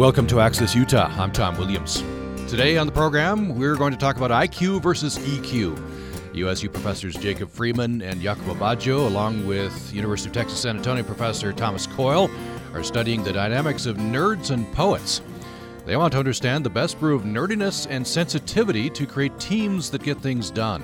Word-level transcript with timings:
Welcome 0.00 0.26
to 0.28 0.40
Access 0.40 0.74
Utah. 0.74 1.12
I'm 1.18 1.30
Tom 1.30 1.58
Williams. 1.58 2.02
Today 2.48 2.78
on 2.78 2.86
the 2.86 2.92
program, 2.92 3.58
we're 3.58 3.76
going 3.76 3.92
to 3.92 3.98
talk 3.98 4.16
about 4.16 4.30
IQ 4.30 4.80
versus 4.80 5.18
EQ. 5.18 5.78
USU 6.34 6.70
professors 6.70 7.14
Jacob 7.14 7.50
Freeman 7.50 8.00
and 8.00 8.18
Jacopo 8.22 8.54
Baggio, 8.54 9.06
along 9.06 9.46
with 9.46 9.92
University 9.92 10.30
of 10.30 10.34
Texas 10.34 10.58
San 10.58 10.78
Antonio 10.78 11.04
professor 11.04 11.52
Thomas 11.52 11.86
Coyle, 11.86 12.30
are 12.72 12.82
studying 12.82 13.22
the 13.22 13.30
dynamics 13.34 13.84
of 13.84 13.98
nerds 13.98 14.52
and 14.52 14.72
poets. 14.72 15.20
They 15.84 15.98
want 15.98 16.12
to 16.12 16.18
understand 16.18 16.64
the 16.64 16.70
best 16.70 16.98
brew 16.98 17.14
of 17.14 17.24
nerdiness 17.24 17.86
and 17.90 18.06
sensitivity 18.06 18.88
to 18.88 19.04
create 19.04 19.38
teams 19.38 19.90
that 19.90 20.02
get 20.02 20.16
things 20.22 20.50
done. 20.50 20.82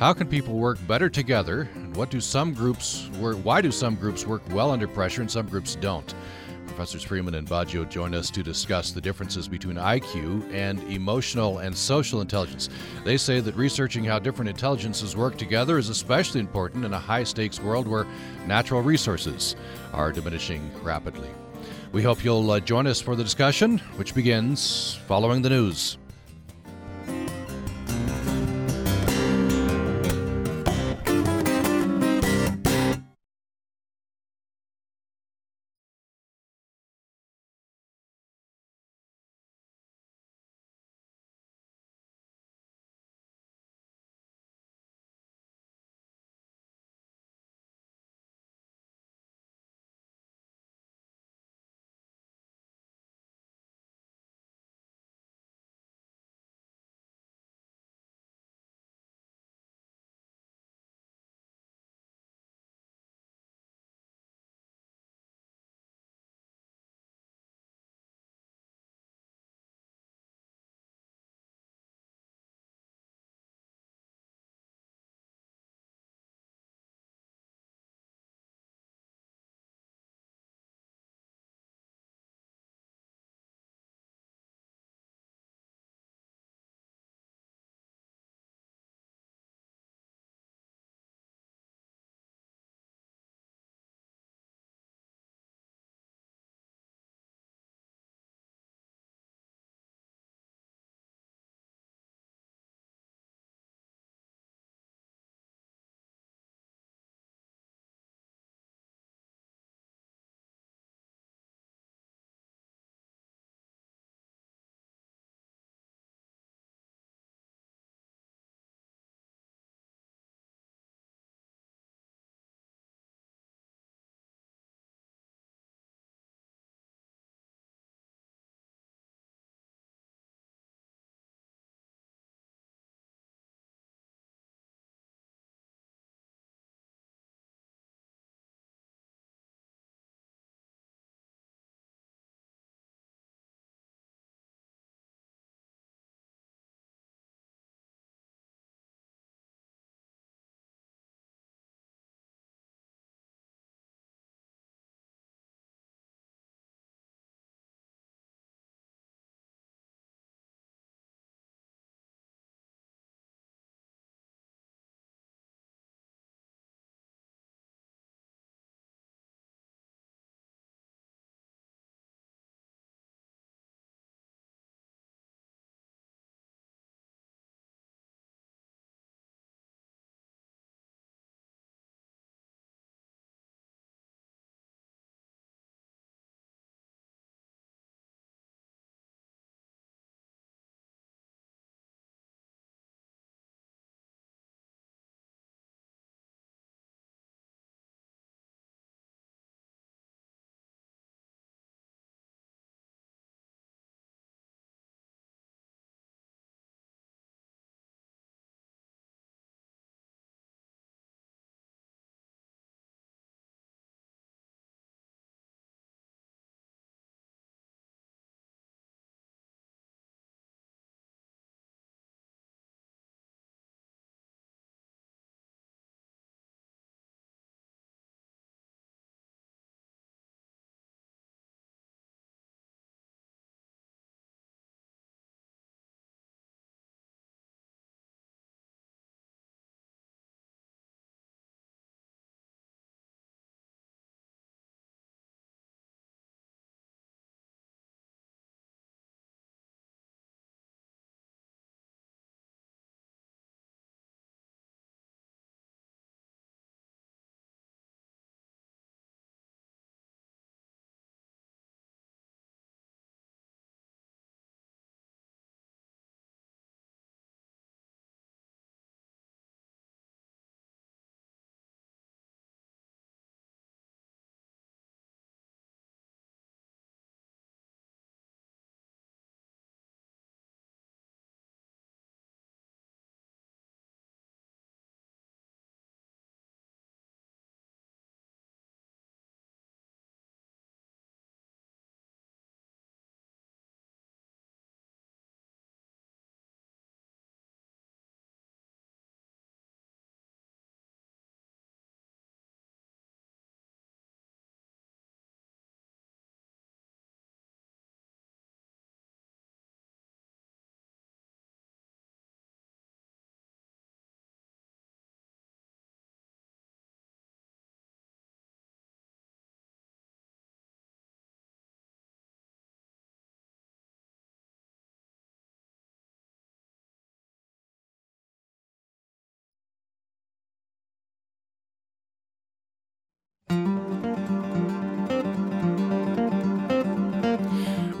How 0.00 0.12
can 0.12 0.26
people 0.26 0.54
work 0.54 0.84
better 0.88 1.08
together? 1.08 1.68
And 1.76 1.94
what 1.94 2.10
do 2.10 2.20
some 2.20 2.54
groups 2.54 3.08
work? 3.20 3.36
Why 3.36 3.60
do 3.60 3.70
some 3.70 3.94
groups 3.94 4.26
work 4.26 4.42
well 4.50 4.72
under 4.72 4.88
pressure 4.88 5.20
and 5.20 5.30
some 5.30 5.46
groups 5.46 5.76
don't? 5.76 6.12
Professors 6.78 7.02
Freeman 7.02 7.34
and 7.34 7.48
Baggio 7.48 7.88
join 7.90 8.14
us 8.14 8.30
to 8.30 8.40
discuss 8.40 8.92
the 8.92 9.00
differences 9.00 9.48
between 9.48 9.74
IQ 9.74 10.48
and 10.54 10.80
emotional 10.84 11.58
and 11.58 11.76
social 11.76 12.20
intelligence. 12.20 12.68
They 13.04 13.16
say 13.16 13.40
that 13.40 13.56
researching 13.56 14.04
how 14.04 14.20
different 14.20 14.48
intelligences 14.48 15.16
work 15.16 15.36
together 15.36 15.78
is 15.78 15.88
especially 15.88 16.38
important 16.38 16.84
in 16.84 16.94
a 16.94 16.98
high 17.00 17.24
stakes 17.24 17.58
world 17.58 17.88
where 17.88 18.06
natural 18.46 18.80
resources 18.80 19.56
are 19.92 20.12
diminishing 20.12 20.70
rapidly. 20.84 21.30
We 21.90 22.04
hope 22.04 22.22
you'll 22.22 22.48
uh, 22.48 22.60
join 22.60 22.86
us 22.86 23.00
for 23.00 23.16
the 23.16 23.24
discussion, 23.24 23.78
which 23.96 24.14
begins 24.14 25.00
following 25.08 25.42
the 25.42 25.50
news. 25.50 25.97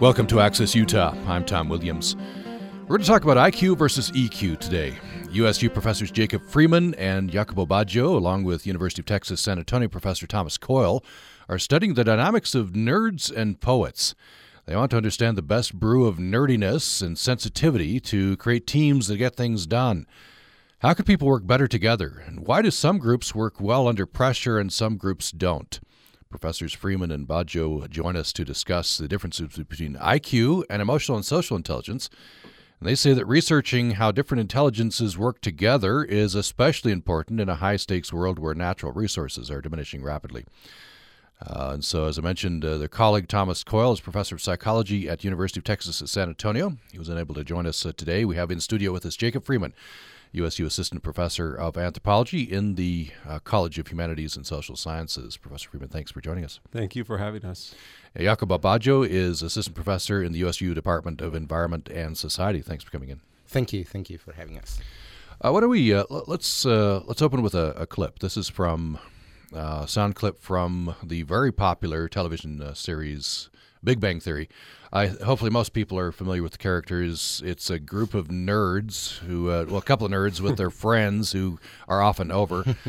Welcome 0.00 0.28
to 0.28 0.38
Access 0.38 0.76
Utah. 0.76 1.12
I'm 1.26 1.44
Tom 1.44 1.68
Williams. 1.68 2.14
We're 2.82 2.98
going 2.98 3.00
to 3.00 3.06
talk 3.08 3.24
about 3.24 3.36
IQ 3.36 3.76
versus 3.76 4.12
EQ 4.12 4.60
today. 4.60 4.96
USU 5.32 5.68
professors 5.68 6.12
Jacob 6.12 6.44
Freeman 6.44 6.94
and 6.94 7.28
Jacopo 7.28 7.66
Baggio, 7.66 8.14
along 8.14 8.44
with 8.44 8.64
University 8.64 9.02
of 9.02 9.06
Texas 9.06 9.40
San 9.40 9.58
Antonio 9.58 9.88
professor 9.88 10.28
Thomas 10.28 10.56
Coyle, 10.56 11.04
are 11.48 11.58
studying 11.58 11.94
the 11.94 12.04
dynamics 12.04 12.54
of 12.54 12.74
nerds 12.74 13.28
and 13.36 13.60
poets. 13.60 14.14
They 14.66 14.76
want 14.76 14.92
to 14.92 14.96
understand 14.96 15.36
the 15.36 15.42
best 15.42 15.74
brew 15.74 16.06
of 16.06 16.18
nerdiness 16.18 17.02
and 17.02 17.18
sensitivity 17.18 17.98
to 17.98 18.36
create 18.36 18.68
teams 18.68 19.08
that 19.08 19.16
get 19.16 19.34
things 19.34 19.66
done. 19.66 20.06
How 20.78 20.94
can 20.94 21.06
people 21.06 21.26
work 21.26 21.44
better 21.44 21.66
together? 21.66 22.22
And 22.24 22.46
why 22.46 22.62
do 22.62 22.70
some 22.70 22.98
groups 22.98 23.34
work 23.34 23.60
well 23.60 23.88
under 23.88 24.06
pressure 24.06 24.60
and 24.60 24.72
some 24.72 24.96
groups 24.96 25.32
don't? 25.32 25.80
Professors 26.30 26.72
Freeman 26.72 27.10
and 27.10 27.26
Baggio 27.26 27.88
join 27.88 28.16
us 28.16 28.32
to 28.34 28.44
discuss 28.44 28.98
the 28.98 29.08
differences 29.08 29.48
between 29.48 29.94
IQ 29.94 30.64
and 30.68 30.82
emotional 30.82 31.16
and 31.16 31.24
social 31.24 31.56
intelligence. 31.56 32.10
And 32.80 32.88
they 32.88 32.94
say 32.94 33.12
that 33.12 33.26
researching 33.26 33.92
how 33.92 34.12
different 34.12 34.40
intelligences 34.40 35.18
work 35.18 35.40
together 35.40 36.04
is 36.04 36.34
especially 36.34 36.92
important 36.92 37.40
in 37.40 37.48
a 37.48 37.56
high 37.56 37.76
stakes 37.76 38.12
world 38.12 38.38
where 38.38 38.54
natural 38.54 38.92
resources 38.92 39.50
are 39.50 39.60
diminishing 39.60 40.02
rapidly. 40.02 40.44
Uh, 41.44 41.70
and 41.74 41.84
so, 41.84 42.06
as 42.06 42.18
I 42.18 42.22
mentioned, 42.22 42.64
uh, 42.64 42.78
their 42.78 42.88
colleague 42.88 43.28
Thomas 43.28 43.62
Coyle 43.62 43.92
is 43.92 44.00
professor 44.00 44.34
of 44.34 44.42
psychology 44.42 45.08
at 45.08 45.24
University 45.24 45.60
of 45.60 45.64
Texas 45.64 46.02
at 46.02 46.08
San 46.08 46.28
Antonio. 46.28 46.76
He 46.90 46.98
was 46.98 47.08
unable 47.08 47.34
to 47.36 47.44
join 47.44 47.66
us 47.66 47.86
uh, 47.86 47.92
today. 47.96 48.24
We 48.24 48.36
have 48.36 48.50
in 48.50 48.60
studio 48.60 48.92
with 48.92 49.06
us 49.06 49.16
Jacob 49.16 49.44
Freeman. 49.44 49.72
USU 50.32 50.66
Assistant 50.66 51.02
Professor 51.02 51.54
of 51.54 51.76
Anthropology 51.76 52.42
in 52.42 52.74
the 52.74 53.10
uh, 53.26 53.38
College 53.40 53.78
of 53.78 53.88
Humanities 53.88 54.36
and 54.36 54.46
Social 54.46 54.76
Sciences. 54.76 55.36
Professor 55.36 55.68
Freeman, 55.70 55.88
thanks 55.88 56.10
for 56.10 56.20
joining 56.20 56.44
us. 56.44 56.60
Thank 56.70 56.96
you 56.96 57.04
for 57.04 57.18
having 57.18 57.44
us. 57.44 57.74
Uh, 58.16 58.22
Jacopo 58.22 58.58
Baggio 58.58 59.06
is 59.06 59.42
Assistant 59.42 59.74
Professor 59.74 60.22
in 60.22 60.32
the 60.32 60.38
USU 60.40 60.74
Department 60.74 61.20
of 61.20 61.34
Environment 61.34 61.88
and 61.88 62.16
Society. 62.16 62.60
Thanks 62.60 62.84
for 62.84 62.90
coming 62.90 63.08
in. 63.08 63.20
Thank 63.46 63.72
you. 63.72 63.84
Thank 63.84 64.10
you 64.10 64.18
for 64.18 64.32
having 64.32 64.58
us. 64.58 64.78
Uh, 65.40 65.52
why 65.52 65.60
don't 65.60 65.70
we 65.70 65.94
uh, 65.94 66.04
let's 66.26 66.66
uh, 66.66 67.00
let's 67.06 67.22
open 67.22 67.42
with 67.42 67.54
a, 67.54 67.72
a, 67.76 67.86
clip. 67.86 68.18
This 68.18 68.36
is 68.36 68.48
from 68.48 68.98
uh, 69.54 69.86
sound 69.86 70.16
clip 70.16 70.40
from 70.40 70.96
the 71.02 71.22
very 71.22 71.52
popular 71.52 72.08
television 72.08 72.60
uh, 72.60 72.74
series 72.74 73.48
Big 73.82 74.00
Bang 74.00 74.20
Theory. 74.20 74.48
I 74.92 75.08
hopefully 75.08 75.50
most 75.50 75.72
people 75.72 75.98
are 75.98 76.12
familiar 76.12 76.42
with 76.42 76.52
the 76.52 76.58
characters. 76.58 77.42
It's 77.44 77.70
a 77.70 77.78
group 77.78 78.14
of 78.14 78.28
nerds 78.28 79.18
who, 79.18 79.50
uh, 79.50 79.66
well, 79.68 79.78
a 79.78 79.82
couple 79.82 80.06
of 80.06 80.12
nerds 80.12 80.40
with 80.40 80.56
their 80.56 80.70
friends 80.84 81.32
who 81.32 81.58
are 81.86 82.02
often 82.02 82.30
over. 82.30 82.64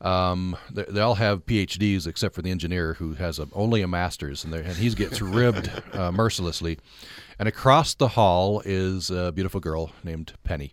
Um, 0.00 0.58
they, 0.70 0.84
they, 0.84 1.00
all 1.00 1.14
have 1.14 1.46
PhDs 1.46 2.06
except 2.06 2.34
for 2.34 2.42
the 2.42 2.50
engineer 2.50 2.92
who 2.94 3.14
has 3.14 3.38
a, 3.38 3.48
only 3.54 3.80
a 3.80 3.88
master's, 3.88 4.44
and, 4.44 4.52
and 4.52 4.76
he 4.76 4.90
gets 4.90 5.22
ribbed 5.22 5.70
uh, 5.94 6.12
mercilessly. 6.12 6.78
And 7.38 7.48
across 7.48 7.94
the 7.94 8.08
hall 8.08 8.60
is 8.66 9.10
a 9.10 9.32
beautiful 9.32 9.60
girl 9.60 9.92
named 10.02 10.34
Penny. 10.44 10.72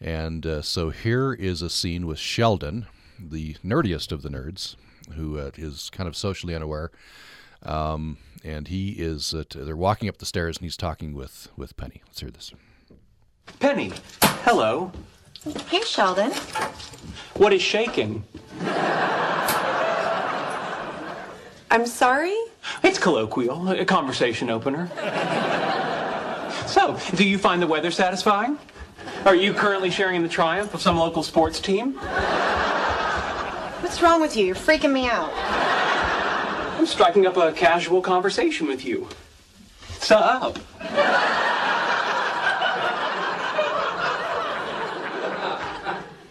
And 0.00 0.46
uh, 0.46 0.62
so 0.62 0.90
here 0.90 1.32
is 1.32 1.60
a 1.60 1.70
scene 1.70 2.06
with 2.06 2.20
Sheldon, 2.20 2.86
the 3.18 3.54
nerdiest 3.64 4.12
of 4.12 4.22
the 4.22 4.28
nerds, 4.28 4.76
who 5.14 5.38
uh, 5.38 5.50
is 5.56 5.90
kind 5.90 6.08
of 6.08 6.16
socially 6.16 6.54
unaware. 6.54 6.92
Um, 7.64 8.18
and 8.44 8.68
he 8.68 8.90
is 8.90 9.34
uh, 9.34 9.44
they're 9.54 9.76
walking 9.76 10.08
up 10.08 10.18
the 10.18 10.26
stairs 10.26 10.56
and 10.56 10.64
he's 10.64 10.76
talking 10.76 11.14
with 11.14 11.48
with 11.56 11.76
Penny. 11.76 12.02
Let's 12.06 12.20
hear 12.20 12.30
this. 12.30 12.52
Penny, 13.58 13.92
hello. 14.44 14.92
Hey, 15.68 15.80
Sheldon. 15.82 16.30
What 17.34 17.52
is 17.52 17.60
shaking? 17.62 18.24
I'm 21.70 21.86
sorry? 21.86 22.36
It's 22.84 22.98
colloquial, 22.98 23.70
a 23.70 23.84
conversation 23.84 24.50
opener. 24.50 24.88
so, 26.66 26.98
do 27.16 27.24
you 27.24 27.38
find 27.38 27.60
the 27.60 27.66
weather 27.66 27.90
satisfying? 27.90 28.58
Are 29.24 29.34
you 29.34 29.52
currently 29.54 29.90
sharing 29.90 30.16
in 30.16 30.22
the 30.22 30.28
triumph 30.28 30.74
of 30.74 30.82
some 30.82 30.96
local 30.96 31.22
sports 31.22 31.60
team? 31.60 31.94
What's 33.80 34.02
wrong 34.02 34.20
with 34.20 34.36
you? 34.36 34.46
You're 34.46 34.54
freaking 34.54 34.92
me 34.92 35.08
out. 35.08 35.32
I'm 36.82 36.88
striking 36.88 37.26
up 37.28 37.36
a 37.36 37.52
casual 37.52 38.02
conversation 38.02 38.66
with 38.66 38.84
you. 38.84 39.08
Sup? 40.00 40.58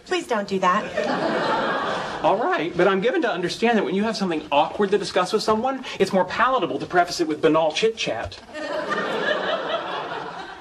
Please 0.05 0.27
don't 0.27 0.49
do 0.49 0.59
that. 0.59 2.21
All 2.21 2.35
right, 2.35 2.75
but 2.75 2.89
I'm 2.89 2.99
given 2.99 3.21
to 3.21 3.31
understand 3.31 3.77
that 3.77 3.85
when 3.85 3.95
you 3.95 4.03
have 4.03 4.17
something 4.17 4.45
awkward 4.51 4.91
to 4.91 4.97
discuss 4.97 5.31
with 5.31 5.41
someone, 5.41 5.85
it's 5.99 6.11
more 6.11 6.25
palatable 6.25 6.79
to 6.79 6.85
preface 6.85 7.21
it 7.21 7.29
with 7.29 7.41
banal 7.41 7.71
chit 7.71 7.95
chat. 7.95 8.37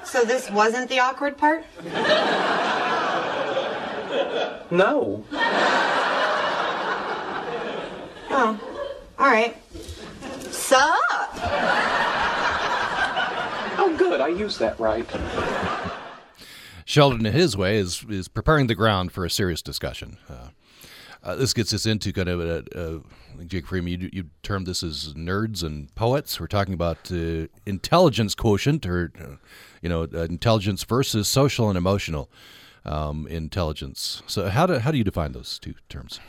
So 0.05 0.23
this 0.23 0.49
wasn't 0.51 0.87
the 0.87 0.99
awkward 0.99 1.37
part? 1.37 1.65
No. 4.71 5.25
Oh, 8.29 8.57
all 9.19 9.27
right. 9.29 9.60
Sup? 10.71 10.99
Oh, 13.77 13.93
good. 13.97 14.21
I 14.21 14.29
used 14.29 14.57
that 14.59 14.79
right. 14.79 15.05
Sheldon, 16.85 17.25
in 17.25 17.33
his 17.33 17.57
way, 17.57 17.75
is 17.75 18.05
is 18.07 18.29
preparing 18.29 18.67
the 18.67 18.75
ground 18.75 19.11
for 19.11 19.25
a 19.25 19.29
serious 19.29 19.61
discussion. 19.61 20.17
Uh, 20.29 20.47
uh, 21.23 21.35
this 21.35 21.53
gets 21.53 21.73
us 21.73 21.85
into 21.85 22.13
kind 22.13 22.29
of 22.29 22.39
a, 22.39 22.63
a 22.73 23.43
Jake 23.43 23.67
Freeman. 23.67 23.99
You, 23.99 24.09
you 24.13 24.29
termed 24.43 24.65
this 24.65 24.81
as 24.81 25.13
nerds 25.13 25.61
and 25.61 25.93
poets. 25.95 26.39
We're 26.39 26.47
talking 26.47 26.73
about 26.73 27.11
uh, 27.11 27.47
intelligence 27.65 28.33
quotient, 28.33 28.85
or 28.85 29.11
uh, 29.19 29.35
you 29.81 29.89
know, 29.89 30.03
uh, 30.03 30.23
intelligence 30.23 30.85
versus 30.85 31.27
social 31.27 31.67
and 31.67 31.77
emotional 31.77 32.31
um, 32.85 33.27
intelligence. 33.27 34.23
So, 34.25 34.47
how 34.47 34.67
do 34.67 34.79
how 34.79 34.91
do 34.91 34.97
you 34.97 35.03
define 35.03 35.33
those 35.33 35.59
two 35.59 35.73
terms? 35.89 36.21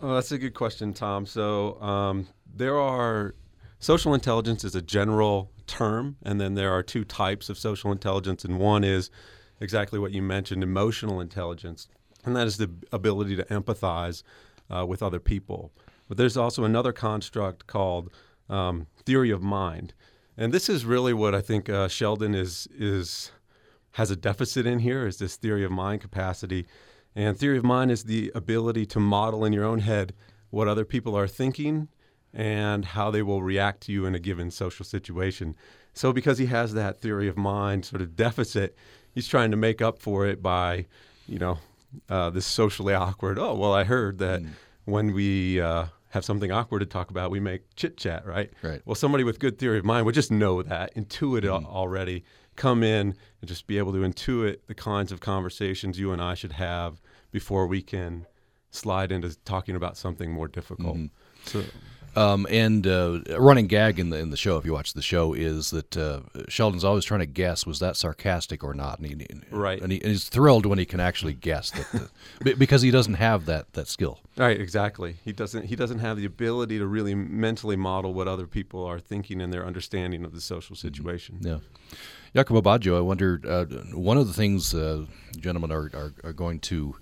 Oh, 0.00 0.14
that's 0.14 0.30
a 0.30 0.38
good 0.38 0.54
question, 0.54 0.94
Tom. 0.94 1.26
So, 1.26 1.80
um, 1.82 2.28
there 2.54 2.78
are 2.78 3.34
social 3.80 4.14
intelligence 4.14 4.62
is 4.62 4.74
a 4.74 4.82
general 4.82 5.50
term, 5.66 6.16
and 6.22 6.40
then 6.40 6.54
there 6.54 6.72
are 6.72 6.82
two 6.82 7.04
types 7.04 7.48
of 7.48 7.58
social 7.58 7.90
intelligence, 7.90 8.44
and 8.44 8.58
one 8.58 8.84
is 8.84 9.10
exactly 9.58 9.98
what 9.98 10.12
you 10.12 10.22
mentioned, 10.22 10.62
emotional 10.62 11.20
intelligence, 11.20 11.88
and 12.24 12.36
that 12.36 12.46
is 12.46 12.58
the 12.58 12.70
ability 12.92 13.34
to 13.36 13.44
empathize 13.44 14.22
uh, 14.70 14.86
with 14.86 15.02
other 15.02 15.18
people. 15.18 15.72
But 16.08 16.16
there's 16.16 16.36
also 16.36 16.64
another 16.64 16.92
construct 16.92 17.66
called 17.66 18.10
um, 18.48 18.86
theory 19.04 19.30
of 19.30 19.42
mind, 19.42 19.94
and 20.36 20.52
this 20.52 20.68
is 20.68 20.84
really 20.84 21.12
what 21.12 21.34
I 21.34 21.40
think 21.40 21.68
uh, 21.68 21.88
Sheldon 21.88 22.34
is 22.34 22.68
is 22.76 23.32
has 23.92 24.10
a 24.10 24.16
deficit 24.16 24.66
in 24.66 24.80
here 24.80 25.06
is 25.06 25.18
this 25.18 25.36
theory 25.36 25.64
of 25.64 25.72
mind 25.72 26.00
capacity. 26.00 26.66
And 27.16 27.36
theory 27.36 27.58
of 27.58 27.64
mind 27.64 27.90
is 27.90 28.04
the 28.04 28.30
ability 28.34 28.86
to 28.86 29.00
model 29.00 29.44
in 29.44 29.52
your 29.52 29.64
own 29.64 29.80
head 29.80 30.14
what 30.50 30.68
other 30.68 30.84
people 30.84 31.16
are 31.16 31.26
thinking 31.26 31.88
and 32.32 32.84
how 32.84 33.10
they 33.10 33.22
will 33.22 33.42
react 33.42 33.82
to 33.82 33.92
you 33.92 34.06
in 34.06 34.14
a 34.14 34.18
given 34.18 34.50
social 34.50 34.84
situation. 34.84 35.56
So, 35.92 36.12
because 36.12 36.38
he 36.38 36.46
has 36.46 36.74
that 36.74 37.00
theory 37.00 37.28
of 37.28 37.36
mind 37.36 37.84
sort 37.84 38.02
of 38.02 38.14
deficit, 38.14 38.76
he's 39.12 39.26
trying 39.26 39.50
to 39.50 39.56
make 39.56 39.82
up 39.82 39.98
for 39.98 40.26
it 40.26 40.42
by, 40.42 40.86
you 41.26 41.38
know, 41.38 41.58
uh, 42.08 42.30
this 42.30 42.46
socially 42.46 42.94
awkward. 42.94 43.38
Oh, 43.38 43.54
well, 43.54 43.74
I 43.74 43.84
heard 43.84 44.18
that 44.18 44.42
mm. 44.42 44.50
when 44.84 45.12
we 45.12 45.60
uh, 45.60 45.86
have 46.10 46.24
something 46.24 46.52
awkward 46.52 46.80
to 46.80 46.86
talk 46.86 47.10
about, 47.10 47.30
we 47.32 47.40
make 47.40 47.62
chit 47.74 47.96
chat, 47.96 48.24
right? 48.24 48.52
Right. 48.62 48.80
Well, 48.84 48.94
somebody 48.94 49.24
with 49.24 49.40
good 49.40 49.58
theory 49.58 49.78
of 49.78 49.84
mind 49.84 50.06
would 50.06 50.14
just 50.14 50.30
know 50.30 50.62
that, 50.62 50.94
intuit 50.94 51.42
mm. 51.42 51.66
already, 51.66 52.24
come 52.54 52.82
in 52.84 53.14
and 53.40 53.48
just 53.48 53.66
be 53.66 53.78
able 53.78 53.92
to 53.92 53.98
intuit 53.98 54.58
the 54.68 54.74
kinds 54.74 55.10
of 55.10 55.20
conversations 55.20 55.98
you 55.98 56.12
and 56.12 56.22
I 56.22 56.34
should 56.34 56.52
have 56.52 57.00
before 57.32 57.66
we 57.66 57.82
can 57.82 58.26
slide 58.70 59.10
into 59.10 59.36
talking 59.44 59.74
about 59.74 59.96
something 59.96 60.30
more 60.30 60.46
difficult. 60.46 60.96
Mm-hmm. 60.96 61.46
So. 61.46 61.64
Um, 62.16 62.46
and 62.50 62.86
uh, 62.86 63.20
a 63.28 63.40
running 63.40 63.68
gag 63.68 64.00
in 64.00 64.10
the 64.10 64.18
in 64.18 64.30
the 64.30 64.36
show, 64.36 64.56
if 64.56 64.64
you 64.64 64.72
watch 64.72 64.94
the 64.94 65.02
show, 65.02 65.32
is 65.32 65.70
that 65.70 65.96
uh, 65.96 66.20
Sheldon's 66.48 66.84
always 66.84 67.04
trying 67.04 67.20
to 67.20 67.26
guess 67.26 67.64
was 67.64 67.78
that 67.78 67.96
sarcastic 67.96 68.64
or 68.64 68.74
not, 68.74 68.98
and 68.98 69.06
he, 69.06 69.26
right, 69.50 69.80
and, 69.80 69.92
he, 69.92 70.00
and 70.00 70.10
he's 70.10 70.28
thrilled 70.28 70.66
when 70.66 70.78
he 70.78 70.84
can 70.84 70.98
actually 70.98 71.34
guess 71.34 71.70
that, 71.70 72.10
the, 72.40 72.54
because 72.58 72.82
he 72.82 72.90
doesn't 72.90 73.14
have 73.14 73.46
that 73.46 73.72
that 73.74 73.86
skill. 73.86 74.18
Right, 74.36 74.60
exactly. 74.60 75.16
He 75.24 75.32
doesn't 75.32 75.66
he 75.66 75.76
doesn't 75.76 76.00
have 76.00 76.16
the 76.16 76.24
ability 76.24 76.78
to 76.78 76.86
really 76.86 77.14
mentally 77.14 77.76
model 77.76 78.12
what 78.12 78.26
other 78.26 78.46
people 78.46 78.84
are 78.84 78.98
thinking 78.98 79.40
and 79.40 79.52
their 79.52 79.64
understanding 79.64 80.24
of 80.24 80.32
the 80.32 80.40
social 80.40 80.74
mm-hmm. 80.74 80.86
situation. 80.86 81.36
Mm-hmm. 81.36 81.46
Yeah. 81.46 81.58
Jacopo 82.34 82.62
Baggio, 82.62 82.96
I 82.96 83.00
wonder, 83.00 83.40
uh, 83.44 83.64
one 83.96 84.16
of 84.16 84.28
the 84.28 84.32
things 84.32 84.72
uh, 84.72 85.04
gentlemen 85.36 85.72
are, 85.72 85.90
are, 85.92 86.14
are 86.22 86.32
going 86.32 86.60
to 86.60 86.94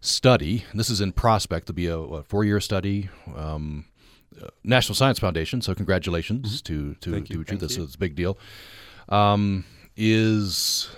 study. 0.00 0.64
This 0.72 0.90
is 0.90 1.00
in 1.00 1.12
Prospect. 1.12 1.66
There'll 1.66 1.74
be 1.74 1.88
a, 1.88 1.98
a 1.98 2.22
four-year 2.22 2.60
study. 2.60 3.08
Um, 3.34 3.86
National 4.62 4.94
Science 4.94 5.18
Foundation. 5.18 5.60
So 5.62 5.74
congratulations 5.74 6.62
mm-hmm. 6.62 6.74
to 6.74 6.94
to 6.94 7.12
Thank 7.12 7.28
to 7.28 7.34
you. 7.34 7.44
you. 7.48 7.56
This 7.56 7.76
is 7.76 7.94
a 7.94 7.98
big 7.98 8.14
deal. 8.14 8.38
Um, 9.08 9.64
is 9.96 10.90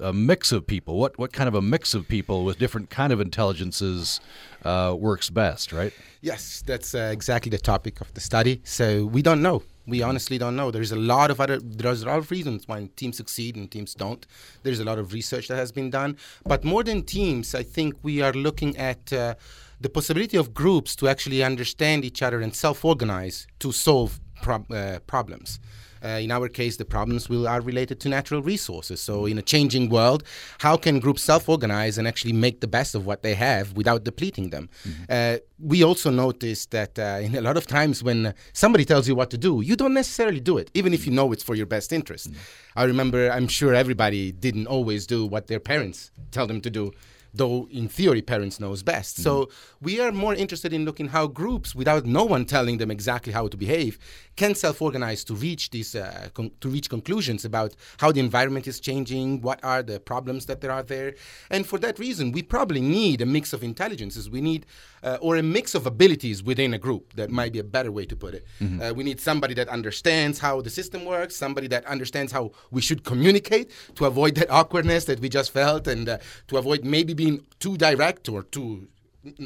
a 0.00 0.12
mix 0.12 0.50
of 0.52 0.66
people. 0.66 0.96
What 0.96 1.18
what 1.18 1.32
kind 1.32 1.48
of 1.48 1.54
a 1.54 1.60
mix 1.60 1.94
of 1.94 2.08
people 2.08 2.44
with 2.44 2.58
different 2.58 2.88
kind 2.88 3.12
of 3.12 3.20
intelligences 3.20 4.20
uh, 4.64 4.94
works 4.98 5.28
best, 5.30 5.72
right? 5.72 5.92
Yes, 6.22 6.62
that's 6.66 6.94
uh, 6.94 7.10
exactly 7.12 7.50
the 7.50 7.58
topic 7.58 8.00
of 8.00 8.12
the 8.14 8.20
study. 8.20 8.60
So 8.64 9.04
we 9.04 9.22
don't 9.22 9.42
know 9.42 9.62
We 9.86 10.02
honestly 10.02 10.38
don't 10.38 10.54
know. 10.54 10.70
There's 10.70 10.92
a 10.92 10.96
lot 10.96 11.30
of 11.30 11.40
other. 11.40 11.58
There's 11.58 12.02
a 12.02 12.06
lot 12.06 12.18
of 12.18 12.30
reasons 12.30 12.68
why 12.68 12.88
teams 12.96 13.16
succeed 13.16 13.56
and 13.56 13.68
teams 13.70 13.92
don't. 13.94 14.24
There's 14.62 14.78
a 14.78 14.84
lot 14.84 14.98
of 14.98 15.12
research 15.12 15.48
that 15.48 15.56
has 15.56 15.72
been 15.72 15.90
done. 15.90 16.16
But 16.44 16.64
more 16.64 16.84
than 16.84 17.02
teams, 17.02 17.54
I 17.54 17.62
think 17.62 17.94
we 18.02 18.22
are 18.22 18.32
looking 18.32 18.76
at. 18.76 19.12
Uh, 19.12 19.34
the 19.80 19.88
possibility 19.88 20.36
of 20.36 20.52
groups 20.52 20.94
to 20.96 21.08
actually 21.08 21.42
understand 21.42 22.04
each 22.04 22.22
other 22.22 22.40
and 22.40 22.54
self-organize 22.54 23.46
to 23.58 23.72
solve 23.72 24.20
prob- 24.42 24.70
uh, 24.70 24.98
problems. 25.06 25.58
Uh, 26.02 26.08
in 26.08 26.30
our 26.30 26.48
case, 26.48 26.78
the 26.78 26.84
problems 26.84 27.28
will, 27.28 27.46
are 27.46 27.60
related 27.60 28.00
to 28.00 28.08
natural 28.08 28.42
resources. 28.42 29.02
So, 29.02 29.26
in 29.26 29.36
a 29.36 29.42
changing 29.42 29.90
world, 29.90 30.24
how 30.58 30.76
can 30.76 30.98
groups 30.98 31.22
self 31.22 31.48
organize 31.48 31.98
and 31.98 32.08
actually 32.08 32.32
make 32.32 32.60
the 32.60 32.66
best 32.66 32.94
of 32.94 33.04
what 33.04 33.22
they 33.22 33.34
have 33.34 33.74
without 33.74 34.02
depleting 34.04 34.48
them? 34.48 34.70
Mm-hmm. 34.84 35.02
Uh, 35.10 35.36
we 35.58 35.84
also 35.84 36.10
noticed 36.10 36.70
that 36.70 36.98
uh, 36.98 37.20
in 37.22 37.34
a 37.34 37.42
lot 37.42 37.58
of 37.58 37.66
times 37.66 38.02
when 38.02 38.32
somebody 38.54 38.86
tells 38.86 39.08
you 39.08 39.14
what 39.14 39.30
to 39.30 39.36
do, 39.36 39.60
you 39.60 39.76
don't 39.76 39.92
necessarily 39.92 40.40
do 40.40 40.56
it, 40.56 40.70
even 40.72 40.94
if 40.94 41.04
you 41.04 41.12
know 41.12 41.32
it's 41.32 41.42
for 41.42 41.54
your 41.54 41.66
best 41.66 41.92
interest. 41.92 42.30
Mm-hmm. 42.30 42.78
I 42.78 42.84
remember, 42.84 43.30
I'm 43.30 43.48
sure 43.48 43.74
everybody 43.74 44.32
didn't 44.32 44.68
always 44.68 45.06
do 45.06 45.26
what 45.26 45.48
their 45.48 45.60
parents 45.60 46.12
tell 46.30 46.46
them 46.46 46.62
to 46.62 46.70
do 46.70 46.92
though 47.34 47.68
in 47.70 47.88
theory 47.88 48.22
parents 48.22 48.60
knows 48.60 48.82
best. 48.82 49.16
Mm-hmm. 49.16 49.22
So 49.22 49.50
we 49.80 50.00
are 50.00 50.12
more 50.12 50.34
interested 50.34 50.72
in 50.72 50.84
looking 50.84 51.08
how 51.08 51.26
groups, 51.26 51.74
without 51.74 52.04
no 52.06 52.24
one 52.24 52.44
telling 52.44 52.78
them 52.78 52.90
exactly 52.90 53.32
how 53.32 53.48
to 53.48 53.56
behave, 53.56 53.98
can 54.36 54.54
self-organize 54.54 55.24
to 55.24 55.34
reach 55.34 55.70
these 55.70 55.94
uh, 55.94 56.28
con- 56.34 56.52
to 56.60 56.68
reach 56.68 56.88
conclusions 56.88 57.44
about 57.44 57.74
how 57.98 58.10
the 58.12 58.20
environment 58.20 58.66
is 58.66 58.80
changing, 58.80 59.40
what 59.40 59.62
are 59.62 59.82
the 59.82 60.00
problems 60.00 60.46
that 60.46 60.60
there 60.60 60.72
are 60.72 60.82
there, 60.82 61.14
and 61.50 61.66
for 61.66 61.78
that 61.78 61.98
reason, 61.98 62.32
we 62.32 62.42
probably 62.42 62.80
need 62.80 63.20
a 63.20 63.26
mix 63.26 63.52
of 63.52 63.62
intelligences. 63.62 64.30
We 64.30 64.40
need 64.40 64.66
uh, 65.02 65.18
or 65.20 65.36
a 65.36 65.42
mix 65.42 65.74
of 65.74 65.86
abilities 65.86 66.42
within 66.42 66.74
a 66.74 66.78
group. 66.78 67.14
That 67.14 67.30
might 67.30 67.52
be 67.52 67.58
a 67.58 67.64
better 67.64 67.92
way 67.92 68.06
to 68.06 68.16
put 68.16 68.34
it. 68.34 68.46
Mm-hmm. 68.60 68.82
Uh, 68.82 68.92
we 68.92 69.04
need 69.04 69.20
somebody 69.20 69.54
that 69.54 69.68
understands 69.68 70.38
how 70.38 70.60
the 70.60 70.70
system 70.70 71.04
works, 71.04 71.36
somebody 71.36 71.68
that 71.68 71.84
understands 71.86 72.32
how 72.32 72.52
we 72.70 72.80
should 72.80 73.04
communicate 73.04 73.70
to 73.94 74.04
avoid 74.06 74.34
that 74.36 74.50
awkwardness 74.58 75.04
that 75.06 75.20
we 75.20 75.28
just 75.28 75.52
felt, 75.52 75.86
and 75.86 76.08
uh, 76.08 76.18
to 76.48 76.56
avoid 76.56 76.84
maybe 76.84 77.14
being 77.20 77.36
too 77.64 77.76
direct 77.76 78.28
or 78.28 78.42
too 78.42 78.88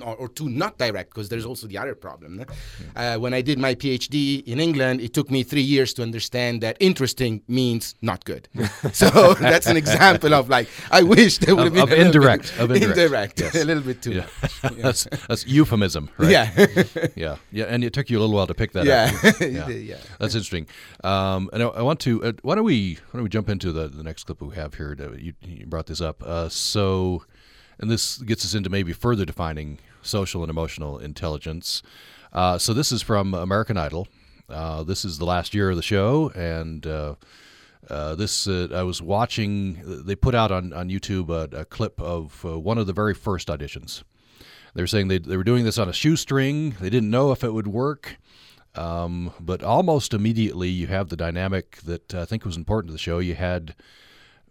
or, 0.03 0.29
too 0.29 0.49
not 0.49 0.79
direct 0.79 1.11
because 1.11 1.29
there's 1.29 1.45
also 1.45 1.67
the 1.67 1.77
other 1.77 1.95
problem. 1.95 2.45
Uh, 2.95 3.17
when 3.17 3.35
I 3.35 3.41
did 3.43 3.59
my 3.59 3.75
PhD 3.75 4.45
in 4.47 4.61
England, 4.61 5.01
it 5.01 5.13
took 5.13 5.31
me 5.31 5.43
three 5.43 5.63
years 5.63 5.93
to 5.95 6.03
understand 6.03 6.61
that 6.63 6.77
interesting 6.79 7.43
means 7.49 7.95
not 8.01 8.25
good. 8.25 8.49
so 8.93 9.35
that's 9.35 9.67
an 9.67 9.77
example 9.77 10.33
of 10.33 10.49
like 10.49 10.69
I 10.91 11.03
wish 11.03 11.39
there 11.39 11.57
would 11.57 11.65
have 11.65 11.75
been 11.75 11.83
of 11.83 11.93
indirect, 11.93 12.53
of 12.59 12.71
indirect, 12.71 12.99
indirect 12.99 13.41
yes. 13.41 13.55
a 13.63 13.65
little 13.65 13.83
bit 13.83 14.01
too 14.01 14.13
yeah. 14.13 14.27
much. 14.43 14.77
that's, 14.77 15.05
that's 15.29 15.47
euphemism, 15.47 16.09
right? 16.19 16.31
Yeah, 16.31 16.67
yeah, 17.17 17.37
yeah. 17.51 17.65
And 17.65 17.83
it 17.83 17.93
took 17.93 18.11
you 18.11 18.19
a 18.19 18.21
little 18.21 18.35
while 18.35 18.47
to 18.47 18.55
pick 18.55 18.73
that 18.73 18.87
yeah. 18.87 19.11
up. 19.25 19.41
Yeah, 19.41 19.69
yeah. 19.69 19.97
That's 20.21 20.35
interesting. 20.35 20.69
Um, 21.03 21.51
and 21.53 21.63
I, 21.65 21.67
I, 21.67 21.83
want 21.83 21.99
to. 22.01 22.23
Uh, 22.23 22.33
why 22.43 22.55
don't 22.55 22.65
we? 22.65 22.95
Why 23.11 23.19
don't 23.19 23.25
we 23.25 23.29
jump 23.29 23.49
into 23.49 23.73
the, 23.73 23.89
the 23.89 24.05
next 24.05 24.25
clip 24.25 24.41
we 24.41 24.55
have 24.55 24.75
here? 24.75 24.95
To, 24.95 25.17
you, 25.19 25.35
you 25.43 25.67
brought 25.67 25.87
this 25.87 26.01
up. 26.01 26.23
Uh, 26.23 26.49
so 26.49 27.25
and 27.79 27.91
this 27.91 28.19
gets 28.19 28.45
us 28.45 28.55
into 28.55 28.71
maybe 28.71 28.93
further 28.93 29.25
defining 29.25 29.79
social 30.03 30.43
and 30.43 30.51
emotional 30.51 30.99
intelligence. 30.99 31.83
Uh, 32.33 32.59
so 32.59 32.73
this 32.75 32.93
is 32.93 33.03
from 33.03 33.35
American 33.35 33.77
Idol. 33.77 34.09
Uh, 34.49 34.83
this 34.83 35.05
is 35.05 35.19
the 35.19 35.25
last 35.25 35.55
year 35.55 35.71
of 35.71 35.77
the 35.77 35.83
show, 35.83 36.31
and 36.35 36.87
uh, 36.87 37.15
uh 37.89 38.15
this 38.15 38.47
uh, 38.47 38.69
I 38.75 38.83
was 38.83 39.01
watching. 39.01 39.81
They 40.05 40.15
put 40.15 40.35
out 40.35 40.53
on 40.53 40.73
on 40.73 40.89
YouTube 40.89 41.31
a, 41.31 41.61
a 41.61 41.65
clip 41.65 42.01
of 42.01 42.45
uh, 42.45 42.59
one 42.59 42.77
of 42.77 42.87
the 42.87 42.93
very 42.93 43.15
first 43.15 43.49
auditions. 43.49 44.03
They 44.75 44.83
were 44.83 44.87
saying 44.87 45.09
they 45.09 45.19
they 45.19 45.37
were 45.37 45.45
doing 45.45 45.65
this 45.65 45.79
on 45.79 45.89
a 45.89 45.93
shoestring. 45.93 46.71
They 46.81 46.91
didn't 46.91 47.11
know 47.11 47.33
if 47.33 47.43
it 47.43 47.55
would 47.55 47.69
work. 47.69 48.19
Um, 48.77 49.33
but 49.39 49.63
almost 49.63 50.13
immediately, 50.13 50.69
you 50.69 50.89
have 50.89 51.09
the 51.09 51.17
dynamic 51.17 51.77
that 51.83 52.13
I 52.13 52.25
think 52.25 52.45
was 52.45 52.57
important 52.57 52.89
to 52.89 52.93
the 52.93 52.99
show. 52.99 53.21
You 53.21 53.37
had 53.37 53.77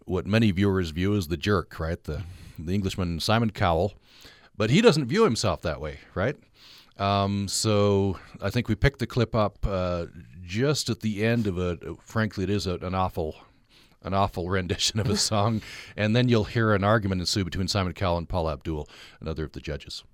what 0.06 0.26
many 0.26 0.50
viewers 0.50 0.90
view 0.90 1.14
as 1.16 1.28
the 1.28 1.36
jerk, 1.36 1.78
right? 1.78 2.02
The 2.02 2.22
the 2.58 2.74
Englishman 2.74 3.20
Simon 3.20 3.50
Cowell, 3.50 3.94
but 4.56 4.70
he 4.70 4.80
doesn't 4.80 5.06
view 5.06 5.24
himself 5.24 5.62
that 5.62 5.80
way, 5.80 5.98
right? 6.14 6.36
Um, 6.98 7.48
so 7.48 8.18
I 8.40 8.50
think 8.50 8.68
we 8.68 8.74
picked 8.74 9.00
the 9.00 9.06
clip 9.06 9.34
up 9.34 9.58
uh, 9.66 10.06
just 10.44 10.90
at 10.90 11.00
the 11.00 11.24
end 11.24 11.46
of 11.46 11.58
a. 11.58 11.76
Frankly, 12.04 12.44
it 12.44 12.50
is 12.50 12.66
a, 12.66 12.74
an 12.76 12.94
awful, 12.94 13.36
an 14.02 14.14
awful 14.14 14.48
rendition 14.50 15.00
of 15.00 15.10
a 15.10 15.16
song, 15.30 15.62
and 15.96 16.14
then 16.14 16.28
you'll 16.28 16.44
hear 16.44 16.72
an 16.74 16.84
argument 16.84 17.20
ensue 17.20 17.44
between 17.44 17.68
Simon 17.68 17.92
Cowell 17.92 18.18
and 18.18 18.28
Paula 18.28 18.52
Abdul, 18.52 18.88
another 19.20 19.44
of 19.44 19.52
the 19.52 19.60
judges. 19.60 20.04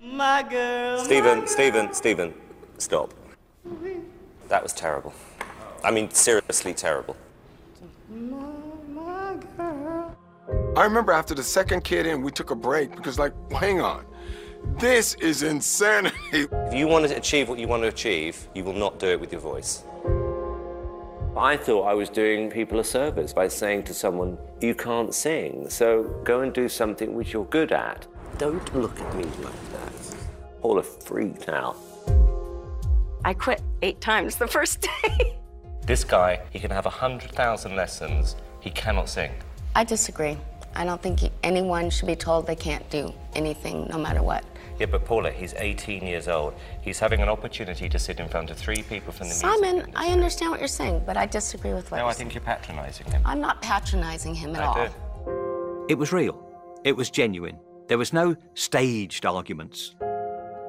My 0.00 0.42
girl. 0.42 0.98
Stephen, 0.98 1.46
Stephen, 1.46 1.92
Stephen, 1.92 2.34
stop. 2.78 3.14
That 4.48 4.62
was 4.62 4.72
terrible. 4.72 5.14
I 5.84 5.90
mean, 5.90 6.10
seriously 6.10 6.74
terrible. 6.74 7.16
I 10.74 10.84
remember 10.84 11.12
after 11.12 11.34
the 11.34 11.42
second 11.42 11.84
kid 11.84 12.06
in, 12.06 12.22
we 12.22 12.30
took 12.30 12.50
a 12.50 12.54
break 12.54 12.96
because, 12.96 13.18
like, 13.18 13.34
hang 13.52 13.82
on. 13.82 14.06
This 14.78 15.12
is 15.16 15.42
insanity. 15.42 16.16
If 16.32 16.72
you 16.72 16.88
want 16.88 17.06
to 17.06 17.14
achieve 17.14 17.50
what 17.50 17.58
you 17.58 17.68
want 17.68 17.82
to 17.82 17.88
achieve, 17.88 18.48
you 18.54 18.64
will 18.64 18.72
not 18.72 18.98
do 18.98 19.08
it 19.08 19.20
with 19.20 19.32
your 19.32 19.40
voice. 19.42 19.84
I 21.36 21.58
thought 21.58 21.82
I 21.82 21.92
was 21.92 22.08
doing 22.08 22.50
people 22.50 22.78
a 22.78 22.84
service 22.84 23.34
by 23.34 23.48
saying 23.48 23.82
to 23.84 23.92
someone, 23.94 24.38
You 24.62 24.74
can't 24.74 25.12
sing, 25.14 25.68
so 25.68 26.04
go 26.24 26.40
and 26.40 26.54
do 26.54 26.70
something 26.70 27.14
which 27.14 27.34
you're 27.34 27.44
good 27.46 27.72
at. 27.72 28.06
Don't 28.38 28.74
look 28.74 28.98
at 28.98 29.14
me 29.14 29.24
like 29.24 29.72
that. 29.72 30.16
Paula 30.62 30.82
freaked 30.82 31.50
out. 31.50 31.76
I 33.26 33.34
quit 33.34 33.60
eight 33.82 34.00
times 34.00 34.36
the 34.36 34.46
first 34.46 34.80
day. 35.04 35.38
this 35.84 36.02
guy, 36.02 36.40
he 36.50 36.58
can 36.58 36.70
have 36.70 36.86
100,000 36.86 37.76
lessons, 37.76 38.36
he 38.60 38.70
cannot 38.70 39.10
sing. 39.10 39.32
I 39.74 39.84
disagree. 39.84 40.38
I 40.74 40.84
don't 40.84 41.02
think 41.02 41.20
anyone 41.42 41.90
should 41.90 42.06
be 42.06 42.16
told 42.16 42.46
they 42.46 42.56
can't 42.56 42.88
do 42.90 43.12
anything 43.34 43.86
no 43.90 43.98
matter 43.98 44.22
what. 44.22 44.44
Yeah, 44.78 44.86
but 44.86 45.04
Paula, 45.04 45.30
he's 45.30 45.54
18 45.54 46.06
years 46.06 46.28
old. 46.28 46.54
He's 46.80 46.98
having 46.98 47.20
an 47.20 47.28
opportunity 47.28 47.88
to 47.88 47.98
sit 47.98 48.18
in 48.18 48.28
front 48.28 48.50
of 48.50 48.56
three 48.56 48.82
people 48.82 49.12
from 49.12 49.28
the 49.28 49.34
Simon, 49.34 49.76
music 49.76 49.92
I 49.94 50.08
understand 50.08 50.50
what 50.50 50.60
you're 50.60 50.68
saying, 50.68 51.02
but 51.06 51.16
I 51.16 51.26
disagree 51.26 51.74
with 51.74 51.90
what 51.90 51.98
No, 51.98 52.06
I 52.06 52.12
think 52.12 52.34
you're 52.34 52.42
patronising 52.42 53.10
him. 53.10 53.22
I'm 53.24 53.40
not 53.40 53.60
patronising 53.60 54.34
him 54.34 54.56
at 54.56 54.62
I 54.62 54.64
all. 54.64 54.86
Do. 54.86 55.86
It 55.88 55.98
was 55.98 56.12
real. 56.12 56.42
It 56.84 56.96
was 56.96 57.10
genuine. 57.10 57.58
There 57.88 57.98
was 57.98 58.12
no 58.12 58.34
staged 58.54 59.26
arguments. 59.26 59.94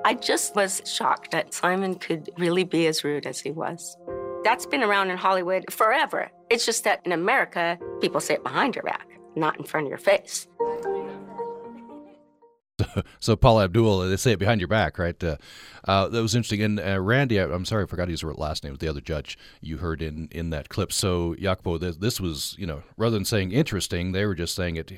I 0.06 0.16
just 0.16 0.54
was 0.56 0.82
shocked 0.86 1.32
that 1.32 1.54
Simon 1.54 1.96
could 1.96 2.30
really 2.38 2.66
be 2.66 2.88
as 2.88 3.04
rude 3.06 3.26
as 3.26 3.40
he 3.40 3.52
was. 3.52 3.98
That's 4.44 4.66
been 4.66 4.84
around 4.84 5.12
in 5.12 5.18
Hollywood 5.18 5.64
forever. 5.72 6.30
It's 6.50 6.66
just 6.66 6.84
that 6.84 7.00
in 7.06 7.14
America, 7.14 7.80
people 8.02 8.20
say 8.20 8.34
it 8.34 8.44
behind 8.44 8.76
your 8.76 8.84
back 8.84 9.13
not 9.36 9.58
in 9.58 9.66
front 9.66 9.86
of 9.86 9.90
your 9.90 10.00
face. 10.00 10.48
so 13.20 13.36
Paula 13.36 13.66
Abdul, 13.66 14.00
they 14.10 14.18
say 14.18 14.34
it 14.34 14.40
behind 14.40 14.62
your 14.62 14.68
back, 14.68 14.98
right? 14.98 15.22
Uh, 15.24 15.38
uh, 15.86 16.08
that 16.08 16.22
was 16.22 16.36
interesting. 16.36 16.62
And 16.62 16.80
uh, 16.80 17.00
Randy, 17.00 17.40
I, 17.40 17.44
am 17.44 17.66
sorry, 17.66 17.84
I 17.84 17.88
forgot 17.88 18.08
his 18.10 18.24
last 18.24 18.64
name. 18.64 18.76
The 18.76 18.88
other 18.88 19.02
judge 19.02 19.38
you 19.62 19.78
heard 19.78 20.02
in 20.02 20.28
in 20.32 20.50
that 20.52 20.70
clip. 20.70 20.92
So 20.92 21.36
Jacopo, 21.36 21.78
this, 21.78 21.98
this 21.98 22.20
was 22.20 22.56
you 22.58 22.66
know 22.66 22.84
rather 22.98 23.16
than 23.16 23.26
saying 23.26 23.52
interesting, 23.52 24.12
they 24.12 24.26
were 24.26 24.36
just 24.36 24.56
saying 24.56 24.76
it, 24.76 24.92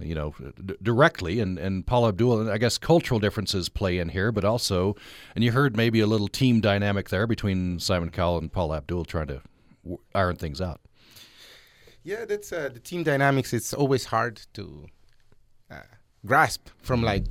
you 0.00 0.14
know, 0.14 0.34
d- 0.64 0.76
directly. 0.82 1.40
And 1.40 1.58
and 1.58 1.86
Paula 1.86 2.08
Abdul, 2.08 2.50
I 2.50 2.58
guess 2.58 2.78
cultural 2.78 3.20
differences 3.20 3.68
play 3.68 3.98
in 3.98 4.10
here, 4.10 4.32
but 4.32 4.44
also, 4.44 4.96
and 5.34 5.44
you 5.44 5.52
heard 5.52 5.76
maybe 5.76 6.00
a 6.00 6.06
little 6.06 6.28
team 6.28 6.60
dynamic 6.60 7.08
there 7.08 7.26
between 7.26 7.78
Simon 7.78 8.10
Cowell 8.10 8.38
and 8.38 8.52
Paula 8.52 8.78
Abdul 8.78 9.04
trying 9.04 9.28
to 9.28 9.42
iron 10.14 10.36
things 10.36 10.60
out. 10.60 10.80
Yeah, 12.08 12.24
that's 12.24 12.54
uh, 12.54 12.70
the 12.72 12.80
team 12.80 13.02
dynamics. 13.02 13.52
It's 13.52 13.74
always 13.74 14.06
hard 14.06 14.40
to 14.54 14.86
uh, 15.70 15.80
grasp 16.24 16.70
from 16.78 17.02
like 17.02 17.24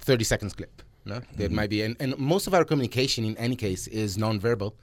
30 0.00 0.22
seconds 0.22 0.52
clip. 0.52 0.82
No, 1.06 1.14
mm-hmm. 1.14 1.36
there 1.38 1.48
might 1.48 1.70
be, 1.70 1.80
and, 1.80 1.96
and 1.98 2.18
most 2.18 2.46
of 2.46 2.52
our 2.52 2.66
communication 2.66 3.24
in 3.24 3.38
any 3.38 3.56
case 3.56 3.86
is 3.86 4.18
nonverbal. 4.18 4.74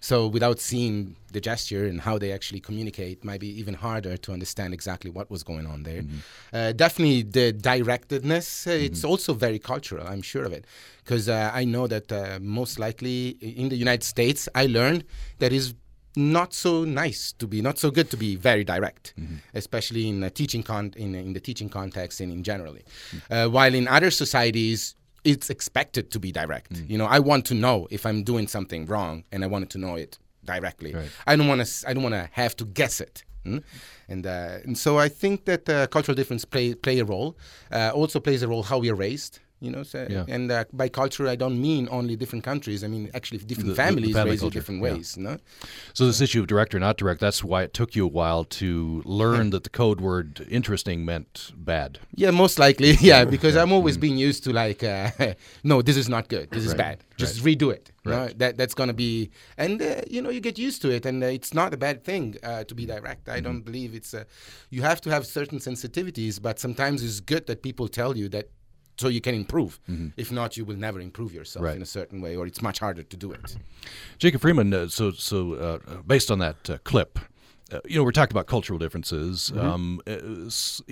So 0.00 0.26
without 0.26 0.60
seeing 0.60 1.16
the 1.32 1.40
gesture 1.40 1.86
and 1.86 2.02
how 2.02 2.18
they 2.18 2.30
actually 2.32 2.60
communicate, 2.60 3.24
might 3.24 3.40
be 3.40 3.48
even 3.58 3.72
harder 3.72 4.18
to 4.18 4.32
understand 4.32 4.74
exactly 4.74 5.10
what 5.10 5.30
was 5.30 5.42
going 5.42 5.66
on 5.66 5.84
there. 5.84 6.02
Mm-hmm. 6.02 6.18
Uh, 6.52 6.72
definitely 6.72 7.22
the 7.22 7.54
directedness. 7.54 8.66
Uh, 8.66 8.72
mm-hmm. 8.72 8.84
It's 8.84 9.04
also 9.04 9.32
very 9.32 9.58
cultural. 9.58 10.06
I'm 10.06 10.22
sure 10.22 10.44
of 10.44 10.52
it, 10.52 10.66
because 11.02 11.30
uh, 11.30 11.50
I 11.54 11.64
know 11.64 11.86
that 11.86 12.12
uh, 12.12 12.38
most 12.42 12.78
likely 12.78 13.38
in 13.40 13.70
the 13.70 13.76
United 13.76 14.04
States, 14.04 14.50
I 14.54 14.66
learned 14.66 15.04
that 15.38 15.52
is 15.54 15.72
not 16.18 16.52
so 16.52 16.84
nice 16.84 17.32
to 17.32 17.46
be, 17.46 17.62
not 17.62 17.78
so 17.78 17.90
good 17.90 18.10
to 18.10 18.16
be 18.16 18.36
very 18.36 18.64
direct, 18.64 19.14
mm-hmm. 19.18 19.36
especially 19.54 20.08
in 20.08 20.28
teaching 20.30 20.62
con- 20.62 20.92
in, 20.96 21.14
in 21.14 21.32
the 21.32 21.40
teaching 21.40 21.68
context 21.68 22.20
and 22.20 22.32
in 22.32 22.42
generally. 22.42 22.84
Mm-hmm. 23.12 23.32
Uh, 23.32 23.48
while 23.48 23.74
in 23.74 23.86
other 23.88 24.10
societies, 24.10 24.94
it's 25.24 25.48
expected 25.50 26.10
to 26.10 26.18
be 26.18 26.32
direct. 26.32 26.72
Mm-hmm. 26.72 26.92
You 26.92 26.98
know, 26.98 27.06
I 27.06 27.20
want 27.20 27.44
to 27.46 27.54
know 27.54 27.86
if 27.90 28.04
I'm 28.04 28.22
doing 28.24 28.48
something 28.48 28.86
wrong, 28.86 29.24
and 29.32 29.44
I 29.44 29.46
wanted 29.46 29.70
to 29.70 29.78
know 29.78 29.94
it 29.94 30.18
directly. 30.44 30.94
Right. 30.94 31.10
I 31.26 31.36
don't 31.36 31.48
want 31.48 31.64
to. 31.64 31.88
I 31.88 31.92
don't 31.94 32.02
want 32.02 32.14
to 32.14 32.28
have 32.32 32.56
to 32.56 32.64
guess 32.64 33.00
it. 33.00 33.24
Mm? 33.44 33.62
And, 34.08 34.26
uh, 34.26 34.58
and 34.64 34.76
so 34.76 34.98
I 34.98 35.08
think 35.08 35.44
that 35.44 35.68
uh, 35.68 35.86
cultural 35.86 36.16
difference 36.16 36.44
play 36.44 36.74
play 36.74 36.98
a 36.98 37.04
role. 37.04 37.36
Uh, 37.70 37.90
also 37.94 38.20
plays 38.20 38.42
a 38.42 38.48
role 38.48 38.62
how 38.62 38.78
we 38.78 38.90
are 38.90 38.94
raised. 38.94 39.40
You 39.60 39.72
know, 39.72 39.82
so, 39.82 40.06
Yeah. 40.08 40.24
and 40.28 40.50
uh, 40.52 40.64
by 40.72 40.88
culture 40.88 41.26
I 41.26 41.34
don't 41.34 41.60
mean 41.60 41.88
only 41.90 42.14
different 42.16 42.44
countries. 42.44 42.84
I 42.84 42.86
mean 42.88 43.10
actually 43.12 43.38
different 43.38 43.66
The- 43.68 43.72
the 43.72 43.82
families 43.86 44.14
family 44.14 44.30
raised 44.30 44.42
in 44.42 44.46
culture, 44.46 44.58
different 44.60 44.82
yeah. 44.82 44.92
ways. 44.94 45.16
No, 45.16 45.36
So 45.94 46.06
this 46.06 46.20
issue 46.20 46.40
of 46.40 46.46
direct 46.46 46.74
or 46.76 46.78
not 46.80 46.96
direct, 46.96 47.20
that's 47.20 47.42
why 47.42 47.62
it 47.64 47.72
took 47.74 47.96
you 47.96 48.04
a 48.04 48.12
while 48.20 48.44
to 48.60 49.02
learn 49.04 49.50
that 49.50 49.64
the 49.64 49.70
code 49.70 50.00
word 50.00 50.46
interesting 50.48 51.04
meant 51.04 51.52
bad. 51.56 51.98
Yeah, 52.14 52.30
most 52.30 52.58
likely. 52.58 52.90
Yeah, 53.00 53.24
because 53.24 53.56
I'm 53.56 53.72
always 53.72 53.96
being 53.96 54.16
used 54.28 54.44
to 54.44 54.52
like, 54.52 54.84
uh, 54.84 55.10
no, 55.64 55.82
this 55.82 55.96
is 55.96 56.08
not 56.08 56.28
good. 56.28 56.50
This 56.50 56.64
is. 56.64 56.68
Right, 56.72 56.78
bad. 56.78 57.04
Just 57.16 57.42
redo 57.42 57.72
it. 57.72 57.90
Right. 58.04 58.38
That 58.38 58.56
that's 58.56 58.74
gonna 58.74 58.94
be, 59.06 59.30
and 59.58 59.82
uh, 59.82 60.02
you 60.14 60.22
know, 60.22 60.30
you 60.30 60.40
get 60.40 60.56
used 60.58 60.80
to 60.82 60.88
it, 60.96 61.04
and 61.04 61.22
uh, 61.22 61.26
it's 61.26 61.52
not 61.52 61.74
a 61.74 61.76
bad 61.76 62.04
thing 62.04 62.36
uh, 62.42 62.62
to 62.68 62.74
be 62.74 62.86
direct. 62.86 63.28
I 63.28 63.32
Mm-hmm. 63.32 63.44
don't 63.46 63.62
believe 63.68 63.90
it's. 63.98 64.14
Uh, 64.14 64.24
you 64.70 64.82
have 64.82 65.00
to 65.02 65.10
have 65.10 65.26
certain 65.26 65.58
sensitivities, 65.58 66.40
but 66.40 66.58
sometimes 66.60 67.02
it's 67.02 67.20
good 67.20 67.44
that 67.48 67.58
people 67.62 67.88
tell 67.88 68.16
you 68.16 68.28
that. 68.30 68.46
So 68.98 69.08
you 69.08 69.20
can 69.20 69.34
improve. 69.34 69.78
If 70.16 70.32
not, 70.32 70.56
you 70.56 70.64
will 70.64 70.76
never 70.76 71.00
improve 71.00 71.32
yourself 71.32 71.60
Mm-hmm. 71.62 71.66
Right. 71.66 71.76
in 71.76 71.82
a 71.82 71.86
certain 71.86 72.20
way, 72.20 72.36
or 72.36 72.46
it's 72.46 72.60
much 72.62 72.78
harder 72.80 73.02
to 73.04 73.16
do 73.16 73.30
it. 73.32 73.56
Jacob 74.18 74.40
Freeman, 74.40 74.74
uh, 74.74 74.88
so 74.88 75.12
so 75.12 75.54
uh, 75.54 75.78
based 76.06 76.30
on 76.30 76.38
that 76.40 76.68
uh, 76.70 76.78
clip, 76.84 77.18
uh, 77.72 77.80
you 77.86 77.96
know, 77.96 78.04
we're 78.04 78.12
talking 78.12 78.32
about 78.34 78.46
cultural 78.46 78.78
differences, 78.78 79.52
um, 79.56 80.00
uh, 80.06 80.50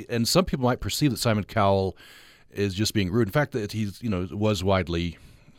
and 0.09 0.29
some 0.29 0.45
people 0.45 0.65
might 0.65 0.81
perceive 0.81 1.11
that 1.11 1.19
Simon 1.19 1.45
Cowell 1.45 1.97
is 2.53 2.75
just 2.75 2.95
being 2.95 3.11
rude. 3.11 3.29
In 3.29 3.33
fact, 3.33 3.53
that 3.53 3.73
he's 3.73 4.03
you 4.03 4.09
know 4.11 4.29
was 4.31 4.63
widely 4.63 5.19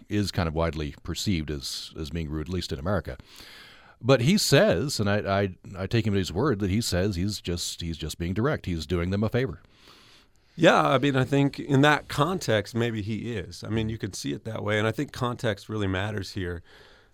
is 0.09 0.31
kind 0.31 0.47
of 0.47 0.53
widely 0.55 0.95
perceived 1.03 1.51
as 1.51 1.91
as 1.99 2.09
being 2.11 2.29
rude, 2.29 2.47
at 2.47 2.53
least 2.53 2.71
in 2.71 2.79
America. 2.79 3.17
But 4.01 4.21
he 4.21 4.37
says, 4.37 4.99
and 4.99 5.09
I, 5.09 5.17
I 5.41 5.49
I 5.83 5.87
take 5.87 6.05
him 6.07 6.13
at 6.13 6.19
his 6.19 6.31
word 6.31 6.59
that 6.59 6.69
he 6.69 6.81
says 6.81 7.15
he's 7.15 7.41
just 7.41 7.81
he's 7.81 7.97
just 7.97 8.17
being 8.17 8.33
direct. 8.33 8.65
He's 8.67 8.85
doing 8.85 9.09
them 9.09 9.23
a 9.23 9.29
favor. 9.29 9.59
Yeah, 10.59 10.87
I 10.87 10.97
mean, 10.97 11.15
I 11.15 11.23
think 11.23 11.59
in 11.59 11.81
that 11.81 12.07
context, 12.07 12.73
maybe 12.73 13.03
he 13.03 13.37
is. 13.37 13.63
I 13.63 13.69
mean, 13.69 13.89
you 13.89 13.99
could 13.99 14.15
see 14.15 14.33
it 14.33 14.43
that 14.45 14.63
way. 14.63 14.79
And 14.79 14.87
I 14.87 14.91
think 14.91 15.11
context 15.11 15.69
really 15.69 15.85
matters 15.85 16.31
here. 16.31 16.63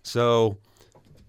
So, 0.02 0.56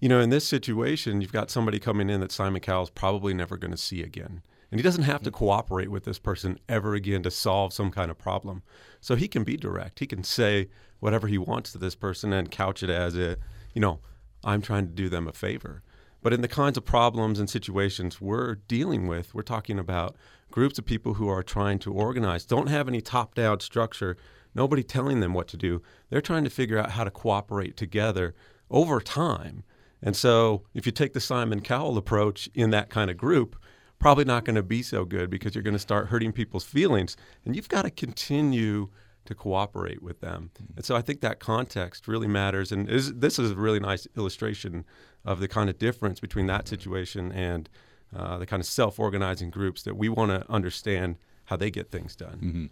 you 0.00 0.08
know, 0.08 0.20
in 0.20 0.30
this 0.30 0.48
situation, 0.48 1.20
you've 1.20 1.32
got 1.32 1.50
somebody 1.50 1.78
coming 1.78 2.08
in 2.08 2.20
that 2.20 2.32
Simon 2.32 2.62
Cowell's 2.62 2.88
probably 2.88 3.34
never 3.34 3.58
going 3.58 3.70
to 3.70 3.76
see 3.76 4.02
again. 4.02 4.40
And 4.70 4.80
he 4.80 4.82
doesn't 4.82 5.02
have 5.02 5.22
to 5.24 5.30
mm. 5.30 5.34
cooperate 5.34 5.90
with 5.90 6.04
this 6.04 6.18
person 6.18 6.58
ever 6.70 6.94
again 6.94 7.22
to 7.22 7.30
solve 7.30 7.74
some 7.74 7.90
kind 7.90 8.10
of 8.10 8.16
problem. 8.16 8.62
So 9.02 9.14
he 9.14 9.28
can 9.28 9.44
be 9.44 9.58
direct. 9.58 9.98
He 9.98 10.06
can 10.06 10.24
say 10.24 10.70
whatever 11.00 11.28
he 11.28 11.36
wants 11.36 11.70
to 11.72 11.78
this 11.78 11.94
person 11.94 12.32
and 12.32 12.50
couch 12.50 12.82
it 12.82 12.88
as 12.88 13.14
a, 13.14 13.36
you 13.74 13.80
know, 13.82 14.00
I'm 14.42 14.62
trying 14.62 14.86
to 14.86 14.92
do 14.92 15.10
them 15.10 15.28
a 15.28 15.34
favor. 15.34 15.82
But 16.22 16.32
in 16.32 16.40
the 16.40 16.48
kinds 16.48 16.78
of 16.78 16.86
problems 16.86 17.38
and 17.38 17.48
situations 17.48 18.22
we're 18.22 18.54
dealing 18.54 19.06
with, 19.06 19.34
we're 19.34 19.42
talking 19.42 19.78
about 19.78 20.16
groups 20.56 20.78
of 20.78 20.86
people 20.86 21.12
who 21.12 21.28
are 21.28 21.42
trying 21.42 21.78
to 21.78 21.92
organize, 21.92 22.46
don't 22.46 22.70
have 22.70 22.88
any 22.88 23.02
top 23.02 23.34
down 23.34 23.60
structure, 23.60 24.16
nobody 24.54 24.82
telling 24.82 25.20
them 25.20 25.34
what 25.34 25.46
to 25.46 25.54
do. 25.54 25.82
They're 26.08 26.22
trying 26.22 26.44
to 26.44 26.50
figure 26.50 26.78
out 26.78 26.92
how 26.92 27.04
to 27.04 27.10
cooperate 27.10 27.76
together 27.76 28.34
over 28.70 28.98
time. 28.98 29.64
And 30.02 30.16
so 30.16 30.62
if 30.72 30.86
you 30.86 30.92
take 30.92 31.12
the 31.12 31.20
Simon 31.20 31.60
Cowell 31.60 31.98
approach 31.98 32.48
in 32.54 32.70
that 32.70 32.88
kind 32.88 33.10
of 33.10 33.18
group, 33.18 33.54
probably 33.98 34.24
not 34.24 34.46
going 34.46 34.56
to 34.56 34.62
be 34.62 34.82
so 34.82 35.04
good 35.04 35.28
because 35.28 35.54
you're 35.54 35.60
going 35.60 35.74
to 35.74 35.78
start 35.78 36.06
hurting 36.06 36.32
people's 36.32 36.64
feelings. 36.64 37.18
And 37.44 37.54
you've 37.54 37.68
got 37.68 37.82
to 37.82 37.90
continue 37.90 38.88
to 39.26 39.34
cooperate 39.34 40.02
with 40.02 40.20
them. 40.20 40.52
And 40.74 40.86
so 40.86 40.96
I 40.96 41.02
think 41.02 41.20
that 41.20 41.38
context 41.38 42.08
really 42.08 42.28
matters. 42.28 42.72
And 42.72 42.88
is, 42.88 43.12
this 43.12 43.38
is 43.38 43.50
a 43.50 43.56
really 43.56 43.80
nice 43.80 44.08
illustration 44.16 44.86
of 45.22 45.38
the 45.38 45.48
kind 45.48 45.68
of 45.68 45.78
difference 45.78 46.18
between 46.18 46.46
that 46.46 46.66
situation 46.66 47.30
and 47.30 47.68
uh, 48.14 48.38
the 48.38 48.46
kind 48.46 48.60
of 48.60 48.66
self 48.66 48.98
organizing 48.98 49.50
groups 49.50 49.82
that 49.82 49.96
we 49.96 50.08
want 50.08 50.30
to 50.30 50.50
understand 50.50 51.16
how 51.46 51.56
they 51.56 51.70
get 51.70 51.90
things 51.90 52.16
done. 52.16 52.70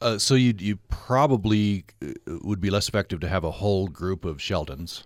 Uh, 0.00 0.18
so 0.18 0.34
you 0.34 0.54
you 0.58 0.76
probably 0.88 1.84
uh, 2.02 2.38
would 2.42 2.60
be 2.60 2.70
less 2.70 2.88
effective 2.88 3.20
to 3.20 3.28
have 3.28 3.44
a 3.44 3.50
whole 3.50 3.86
group 3.88 4.24
of 4.24 4.38
Sheldons 4.38 5.04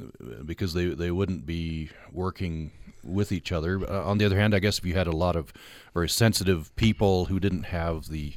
uh, 0.00 0.42
because 0.44 0.72
they 0.74 0.86
they 0.86 1.10
wouldn't 1.10 1.44
be 1.44 1.90
working 2.12 2.70
with 3.02 3.32
each 3.32 3.52
other. 3.52 3.80
Uh, 3.86 4.04
on 4.04 4.18
the 4.18 4.24
other 4.24 4.38
hand, 4.38 4.54
I 4.54 4.60
guess 4.60 4.78
if 4.78 4.86
you 4.86 4.94
had 4.94 5.06
a 5.06 5.16
lot 5.16 5.36
of 5.36 5.52
very 5.92 6.08
sensitive 6.08 6.74
people 6.76 7.26
who 7.26 7.38
didn't 7.40 7.64
have 7.64 8.08
the 8.08 8.34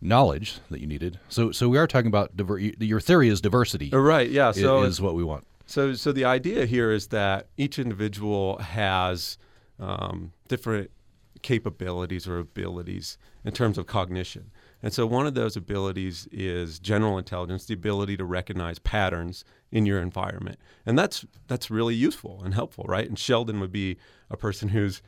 knowledge 0.00 0.60
that 0.70 0.80
you 0.80 0.86
needed, 0.86 1.18
so 1.28 1.50
so 1.50 1.68
we 1.68 1.76
are 1.76 1.86
talking 1.88 2.06
about 2.06 2.36
diver- 2.36 2.58
your 2.58 3.00
theory 3.00 3.28
is 3.28 3.40
diversity. 3.40 3.90
Right, 3.90 4.30
yeah. 4.30 4.52
So 4.52 4.82
is 4.84 5.00
what 5.00 5.14
we 5.14 5.24
want. 5.24 5.47
So, 5.68 5.92
so 5.92 6.12
the 6.12 6.24
idea 6.24 6.64
here 6.64 6.90
is 6.90 7.08
that 7.08 7.48
each 7.58 7.78
individual 7.78 8.56
has 8.56 9.36
um, 9.78 10.32
different 10.48 10.90
capabilities 11.42 12.26
or 12.26 12.38
abilities 12.38 13.18
in 13.44 13.52
terms 13.52 13.76
of 13.76 13.86
cognition. 13.86 14.50
And 14.82 14.94
so, 14.94 15.04
one 15.04 15.26
of 15.26 15.34
those 15.34 15.56
abilities 15.56 16.26
is 16.32 16.78
general 16.78 17.18
intelligence, 17.18 17.66
the 17.66 17.74
ability 17.74 18.16
to 18.16 18.24
recognize 18.24 18.78
patterns 18.78 19.44
in 19.70 19.84
your 19.84 20.00
environment, 20.00 20.58
and 20.86 20.98
that's 20.98 21.26
that's 21.48 21.70
really 21.70 21.94
useful 21.94 22.42
and 22.42 22.54
helpful, 22.54 22.86
right? 22.88 23.06
And 23.06 23.18
Sheldon 23.18 23.60
would 23.60 23.72
be 23.72 23.98
a 24.30 24.38
person 24.38 24.70
who's 24.70 25.02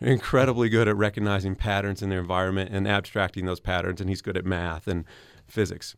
incredibly 0.00 0.70
good 0.70 0.88
at 0.88 0.96
recognizing 0.96 1.56
patterns 1.56 2.00
in 2.00 2.08
their 2.08 2.20
environment 2.20 2.70
and 2.72 2.88
abstracting 2.88 3.44
those 3.44 3.60
patterns, 3.60 4.00
and 4.00 4.08
he's 4.08 4.22
good 4.22 4.38
at 4.38 4.46
math 4.46 4.88
and 4.88 5.04
physics. 5.46 5.94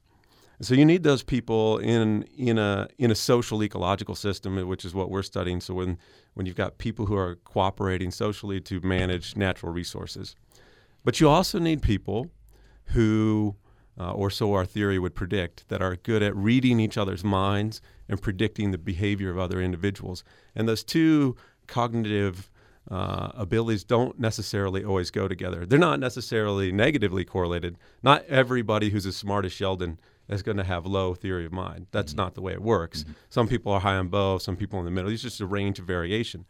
So 0.61 0.75
you 0.75 0.85
need 0.85 1.05
those 1.05 1.23
people 1.23 1.79
in 1.79 2.25
in 2.37 2.59
a 2.59 2.89
in 2.99 3.11
a 3.11 3.15
social 3.15 3.63
ecological 3.63 4.15
system, 4.15 4.57
which 4.67 4.85
is 4.85 4.93
what 4.93 5.11
we're 5.11 5.23
studying. 5.23 5.61
So 5.61 5.75
when 5.75 5.99
when 6.35 6.47
you've 6.47 6.57
got 6.57 6.79
people 6.79 7.07
who 7.07 7.17
are 7.17 7.37
cooperating 7.37 8.11
socially 8.11 8.61
to 8.63 8.81
manage 8.81 9.37
natural 9.37 9.73
resources, 9.73 10.35
but 11.05 11.21
you 11.21 11.29
also 11.29 11.59
need 11.59 11.81
people 11.81 12.31
who, 12.87 13.57
uh, 13.99 14.13
or 14.13 14.31
so 14.31 14.53
our 14.55 14.67
theory 14.67 14.99
would 14.99 15.15
predict, 15.15 15.69
that 15.69 15.81
are 15.81 15.97
good 15.97 16.23
at 16.23 16.35
reading 16.35 16.81
each 16.81 16.99
other's 16.99 17.23
minds 17.23 17.81
and 18.09 18.21
predicting 18.21 18.71
the 18.73 18.79
behavior 18.79 19.31
of 19.31 19.39
other 19.39 19.61
individuals. 19.61 20.25
And 20.55 20.69
those 20.69 20.83
two 20.83 21.37
cognitive 21.67 22.51
uh, 22.91 23.31
abilities 23.35 23.85
don't 23.85 24.19
necessarily 24.19 24.83
always 24.83 25.11
go 25.11 25.29
together. 25.29 25.67
They're 25.67 25.79
not 25.79 26.01
necessarily 26.01 26.73
negatively 26.73 27.25
correlated. 27.25 27.77
Not 28.03 28.25
everybody 28.25 28.91
who's 28.91 29.07
as 29.07 29.17
smart 29.17 29.45
as 29.45 29.53
Sheldon 29.53 29.99
is 30.29 30.43
going 30.43 30.57
to 30.57 30.65
have 30.65 30.87
low 30.87 31.15
theory 31.15 31.47
of 31.47 31.53
mind. 31.53 31.87
That's 31.91 32.13
mm-hmm. 32.13 32.23
not 32.23 32.35
the 32.35 32.43
way 32.43 32.53
it 32.53 32.63
works. 32.63 33.03
Mm-hmm. 33.03 33.13
Some 33.31 33.49
people 33.49 33.73
are 33.73 33.81
high 33.81 33.97
on 33.97 34.09
both, 34.09 34.43
some 34.43 34.57
people 34.57 34.79
in 34.79 34.85
the 34.85 34.91
middle. 34.91 35.11
It's 35.11 35.23
just 35.23 35.41
a 35.41 35.47
range 35.47 35.79
of 35.79 35.87
variation. 35.87 36.45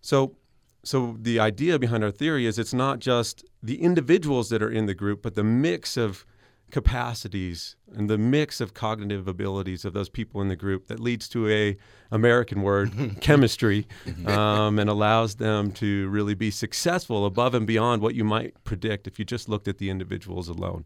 So, 0.00 0.36
so 0.82 1.16
the 1.18 1.40
idea 1.40 1.78
behind 1.78 2.04
our 2.04 2.10
theory 2.10 2.46
is 2.46 2.58
it's 2.58 2.74
not 2.74 2.98
just 2.98 3.44
the 3.62 3.80
individuals 3.80 4.50
that 4.50 4.62
are 4.62 4.70
in 4.70 4.86
the 4.86 4.94
group, 4.94 5.22
but 5.22 5.34
the 5.34 5.44
mix 5.44 5.96
of 5.96 6.26
capacities 6.70 7.76
and 7.94 8.10
the 8.10 8.18
mix 8.18 8.60
of 8.60 8.74
cognitive 8.74 9.28
abilities 9.28 9.84
of 9.84 9.92
those 9.92 10.08
people 10.08 10.40
in 10.40 10.48
the 10.48 10.56
group 10.56 10.88
that 10.88 10.98
leads 10.98 11.28
to 11.28 11.48
a 11.48 11.76
American 12.10 12.62
word 12.62 12.92
chemistry 13.20 13.86
mm-hmm. 14.04 14.26
um, 14.26 14.78
and 14.78 14.90
allows 14.90 15.36
them 15.36 15.70
to 15.70 16.08
really 16.08 16.34
be 16.34 16.50
successful 16.50 17.26
above 17.26 17.54
and 17.54 17.66
beyond 17.66 18.02
what 18.02 18.14
you 18.14 18.24
might 18.24 18.52
predict 18.64 19.06
if 19.06 19.18
you 19.18 19.24
just 19.24 19.48
looked 19.48 19.68
at 19.68 19.78
the 19.78 19.88
individuals 19.88 20.48
alone. 20.48 20.84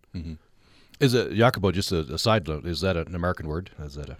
Is 1.00 1.14
it 1.14 1.32
Jacopo? 1.34 1.70
Just 1.72 1.92
a, 1.92 2.00
a 2.14 2.18
side 2.18 2.48
note. 2.48 2.66
Is 2.66 2.80
that 2.80 2.96
an 2.96 3.14
American 3.14 3.46
word? 3.48 3.70
Is 3.80 3.94
that 3.94 4.08
a 4.10 4.16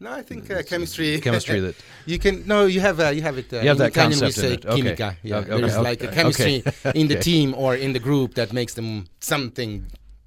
No, 0.00 0.12
I 0.12 0.22
think 0.22 0.50
uh, 0.50 0.62
chemistry. 0.62 1.20
chemistry 1.20 1.60
that 1.66 1.76
you 2.06 2.18
can. 2.18 2.46
No, 2.46 2.66
you 2.66 2.80
have. 2.80 3.00
Uh, 3.00 3.08
you 3.08 3.22
have 3.22 3.38
it. 3.38 3.52
Uh, 3.52 3.60
You 3.62 3.68
have 3.68 3.76
in 3.78 3.82
that 3.84 3.92
Italian 3.92 4.18
we 4.18 4.26
concept 4.26 4.38
in 4.38 4.42
say 4.50 4.54
it. 4.54 4.66
Okay. 4.66 4.82
chimica. 4.82 5.16
Yeah, 5.22 5.36
Okay, 5.38 5.48
there's 5.60 5.72
okay, 5.74 5.82
like 5.90 6.02
a 6.02 6.06
okay. 6.08 6.14
chemistry 6.16 6.54
in 7.00 7.08
the 7.08 7.14
Okay. 7.16 7.22
team 7.30 7.54
or 7.54 7.74
in 7.74 7.92
the 7.92 7.98
group 8.08 8.34
that 8.34 8.52
makes 8.52 8.74
them 8.74 9.06
something 9.20 9.86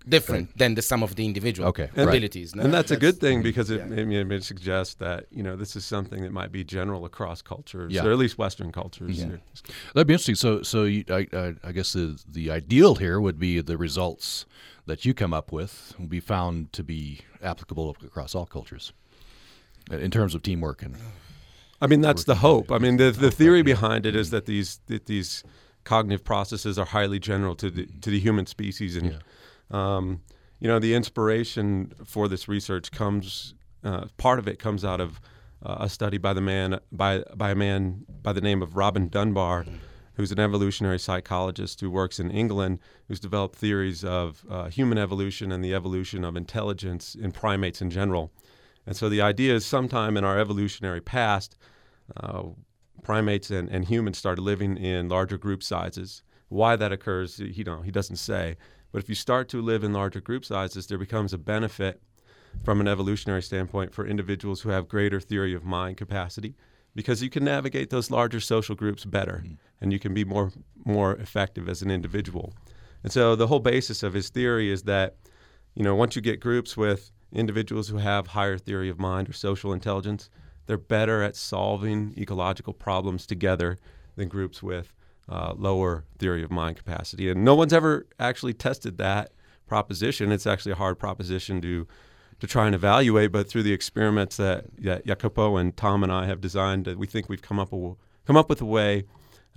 different 0.10 0.58
than 0.58 0.76
the 0.76 0.82
sum 0.82 1.02
of 1.02 1.16
the 1.16 1.26
individual 1.26 1.70
Okay, 1.70 1.90
right. 1.96 2.08
abilities. 2.10 2.54
no? 2.54 2.64
and 2.64 2.74
that's, 2.74 2.92
a 2.92 2.98
good 2.98 3.20
thing 3.22 3.42
because 3.42 3.70
it, 3.70 3.78
yeah. 3.78 4.02
I 4.02 4.06
mean, 4.06 4.32
it 4.32 4.44
suggests 4.44 4.96
that 4.96 5.28
you 5.32 5.42
know 5.42 5.56
this 5.56 5.76
is 5.78 5.86
something 5.86 6.22
that 6.24 6.34
might 6.34 6.52
be 6.52 6.62
general 6.64 7.06
across 7.06 7.42
cultures, 7.42 7.94
Yeah. 7.94 8.04
or 8.06 8.12
at 8.12 8.18
least 8.18 8.38
Western 8.38 8.72
cultures. 8.72 9.20
Yeah. 9.20 9.38
That'd 9.94 10.08
be 10.08 10.14
interesting. 10.14 10.36
So, 10.36 10.62
so 10.62 10.84
you, 10.84 11.06
I, 11.10 11.28
I, 11.34 11.54
I 11.64 11.72
guess 11.72 11.94
the 11.94 12.20
the 12.28 12.52
ideal 12.52 12.96
here 12.96 13.22
would 13.22 13.40
be 13.40 13.62
the 13.62 13.78
results 13.78 14.46
that 14.86 15.06
you 15.06 15.14
come 15.14 15.34
up 15.34 15.52
with 15.52 15.94
will 15.98 16.08
be 16.08 16.20
found 16.20 16.74
to 16.74 16.84
be 16.84 17.22
applicable 17.42 17.96
across 18.06 18.36
all 18.36 18.46
cultures 18.46 18.94
uh, 19.92 19.98
in 19.98 20.12
terms 20.12 20.36
of 20.36 20.44
teamwork 20.44 20.82
and. 20.82 20.96
I 21.82 21.88
mean, 21.88 22.00
that's 22.00 22.24
the 22.24 22.36
hope. 22.36 22.72
I 22.72 22.78
mean, 22.78 22.96
the 22.96 23.12
the 23.12 23.30
theory 23.30 23.62
behind 23.62 24.06
it 24.06 24.16
is 24.16 24.30
that 24.30 24.46
these 24.46 24.80
that 24.88 25.06
these 25.06 25.44
cognitive 25.84 26.24
processes 26.24 26.80
are 26.80 26.86
highly 26.86 27.20
general 27.20 27.56
to 27.56 27.70
the 27.70 27.88
to 28.00 28.10
the 28.10 28.20
human 28.20 28.46
species, 28.46 28.96
and 28.96 29.20
um, 29.70 30.22
you 30.60 30.68
know, 30.70 30.80
the 30.80 30.94
inspiration 30.94 31.92
for 32.06 32.30
this 32.30 32.48
research 32.48 32.92
comes. 32.92 33.54
Uh, 33.84 34.06
part 34.16 34.40
of 34.40 34.48
it 34.48 34.60
comes 34.60 34.86
out 34.86 35.02
of 35.02 35.20
uh, 35.66 35.76
a 35.82 35.90
study 35.90 36.18
by 36.18 36.32
the 36.34 36.40
man 36.40 36.80
by 36.92 37.22
by 37.36 37.52
a 37.52 37.56
man 37.56 38.06
by 38.22 38.32
the 38.32 38.40
name 38.40 38.62
of 38.62 38.78
Robin 38.78 39.10
Dunbar, 39.10 39.66
who's 40.16 40.32
an 40.32 40.40
evolutionary 40.40 41.00
psychologist 41.00 41.82
who 41.82 41.90
works 41.90 42.20
in 42.20 42.30
England, 42.30 42.80
who's 43.08 43.20
developed 43.20 43.56
theories 43.56 44.04
of 44.04 44.46
uh, 44.50 44.70
human 44.70 44.98
evolution 44.98 45.52
and 45.52 45.64
the 45.64 45.74
evolution 45.74 46.24
of 46.24 46.36
intelligence 46.36 47.16
in 47.16 47.32
primates 47.32 47.82
in 47.82 47.90
general. 47.90 48.32
And 48.86 48.96
so 48.96 49.10
the 49.10 49.22
idea 49.22 49.56
is 49.56 49.66
sometime 49.66 50.18
in 50.18 50.24
our 50.24 50.38
evolutionary 50.38 51.02
past, 51.02 51.58
uh, 52.18 52.44
primates 53.02 53.50
and, 53.50 53.70
and 53.70 53.86
humans 53.86 54.18
started 54.18 54.42
living 54.42 54.78
in 54.78 55.10
larger 55.10 55.38
group 55.38 55.64
sizes. 55.64 56.24
Why 56.50 56.76
that 56.76 56.92
occurs, 56.92 57.38
he 57.38 57.64
don't 57.64 57.84
he 57.84 57.92
doesn't 57.92 58.18
say, 58.18 58.58
But 58.92 59.02
if 59.02 59.10
you 59.10 59.16
start 59.16 59.50
to 59.50 59.62
live 59.62 59.84
in 59.84 59.94
larger 59.94 60.22
group 60.22 60.46
sizes, 60.46 60.88
there 60.88 60.98
becomes 60.98 61.34
a 61.34 61.38
benefit 61.38 62.02
from 62.64 62.80
an 62.80 62.88
evolutionary 62.88 63.42
standpoint 63.42 63.94
for 63.94 64.06
individuals 64.06 64.62
who 64.62 64.70
have 64.70 64.88
greater 64.88 65.20
theory 65.20 65.54
of 65.54 65.64
mind 65.64 65.98
capacity 65.98 66.56
because 66.96 67.24
you 67.24 67.30
can 67.30 67.44
navigate 67.44 67.90
those 67.90 68.12
larger 68.12 68.40
social 68.40 68.76
groups 68.76 69.06
better 69.06 69.42
mm-hmm. 69.44 69.54
And 69.84 69.94
you 69.94 70.00
can 70.00 70.14
be 70.14 70.26
more 70.26 70.52
more 70.86 71.16
effective 71.18 71.70
as 71.70 71.82
an 71.82 71.92
individual. 71.92 72.54
And 73.04 73.12
so 73.12 73.36
the 73.36 73.48
whole 73.48 73.60
basis 73.60 74.02
of 74.02 74.14
his 74.14 74.30
theory 74.30 74.72
is 74.72 74.84
that 74.84 75.16
you 75.76 75.84
know 75.84 75.94
once 75.94 76.16
you 76.16 76.22
get 76.22 76.40
groups 76.40 76.76
with 76.76 77.12
individuals 77.32 77.90
who 77.90 77.98
have 77.98 78.28
higher 78.28 78.58
theory 78.58 78.90
of 78.90 79.00
mind 79.00 79.30
or 79.30 79.34
social 79.34 79.74
intelligence, 79.74 80.30
they're 80.66 80.78
better 80.78 81.22
at 81.22 81.36
solving 81.36 82.14
ecological 82.18 82.74
problems 82.74 83.28
together 83.28 83.78
than 84.16 84.28
groups 84.28 84.64
with 84.64 84.94
uh, 85.30 85.54
lower 85.56 86.06
theory 86.18 86.44
of 86.44 86.52
mind 86.52 86.78
capacity. 86.78 87.30
And 87.30 87.44
no 87.44 87.56
one's 87.56 87.74
ever 87.74 88.08
actually 88.20 88.54
tested 88.54 88.98
that 88.98 89.32
proposition. 89.68 90.32
It's 90.32 90.48
actually 90.48 90.74
a 90.74 90.76
hard 90.76 90.98
proposition 90.98 91.62
to 91.62 91.88
to 92.40 92.48
try 92.48 92.66
and 92.66 92.76
evaluate. 92.76 93.32
But 93.32 93.50
through 93.50 93.64
the 93.64 93.74
experiments 93.74 94.38
that, 94.38 94.66
that 94.80 95.06
Jacopo 95.06 95.58
and 95.58 95.76
Tom 95.76 96.04
and 96.04 96.12
I 96.12 96.26
have 96.26 96.42
designed, 96.42 96.88
we 96.88 97.08
think 97.08 97.30
we've 97.30 97.42
come 97.42 97.60
up 97.60 97.72
a, 97.72 97.96
come 98.26 98.38
up 98.38 98.50
with 98.50 98.62
a 98.62 98.66
way 98.66 99.06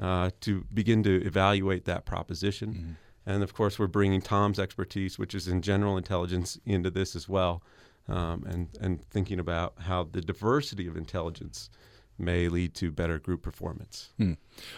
uh, 0.00 0.30
to 0.40 0.64
begin 0.72 1.02
to 1.02 1.24
evaluate 1.24 1.84
that 1.84 2.04
proposition. 2.04 2.74
Mm-hmm. 2.74 2.92
And 3.26 3.42
of 3.42 3.54
course, 3.54 3.78
we're 3.78 3.88
bringing 3.88 4.22
Tom's 4.22 4.58
expertise, 4.58 5.18
which 5.18 5.34
is 5.34 5.48
in 5.48 5.60
general 5.60 5.96
intelligence, 5.96 6.58
into 6.64 6.90
this 6.90 7.16
as 7.16 7.28
well, 7.28 7.62
um, 8.08 8.44
and 8.46 8.68
and 8.80 9.08
thinking 9.10 9.40
about 9.40 9.74
how 9.78 10.04
the 10.04 10.20
diversity 10.20 10.86
of 10.86 10.96
intelligence 10.96 11.70
may 12.18 12.48
lead 12.48 12.74
to 12.74 12.90
better 12.90 13.18
group 13.18 13.42
performance. 13.42 14.10
Hmm. 14.16 14.34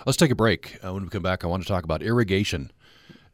Let's 0.06 0.16
take 0.16 0.30
a 0.30 0.34
break. 0.34 0.78
Uh, 0.82 0.94
when 0.94 1.04
we 1.04 1.08
come 1.08 1.22
back, 1.22 1.44
I 1.44 1.46
want 1.46 1.62
to 1.62 1.68
talk 1.68 1.84
about 1.84 2.02
irrigation. 2.02 2.72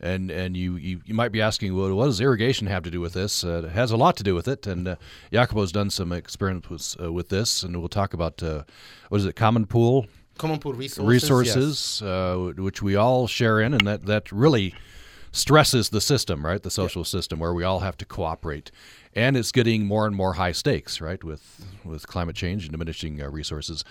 And 0.01 0.31
and 0.31 0.57
you, 0.57 0.77
you, 0.77 1.01
you 1.07 1.15
might 1.15 1.33
be 1.33 1.41
asking, 1.41 1.75
well, 1.75 1.95
what 1.95 2.07
does 2.07 2.21
irrigation 2.21 2.67
have 2.67 2.83
to 2.83 2.91
do 2.91 3.01
with 3.01 3.15
this? 3.15 3.45
Uh, 3.45 3.63
it 3.65 3.71
has 3.71 3.93
a 3.93 3.97
lot 3.97 4.17
to 4.17 4.23
do 4.23 4.35
with 4.35 4.49
it. 4.49 4.67
And 4.67 4.89
uh, 4.89 4.97
Jacopo's 5.33 5.73
done 5.73 5.89
some 5.89 6.13
experiments 6.13 6.69
with, 6.69 6.97
uh, 7.01 7.13
with 7.13 7.29
this, 7.29 7.63
and 7.63 7.79
we'll 7.79 7.89
talk 7.89 8.13
about 8.13 8.43
uh, 8.43 8.65
what 9.09 9.19
is 9.19 9.27
it, 9.27 9.37
common 9.37 9.67
pool? 9.67 10.07
Common 10.37 10.59
pool 10.59 10.73
resources, 10.73 11.09
resources, 11.09 12.01
yes. 12.01 12.03
Uh, 12.03 12.53
which 12.57 12.83
we 12.83 12.97
all 12.97 13.27
share 13.27 13.61
in, 13.61 13.73
and 13.73 13.87
that 13.87 14.07
that 14.07 14.33
really 14.33 14.75
stresses 15.31 15.91
the 15.91 16.01
system, 16.01 16.45
right? 16.45 16.63
The 16.63 16.71
social 16.71 17.01
yep. 17.01 17.07
system 17.07 17.39
where 17.39 17.55
we 17.55 17.65
all 17.65 17.81
have 17.81 17.97
to 17.99 18.05
cooperate 18.05 18.71
and 19.15 19.37
it's 19.37 19.53
getting 19.53 19.87
more 19.87 20.07
and 20.07 20.17
more 20.17 20.35
high 20.35 20.53
stakes, 20.53 21.01
right, 21.01 21.23
with 21.23 21.65
with 21.85 22.07
climate 22.07 22.35
change 22.35 22.65
and 22.65 22.73
diminishing 22.73 23.23
uh, 23.23 23.31
resources. 23.31 23.85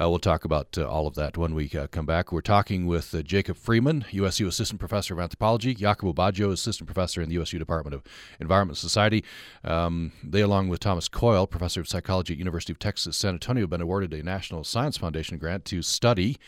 Uh, 0.00 0.08
we'll 0.08 0.18
talk 0.18 0.44
about 0.44 0.78
uh, 0.78 0.88
all 0.88 1.06
of 1.06 1.14
that 1.14 1.36
when 1.36 1.54
we 1.54 1.70
uh, 1.70 1.86
come 1.88 2.06
back. 2.06 2.32
We're 2.32 2.40
talking 2.40 2.86
with 2.86 3.14
uh, 3.14 3.22
Jacob 3.22 3.56
Freeman, 3.56 4.04
USU 4.10 4.46
Assistant 4.46 4.80
Professor 4.80 5.14
of 5.14 5.20
Anthropology, 5.20 5.74
Jacopo 5.74 6.12
Baggio, 6.12 6.52
Assistant 6.52 6.86
Professor 6.86 7.20
in 7.20 7.28
the 7.28 7.34
USU 7.34 7.58
Department 7.58 7.94
of 7.94 8.02
Environment 8.40 8.76
and 8.76 8.80
Society. 8.80 9.24
Um, 9.64 10.12
they, 10.22 10.40
along 10.40 10.68
with 10.68 10.80
Thomas 10.80 11.08
Coyle, 11.08 11.46
Professor 11.46 11.80
of 11.80 11.88
Psychology 11.88 12.34
at 12.34 12.38
University 12.38 12.72
of 12.72 12.78
Texas 12.78 13.16
San 13.16 13.34
Antonio, 13.34 13.64
have 13.64 13.70
been 13.70 13.80
awarded 13.80 14.14
a 14.14 14.22
National 14.22 14.64
Science 14.64 14.96
Foundation 14.96 15.38
grant 15.38 15.64
to 15.66 15.82
study 15.82 16.38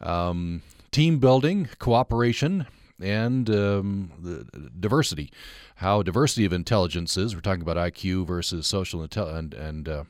um, 0.00 0.62
team 0.90 1.18
building, 1.18 1.68
cooperation, 1.78 2.66
and 3.02 3.48
um, 3.50 4.50
diversity. 4.78 5.30
How 5.76 6.02
diversity 6.02 6.44
of 6.44 6.52
intelligences, 6.52 7.34
we're 7.34 7.40
talking 7.40 7.62
about 7.62 7.76
IQ 7.76 8.26
versus 8.26 8.66
social 8.66 9.06
intel- 9.06 9.34
and, 9.34 9.54
and 9.54 9.88
uh, 9.88 10.04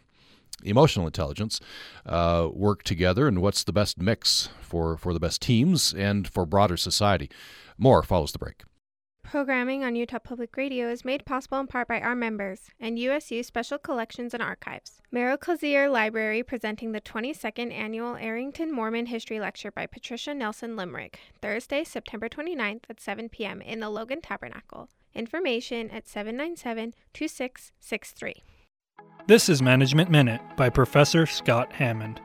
emotional 0.62 1.06
intelligence, 1.06 1.60
uh, 2.06 2.48
work 2.52 2.82
together, 2.82 3.26
and 3.26 3.40
what's 3.40 3.64
the 3.64 3.72
best 3.72 4.00
mix 4.00 4.48
for, 4.60 4.96
for 4.96 5.12
the 5.12 5.20
best 5.20 5.40
teams 5.40 5.92
and 5.94 6.28
for 6.28 6.44
broader 6.46 6.76
society. 6.76 7.30
More 7.78 8.02
follows 8.02 8.32
the 8.32 8.38
break. 8.38 8.62
Programming 9.30 9.84
on 9.84 9.94
Utah 9.94 10.18
Public 10.18 10.56
Radio 10.56 10.88
is 10.88 11.04
made 11.04 11.24
possible 11.24 11.60
in 11.60 11.68
part 11.68 11.86
by 11.86 12.00
our 12.00 12.16
members 12.16 12.62
and 12.80 12.98
USU 12.98 13.44
Special 13.44 13.78
Collections 13.78 14.34
and 14.34 14.42
Archives. 14.42 15.00
Merrill 15.12 15.38
Cazier 15.38 15.88
Library 15.88 16.42
presenting 16.42 16.90
the 16.90 17.00
22nd 17.00 17.72
Annual 17.72 18.16
Arrington 18.16 18.72
Mormon 18.72 19.06
History 19.06 19.38
Lecture 19.38 19.70
by 19.70 19.86
Patricia 19.86 20.34
Nelson 20.34 20.74
Limerick, 20.74 21.20
Thursday, 21.40 21.84
September 21.84 22.28
29th 22.28 22.82
at 22.90 23.00
7 23.00 23.28
p.m. 23.28 23.62
in 23.62 23.78
the 23.78 23.88
Logan 23.88 24.20
Tabernacle. 24.20 24.88
Information 25.14 25.90
at 25.90 26.08
797 26.08 26.92
2663. 27.14 28.42
This 29.28 29.48
is 29.48 29.62
Management 29.62 30.10
Minute 30.10 30.40
by 30.56 30.70
Professor 30.70 31.24
Scott 31.24 31.72
Hammond. 31.74 32.20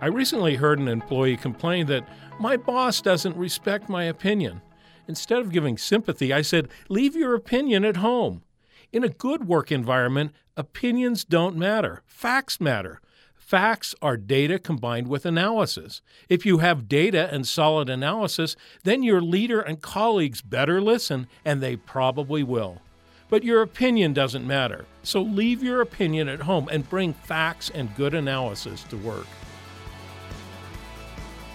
I 0.00 0.06
recently 0.06 0.56
heard 0.56 0.80
an 0.80 0.88
employee 0.88 1.36
complain 1.36 1.86
that 1.86 2.08
my 2.40 2.56
boss 2.56 3.00
doesn't 3.00 3.36
respect 3.36 3.88
my 3.88 4.02
opinion. 4.02 4.60
Instead 5.10 5.40
of 5.40 5.50
giving 5.50 5.76
sympathy, 5.76 6.32
I 6.32 6.40
said, 6.40 6.68
Leave 6.88 7.16
your 7.16 7.34
opinion 7.34 7.84
at 7.84 7.96
home. 7.96 8.44
In 8.92 9.02
a 9.02 9.08
good 9.08 9.44
work 9.44 9.72
environment, 9.72 10.30
opinions 10.56 11.24
don't 11.24 11.56
matter, 11.56 12.04
facts 12.06 12.60
matter. 12.60 13.00
Facts 13.34 13.92
are 14.00 14.16
data 14.16 14.56
combined 14.56 15.08
with 15.08 15.26
analysis. 15.26 16.00
If 16.28 16.46
you 16.46 16.58
have 16.58 16.88
data 16.88 17.28
and 17.34 17.44
solid 17.44 17.90
analysis, 17.90 18.54
then 18.84 19.02
your 19.02 19.20
leader 19.20 19.60
and 19.60 19.82
colleagues 19.82 20.42
better 20.42 20.80
listen, 20.80 21.26
and 21.44 21.60
they 21.60 21.74
probably 21.74 22.44
will. 22.44 22.80
But 23.28 23.42
your 23.42 23.62
opinion 23.62 24.12
doesn't 24.12 24.46
matter, 24.46 24.84
so 25.02 25.22
leave 25.22 25.60
your 25.60 25.80
opinion 25.80 26.28
at 26.28 26.42
home 26.42 26.68
and 26.70 26.88
bring 26.88 27.14
facts 27.14 27.68
and 27.68 27.96
good 27.96 28.14
analysis 28.14 28.84
to 28.84 28.96
work. 28.96 29.26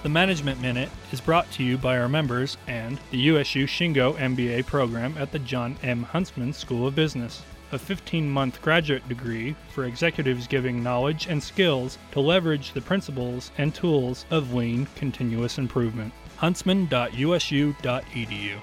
The 0.05 0.09
Management 0.09 0.61
Minute 0.61 0.89
is 1.11 1.19
brought 1.19 1.49
to 1.53 1.63
you 1.63 1.79
by 1.79 1.97
our 1.97 2.07
members 2.07 2.57
and 2.67 2.99
the 3.09 3.17
USU 3.17 3.65
Shingo 3.65 4.13
MBA 4.13 4.67
program 4.67 5.15
at 5.17 5.31
the 5.31 5.39
John 5.39 5.77
M. 5.81 6.03
Huntsman 6.03 6.53
School 6.53 6.85
of 6.85 6.93
Business, 6.93 7.41
a 7.71 7.79
15 7.79 8.29
month 8.29 8.61
graduate 8.61 9.09
degree 9.09 9.55
for 9.69 9.85
executives 9.85 10.45
giving 10.45 10.83
knowledge 10.83 11.25
and 11.25 11.41
skills 11.41 11.97
to 12.11 12.19
leverage 12.19 12.73
the 12.73 12.81
principles 12.81 13.49
and 13.57 13.73
tools 13.73 14.27
of 14.29 14.53
lean 14.53 14.85
continuous 14.95 15.57
improvement. 15.57 16.13
huntsman.usu.edu. 16.37 18.59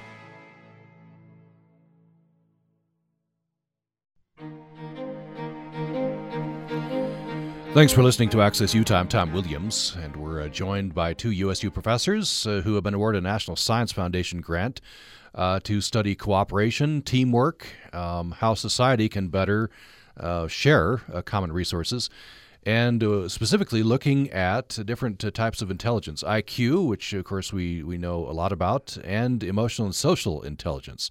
Thanks 7.75 7.91
for 7.91 8.03
listening 8.03 8.29
to 8.29 8.43
Access 8.43 8.75
Utah. 8.75 8.99
I'm 8.99 9.09
Tom 9.09 9.33
Williams, 9.33 9.97
and 9.99 10.15
we're 10.15 10.43
uh, 10.43 10.49
joined 10.49 10.95
by 10.95 11.15
two 11.15 11.31
USU 11.31 11.71
professors 11.71 12.47
uh, 12.47 12.61
who 12.63 12.75
have 12.75 12.85
been 12.85 12.93
awarded 12.93 13.25
a 13.25 13.27
National 13.27 13.57
Science 13.57 13.93
Foundation 13.93 14.43
grant 14.43 14.83
uh, 15.35 15.59
to 15.61 15.81
study 15.81 16.15
cooperation, 16.15 17.01
teamwork, 17.01 17.67
um, 17.95 18.33
how 18.33 18.53
society 18.53 19.09
can 19.09 19.29
better 19.29 19.71
uh, 20.19 20.49
share 20.49 21.01
uh, 21.15 21.23
common 21.23 21.51
resources, 21.51 22.11
and 22.63 23.03
uh, 23.03 23.27
specifically 23.27 23.83
looking 23.83 24.31
at 24.31 24.79
different 24.85 25.19
types 25.35 25.63
of 25.63 25.71
intelligence 25.71 26.23
IQ, 26.23 26.87
which 26.87 27.15
of 27.15 27.25
course 27.25 27.55
we, 27.55 27.83
we 27.83 27.97
know 27.97 28.19
a 28.29 28.37
lot 28.37 28.53
about, 28.53 28.99
and 29.03 29.43
emotional 29.43 29.87
and 29.87 29.95
social 29.95 30.43
intelligence. 30.43 31.11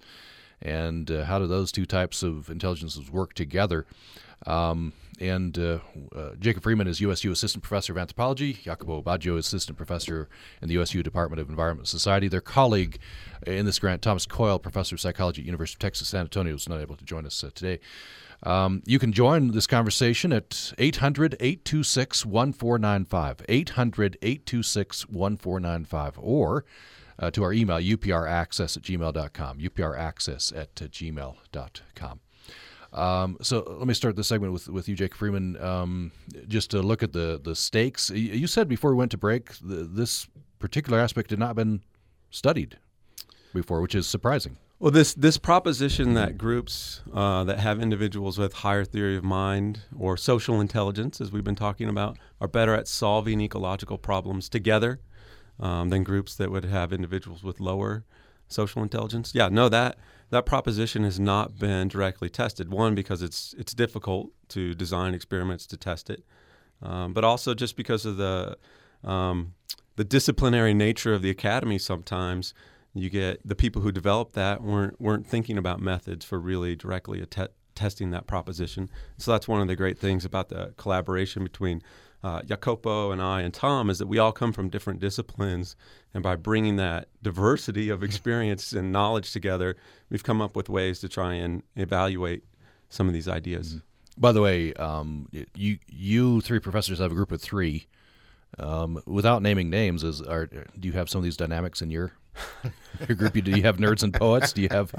And 0.64 1.08
how 1.08 1.40
do 1.40 1.48
those 1.48 1.72
two 1.72 1.86
types 1.86 2.22
of 2.22 2.48
intelligences 2.48 3.10
work 3.10 3.32
together? 3.34 3.84
Um, 4.46 4.92
and 5.22 5.56
uh, 5.56 5.78
uh, 6.14 6.30
Jacob 6.40 6.64
Freeman 6.64 6.88
is 6.88 7.00
USU 7.00 7.30
Assistant 7.30 7.62
Professor 7.62 7.92
of 7.92 7.98
Anthropology. 7.98 8.54
Jacopo 8.54 9.00
Baggio 9.00 9.38
is 9.38 9.46
Assistant 9.46 9.76
Professor 9.76 10.28
in 10.60 10.66
the 10.66 10.74
USU 10.74 11.02
Department 11.02 11.40
of 11.40 11.48
Environment 11.48 11.82
and 11.82 11.88
Society. 11.88 12.26
Their 12.26 12.40
colleague 12.40 12.98
in 13.46 13.64
this 13.64 13.78
grant, 13.78 14.02
Thomas 14.02 14.26
Coyle, 14.26 14.58
Professor 14.58 14.96
of 14.96 15.00
Psychology 15.00 15.42
at 15.42 15.46
University 15.46 15.76
of 15.76 15.78
Texas 15.78 16.08
San 16.08 16.22
Antonio, 16.22 16.54
is 16.54 16.68
not 16.68 16.80
able 16.80 16.96
to 16.96 17.04
join 17.04 17.24
us 17.24 17.44
uh, 17.44 17.50
today. 17.54 17.78
Um, 18.42 18.82
you 18.84 18.98
can 18.98 19.12
join 19.12 19.52
this 19.52 19.68
conversation 19.68 20.32
at 20.32 20.72
800 20.76 21.34
826 21.38 22.26
1495. 22.26 23.46
800 23.48 24.18
826 24.20 25.08
1495. 25.08 26.18
Or 26.20 26.64
uh, 27.20 27.30
to 27.30 27.44
our 27.44 27.52
email, 27.52 27.78
upraccess 27.78 28.76
at 28.76 28.82
gmail.com. 28.82 29.58
upraccess 29.58 30.52
at 30.56 30.82
uh, 30.82 30.86
gmail.com. 30.86 32.20
Um, 32.92 33.38
so 33.40 33.76
let 33.78 33.86
me 33.86 33.94
start 33.94 34.16
this 34.16 34.28
segment 34.28 34.52
with, 34.52 34.68
with 34.68 34.88
you, 34.88 34.94
Jake 34.94 35.14
Freeman. 35.14 35.60
Um, 35.62 36.12
just 36.48 36.70
to 36.72 36.82
look 36.82 37.02
at 37.02 37.12
the 37.12 37.40
the 37.42 37.56
stakes. 37.56 38.10
You 38.10 38.46
said 38.46 38.68
before 38.68 38.90
we 38.90 38.96
went 38.96 39.10
to 39.12 39.18
break, 39.18 39.54
the, 39.58 39.84
this 39.84 40.28
particular 40.58 40.98
aspect 40.98 41.30
had 41.30 41.38
not 41.38 41.56
been 41.56 41.82
studied 42.30 42.78
before, 43.54 43.80
which 43.80 43.94
is 43.94 44.06
surprising. 44.06 44.56
Well, 44.78 44.90
this 44.90 45.14
this 45.14 45.38
proposition 45.38 46.14
that 46.14 46.36
groups 46.36 47.02
uh, 47.14 47.44
that 47.44 47.60
have 47.60 47.80
individuals 47.80 48.36
with 48.36 48.52
higher 48.52 48.84
theory 48.84 49.16
of 49.16 49.22
mind 49.22 49.82
or 49.96 50.16
social 50.16 50.60
intelligence, 50.60 51.20
as 51.20 51.30
we've 51.30 51.44
been 51.44 51.54
talking 51.54 51.88
about, 51.88 52.18
are 52.40 52.48
better 52.48 52.74
at 52.74 52.88
solving 52.88 53.40
ecological 53.40 53.96
problems 53.96 54.48
together 54.48 54.98
um, 55.60 55.90
than 55.90 56.02
groups 56.02 56.34
that 56.34 56.50
would 56.50 56.64
have 56.64 56.92
individuals 56.92 57.44
with 57.44 57.60
lower 57.60 58.04
social 58.48 58.82
intelligence. 58.82 59.32
Yeah, 59.34 59.48
no, 59.48 59.68
that 59.68 59.98
that 60.32 60.46
proposition 60.46 61.04
has 61.04 61.20
not 61.20 61.58
been 61.58 61.88
directly 61.88 62.30
tested. 62.30 62.72
One, 62.72 62.94
because 62.94 63.20
it's 63.20 63.54
it's 63.58 63.74
difficult 63.74 64.30
to 64.48 64.74
design 64.74 65.12
experiments 65.12 65.66
to 65.66 65.76
test 65.76 66.08
it, 66.08 66.24
um, 66.80 67.12
but 67.12 67.22
also 67.22 67.52
just 67.52 67.76
because 67.76 68.06
of 68.06 68.16
the 68.16 68.56
um, 69.04 69.52
the 69.96 70.04
disciplinary 70.04 70.72
nature 70.72 71.12
of 71.12 71.20
the 71.20 71.28
academy. 71.28 71.78
Sometimes 71.78 72.54
you 72.94 73.10
get 73.10 73.46
the 73.46 73.54
people 73.54 73.82
who 73.82 73.92
developed 73.92 74.32
that 74.32 74.62
weren't 74.62 74.98
weren't 74.98 75.26
thinking 75.26 75.58
about 75.58 75.80
methods 75.80 76.24
for 76.24 76.40
really 76.40 76.76
directly 76.76 77.24
te- 77.26 77.48
testing 77.74 78.10
that 78.12 78.26
proposition. 78.26 78.88
So 79.18 79.32
that's 79.32 79.46
one 79.46 79.60
of 79.60 79.68
the 79.68 79.76
great 79.76 79.98
things 79.98 80.24
about 80.24 80.48
the 80.48 80.72
collaboration 80.78 81.42
between 81.42 81.82
uh, 82.22 82.42
Jacopo 82.42 83.10
and 83.10 83.20
I 83.20 83.40
and 83.42 83.52
Tom 83.52 83.90
is 83.90 83.98
that 83.98 84.06
we 84.06 84.18
all 84.18 84.32
come 84.32 84.52
from 84.52 84.68
different 84.68 85.00
disciplines, 85.00 85.74
and 86.14 86.22
by 86.22 86.36
bringing 86.36 86.76
that 86.76 87.08
diversity 87.22 87.88
of 87.88 88.02
experience 88.02 88.72
and 88.72 88.92
knowledge 88.92 89.32
together, 89.32 89.76
we've 90.10 90.22
come 90.22 90.40
up 90.40 90.54
with 90.54 90.68
ways 90.68 91.00
to 91.00 91.08
try 91.08 91.34
and 91.34 91.62
evaluate 91.74 92.44
some 92.88 93.08
of 93.08 93.14
these 93.14 93.28
ideas. 93.28 93.68
Mm-hmm. 93.68 94.20
By 94.20 94.32
the 94.32 94.42
way, 94.42 94.72
um, 94.74 95.28
you 95.54 95.78
you 95.88 96.40
three 96.42 96.60
professors 96.60 96.98
have 96.98 97.10
a 97.10 97.14
group 97.14 97.32
of 97.32 97.40
three. 97.40 97.86
Um, 98.58 99.02
without 99.06 99.40
naming 99.40 99.70
names, 99.70 100.04
is 100.04 100.20
are 100.20 100.46
do 100.46 100.86
you 100.88 100.92
have 100.92 101.08
some 101.08 101.20
of 101.20 101.24
these 101.24 101.38
dynamics 101.38 101.80
in 101.80 101.90
your 101.90 102.12
your 103.08 103.16
group? 103.16 103.32
Do 103.32 103.50
you 103.50 103.62
have 103.62 103.78
nerds 103.78 104.02
and 104.02 104.12
poets? 104.12 104.52
Do 104.52 104.62
you 104.62 104.68
have? 104.70 104.92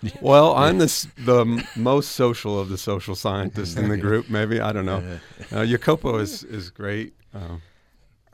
well, 0.20 0.54
I'm 0.54 0.78
the 0.78 1.06
the 1.24 1.66
most 1.76 2.12
social 2.12 2.58
of 2.58 2.68
the 2.68 2.78
social 2.78 3.14
scientists 3.14 3.76
in 3.76 3.88
the 3.88 3.96
group. 4.06 4.28
Maybe 4.28 4.60
I 4.60 4.72
don't 4.72 4.86
know. 4.86 5.02
Uh, 5.52 5.64
Jacopo 5.64 6.18
is 6.18 6.42
is 6.42 6.70
great. 6.70 7.14
Um, 7.32 7.62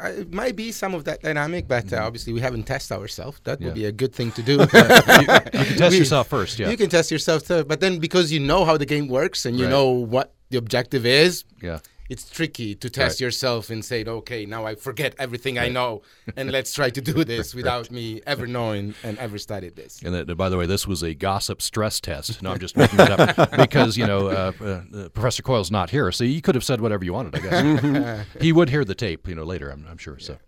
uh, 0.02 0.08
it 0.08 0.32
might 0.32 0.56
be 0.56 0.72
some 0.72 0.94
of 0.94 1.04
that 1.04 1.20
dynamic, 1.22 1.68
but 1.68 1.84
uh, 1.84 1.96
mm-hmm. 1.96 2.04
obviously 2.04 2.32
we 2.32 2.40
haven't 2.40 2.64
tested 2.64 2.96
ourselves. 2.96 3.40
That 3.44 3.60
yeah. 3.60 3.66
would 3.66 3.74
be 3.74 3.84
a 3.84 3.92
good 3.92 4.14
thing 4.14 4.32
to 4.32 4.42
do. 4.42 4.52
you, 4.52 4.60
you, 4.60 4.66
can 4.66 5.76
test 5.76 5.90
we, 5.90 5.98
yourself 5.98 6.28
first, 6.28 6.58
yeah. 6.58 6.70
You 6.70 6.76
can 6.76 6.88
test 6.88 7.10
yourself 7.10 7.46
too, 7.46 7.64
but 7.64 7.80
then 7.80 7.98
because 7.98 8.32
you 8.32 8.40
know 8.40 8.64
how 8.64 8.76
the 8.76 8.86
game 8.86 9.08
works 9.08 9.44
and 9.44 9.58
you 9.58 9.64
right. 9.64 9.70
know 9.70 9.90
what 9.90 10.32
the 10.50 10.58
objective 10.58 11.04
is, 11.04 11.44
yeah, 11.60 11.80
it's 12.12 12.28
tricky 12.28 12.74
to 12.74 12.90
test 12.90 13.14
right. 13.14 13.24
yourself 13.24 13.70
and 13.70 13.82
say, 13.82 14.04
okay, 14.04 14.44
now 14.44 14.66
I 14.66 14.74
forget 14.74 15.14
everything 15.18 15.56
right. 15.56 15.64
I 15.64 15.68
know, 15.70 16.02
and 16.36 16.52
let's 16.52 16.74
try 16.74 16.90
to 16.90 17.00
do 17.00 17.24
this 17.32 17.54
without 17.54 17.90
me 17.90 18.20
ever 18.26 18.46
knowing 18.46 18.94
and 19.02 19.16
ever 19.18 19.38
studied 19.38 19.76
this. 19.76 20.02
And 20.02 20.14
that, 20.14 20.36
by 20.36 20.50
the 20.50 20.58
way, 20.58 20.66
this 20.66 20.86
was 20.86 21.02
a 21.02 21.14
gossip 21.14 21.62
stress 21.62 22.00
test. 22.00 22.42
No, 22.42 22.52
I'm 22.52 22.58
just 22.58 22.76
making 22.76 23.00
it 23.00 23.10
up 23.10 23.50
because 23.56 23.96
you 23.96 24.06
know 24.06 24.28
uh, 24.28 24.52
uh, 24.62 25.08
Professor 25.08 25.42
Coyle's 25.42 25.70
not 25.70 25.88
here, 25.88 26.12
so 26.12 26.22
you 26.22 26.42
could 26.42 26.54
have 26.54 26.64
said 26.64 26.82
whatever 26.82 27.02
you 27.02 27.14
wanted. 27.14 27.34
I 27.34 27.38
guess 27.38 28.26
he 28.40 28.52
would 28.52 28.68
hear 28.68 28.84
the 28.84 28.94
tape, 28.94 29.26
you 29.26 29.34
know, 29.34 29.44
later. 29.44 29.70
I'm, 29.70 29.86
I'm 29.88 29.98
sure. 29.98 30.18
Yeah. 30.18 30.26
So 30.26 30.38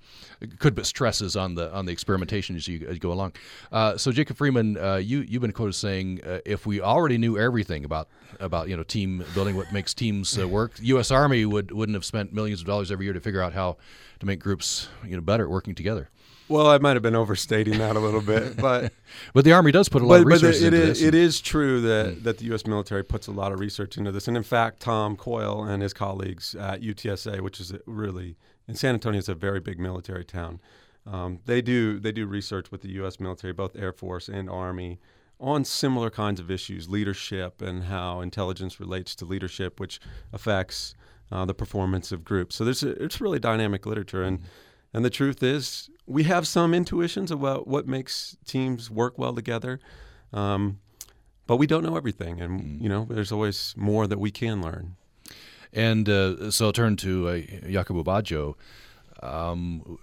could 0.47 0.75
put 0.77 0.87
stresses 0.87 1.37
on 1.37 1.55
the 1.55 1.73
on 1.73 1.87
the 1.87 1.93
experimentation 1.93 2.57
as 2.57 2.67
you, 2.69 2.87
as 2.87 2.95
you 2.95 3.01
go 3.01 3.13
along. 3.13 3.33
Uh, 3.73 3.97
so 3.97 4.13
Jacob 4.13 4.37
Freeman, 4.37 4.77
uh, 4.79 4.97
you 4.97 5.21
you've 5.21 5.43
been 5.43 5.53
quoted 5.53 5.75
saying 5.75 6.21
uh, 6.25 6.39
if 6.45 6.67
we 6.67 6.81
already 6.81 7.19
knew 7.19 7.39
everything 7.39 7.85
about 7.85 8.09
about 8.41 8.69
you 8.69 8.77
know 8.77 8.83
team 8.83 9.25
building, 9.35 9.57
what 9.57 9.73
makes 9.73 9.95
teams 9.95 10.39
uh, 10.39 10.47
work, 10.47 10.73
U.S. 10.81 11.11
Army 11.11 11.45
would 11.45 11.71
wouldn't 11.71 11.95
have 11.95 12.05
spent 12.05 12.33
millions 12.33 12.61
of 12.61 12.67
dollars 12.67 12.91
every 12.91 13.07
year 13.07 13.13
to 13.13 13.21
figure 13.21 13.43
out 13.43 13.53
how 13.53 13.77
to 14.21 14.27
make 14.27 14.41
groups 14.41 14.89
you 15.05 15.17
know 15.17 15.23
better 15.23 15.45
at 15.45 15.51
working 15.51 15.75
together. 15.75 16.11
Well, 16.47 16.67
I 16.67 16.77
might 16.77 16.93
have 16.93 17.03
been 17.03 17.15
overstating 17.15 17.79
that 17.79 17.97
a 17.97 17.99
little 17.99 18.21
bit, 18.21 18.57
but 18.61 18.93
but 19.33 19.45
the 19.45 19.53
Army 19.53 19.73
does 19.73 19.89
put 19.89 20.03
a 20.03 20.05
lot 20.05 20.17
but, 20.17 20.21
of 20.23 20.27
resources 20.27 20.63
but 20.63 20.67
it, 20.67 20.75
into 20.75 20.87
this. 20.87 21.03
It 21.03 21.15
is 21.15 21.41
true 21.41 21.81
that, 21.83 22.25
that 22.25 22.39
the 22.39 22.45
U.S. 22.47 22.67
military 22.67 23.03
puts 23.03 23.27
a 23.27 23.33
lot 23.33 23.53
of 23.53 23.61
research 23.61 23.97
into 23.97 24.13
this, 24.13 24.29
and 24.29 24.37
in 24.37 24.43
fact, 24.43 24.81
Tom 24.81 25.17
Coyle 25.17 25.65
and 25.65 25.83
his 25.83 25.95
colleagues 25.95 26.55
at 26.55 26.83
UTSA, 26.83 27.41
which 27.41 27.61
is 27.61 27.73
really 27.87 28.37
in 28.67 28.75
San 28.75 28.95
Antonio, 28.95 29.19
is 29.19 29.29
a 29.29 29.35
very 29.35 29.61
big 29.61 29.79
military 29.79 30.25
town. 30.25 30.61
Um, 31.07 31.41
they 31.45 31.61
do 31.61 31.99
they 32.01 32.13
do 32.13 32.27
research 32.27 32.71
with 32.71 32.83
the 32.83 32.91
U.S. 32.93 33.21
military, 33.21 33.53
both 33.53 33.77
Air 33.77 33.93
Force 33.93 34.29
and 34.29 34.49
Army, 34.49 34.99
on 35.39 35.65
similar 35.65 36.11
kinds 36.11 36.41
of 36.41 36.51
issues, 36.51 36.89
leadership 36.89 37.61
and 37.61 37.85
how 37.85 38.21
intelligence 38.21 38.81
relates 38.81 39.15
to 39.17 39.25
leadership, 39.25 39.79
which 39.79 40.01
affects 40.33 40.95
uh, 41.31 41.45
the 41.45 41.55
performance 41.55 42.13
of 42.13 42.25
groups. 42.25 42.57
So 42.57 42.65
there's 42.65 42.83
a, 42.83 42.91
it's 43.03 43.21
really 43.21 43.39
dynamic 43.39 43.87
literature, 43.87 44.23
and 44.23 44.39
mm-hmm. 44.39 44.49
and 44.95 45.05
the 45.05 45.11
truth 45.11 45.43
is 45.43 45.91
we 46.07 46.25
have 46.25 46.47
some 46.47 46.73
intuitions 46.73 47.31
about 47.31 47.67
what 47.67 47.87
makes 47.87 48.37
teams 48.47 48.91
work 48.91 49.19
well 49.19 49.35
together, 49.35 49.81
um, 50.33 50.79
but 51.47 51.57
we 51.57 51.67
don't 51.67 51.83
know 51.83 51.97
everything, 51.97 52.41
and 52.41 52.61
mm-hmm. 52.61 52.83
you 52.83 52.89
know 52.89 53.07
there's 53.11 53.33
always 53.33 53.75
more 53.77 54.07
that 54.07 54.19
we 54.19 54.31
can 54.31 54.63
learn. 54.63 54.97
And 55.75 56.09
uh, 56.09 56.51
so 56.51 56.67
I'll 56.67 56.73
turn 56.73 56.97
to 56.97 57.29
uh, 57.29 57.41
Jacopo 57.69 58.05
Baggio. 58.05 58.55
Um, 59.23 59.99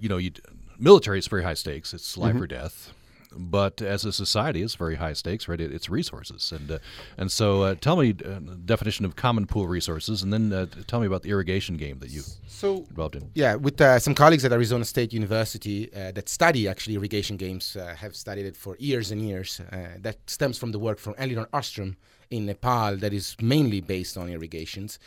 you 0.00 0.08
know, 0.08 0.16
you, 0.16 0.32
military 0.78 1.18
is 1.18 1.28
very 1.28 1.44
high 1.44 1.54
stakes. 1.54 1.94
It's 1.94 2.16
life 2.16 2.34
mm-hmm. 2.34 2.42
or 2.42 2.46
death. 2.46 2.92
But 3.36 3.82
as 3.82 4.04
a 4.04 4.12
society, 4.12 4.62
it's 4.62 4.76
very 4.76 4.94
high 4.94 5.12
stakes, 5.12 5.48
right? 5.48 5.60
It's 5.60 5.88
resources, 5.88 6.52
and 6.52 6.70
uh, 6.70 6.78
and 7.18 7.32
so 7.32 7.62
uh, 7.62 7.74
tell 7.74 7.96
me 7.96 8.14
uh, 8.24 8.38
definition 8.64 9.04
of 9.04 9.16
common 9.16 9.46
pool 9.46 9.66
resources, 9.66 10.22
and 10.22 10.32
then 10.32 10.52
uh, 10.52 10.66
tell 10.86 11.00
me 11.00 11.06
about 11.06 11.22
the 11.22 11.30
irrigation 11.30 11.76
game 11.76 11.98
that 11.98 12.10
you 12.10 12.22
so 12.46 12.84
involved 12.90 13.16
in. 13.16 13.30
Yeah, 13.34 13.56
with 13.56 13.80
uh, 13.80 13.98
some 13.98 14.14
colleagues 14.14 14.44
at 14.44 14.52
Arizona 14.52 14.84
State 14.84 15.12
University 15.12 15.92
uh, 15.92 16.12
that 16.12 16.28
study 16.28 16.68
actually 16.68 16.94
irrigation 16.94 17.36
games 17.36 17.76
have 17.96 18.14
studied 18.14 18.46
it 18.46 18.56
for 18.56 18.76
years 18.78 19.10
and 19.10 19.20
years. 19.20 19.60
that 19.98 20.18
stems 20.26 20.56
from 20.56 20.70
the 20.70 20.78
work 20.78 20.98
from 20.98 21.14
Elinor 21.18 21.48
Ostrom 21.52 21.96
in 22.30 22.46
Nepal 22.46 22.96
that 22.96 23.12
is 23.12 23.36
mainly 23.40 23.80
based 23.80 24.16
on 24.16 24.28
irrigations. 24.28 24.98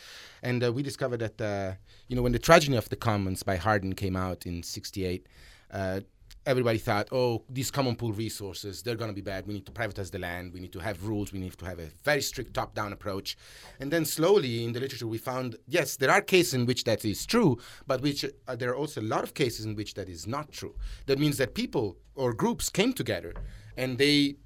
And 0.42 0.64
uh, 0.64 0.72
we 0.72 0.82
discovered 0.82 1.18
that, 1.18 1.40
uh, 1.40 1.74
you 2.08 2.16
know, 2.16 2.22
when 2.22 2.32
the 2.32 2.38
Tragedy 2.38 2.76
of 2.76 2.88
the 2.88 2.96
Commons 2.96 3.42
by 3.42 3.56
Hardin 3.56 3.94
came 3.94 4.16
out 4.16 4.46
in 4.46 4.62
68, 4.62 5.26
uh, 5.72 6.00
everybody 6.48 6.78
thought, 6.78 7.08
oh, 7.12 7.42
these 7.50 7.70
common 7.70 7.94
pool 7.94 8.12
resources, 8.12 8.82
they're 8.82 8.96
going 8.96 9.10
to 9.10 9.14
be 9.14 9.20
bad. 9.20 9.46
We 9.46 9.52
need 9.52 9.66
to 9.66 9.72
privatize 9.72 10.10
the 10.10 10.18
land. 10.18 10.54
We 10.54 10.60
need 10.60 10.72
to 10.72 10.78
have 10.78 11.04
rules. 11.04 11.30
We 11.30 11.38
need 11.38 11.58
to 11.58 11.64
have 11.66 11.78
a 11.78 11.86
very 12.04 12.22
strict 12.22 12.54
top 12.54 12.74
down 12.74 12.92
approach. 12.94 13.36
And 13.80 13.90
then 13.90 14.06
slowly 14.06 14.64
in 14.64 14.72
the 14.72 14.80
literature, 14.80 15.06
we 15.06 15.18
found, 15.18 15.56
yes, 15.66 15.96
there 15.96 16.10
are 16.10 16.22
cases 16.22 16.54
in 16.54 16.64
which 16.64 16.84
that 16.84 17.04
is 17.04 17.26
true, 17.26 17.58
but 17.86 18.00
which 18.00 18.24
uh, 18.24 18.56
there 18.56 18.70
are 18.70 18.76
also 18.76 19.02
a 19.02 19.02
lot 19.02 19.24
of 19.24 19.34
cases 19.34 19.66
in 19.66 19.74
which 19.74 19.92
that 19.94 20.08
is 20.08 20.26
not 20.26 20.50
true. 20.50 20.74
That 21.04 21.18
means 21.18 21.36
that 21.36 21.54
people 21.54 21.98
or 22.14 22.32
groups 22.32 22.70
came 22.70 22.94
together 22.94 23.34
and 23.76 23.98
they 23.98 24.36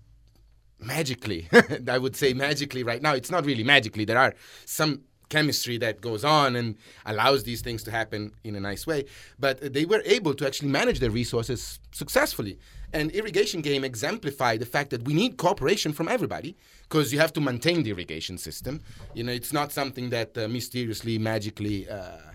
magically, 0.85 1.49
I 1.89 1.99
would 1.99 2.17
say 2.17 2.33
magically 2.33 2.83
right 2.83 3.03
now, 3.03 3.15
it's 3.15 3.31
not 3.31 3.45
really 3.45 3.65
magically. 3.65 4.05
There 4.05 4.19
are 4.19 4.35
some 4.65 5.03
chemistry 5.33 5.79
that 5.79 6.03
goes 6.03 6.25
on 6.25 6.57
and 6.57 6.77
allows 7.07 7.45
these 7.45 7.63
things 7.63 7.83
to 7.83 7.91
happen 7.91 8.33
in 8.45 8.55
a 8.55 8.61
nice 8.61 8.87
way. 8.87 9.07
But 9.39 9.73
they 9.73 9.87
were 9.87 10.03
able 10.05 10.35
to 10.35 10.47
actually 10.47 10.69
manage 10.69 10.99
their 11.01 11.11
resources 11.11 11.81
successfully. 11.93 12.59
And 12.93 13.11
irrigation 13.13 13.63
game 13.63 13.83
exemplify 13.83 14.59
the 14.59 14.67
fact 14.67 14.91
that 14.91 15.03
we 15.05 15.15
need 15.15 15.39
cooperation 15.39 15.95
from 15.95 16.07
everybody 16.09 16.55
because 16.83 17.13
you 17.13 17.19
have 17.19 17.33
to 17.33 17.41
maintain 17.41 17.83
the 17.83 17.91
irrigation 17.91 18.37
system. 18.37 18.83
You 19.15 19.25
know, 19.25 19.33
it's 19.33 19.55
not 19.55 19.73
something 19.73 20.11
that 20.11 20.37
uh, 20.37 20.49
mysteriously, 20.49 21.19
magically. 21.19 21.89
Uh, 21.89 22.32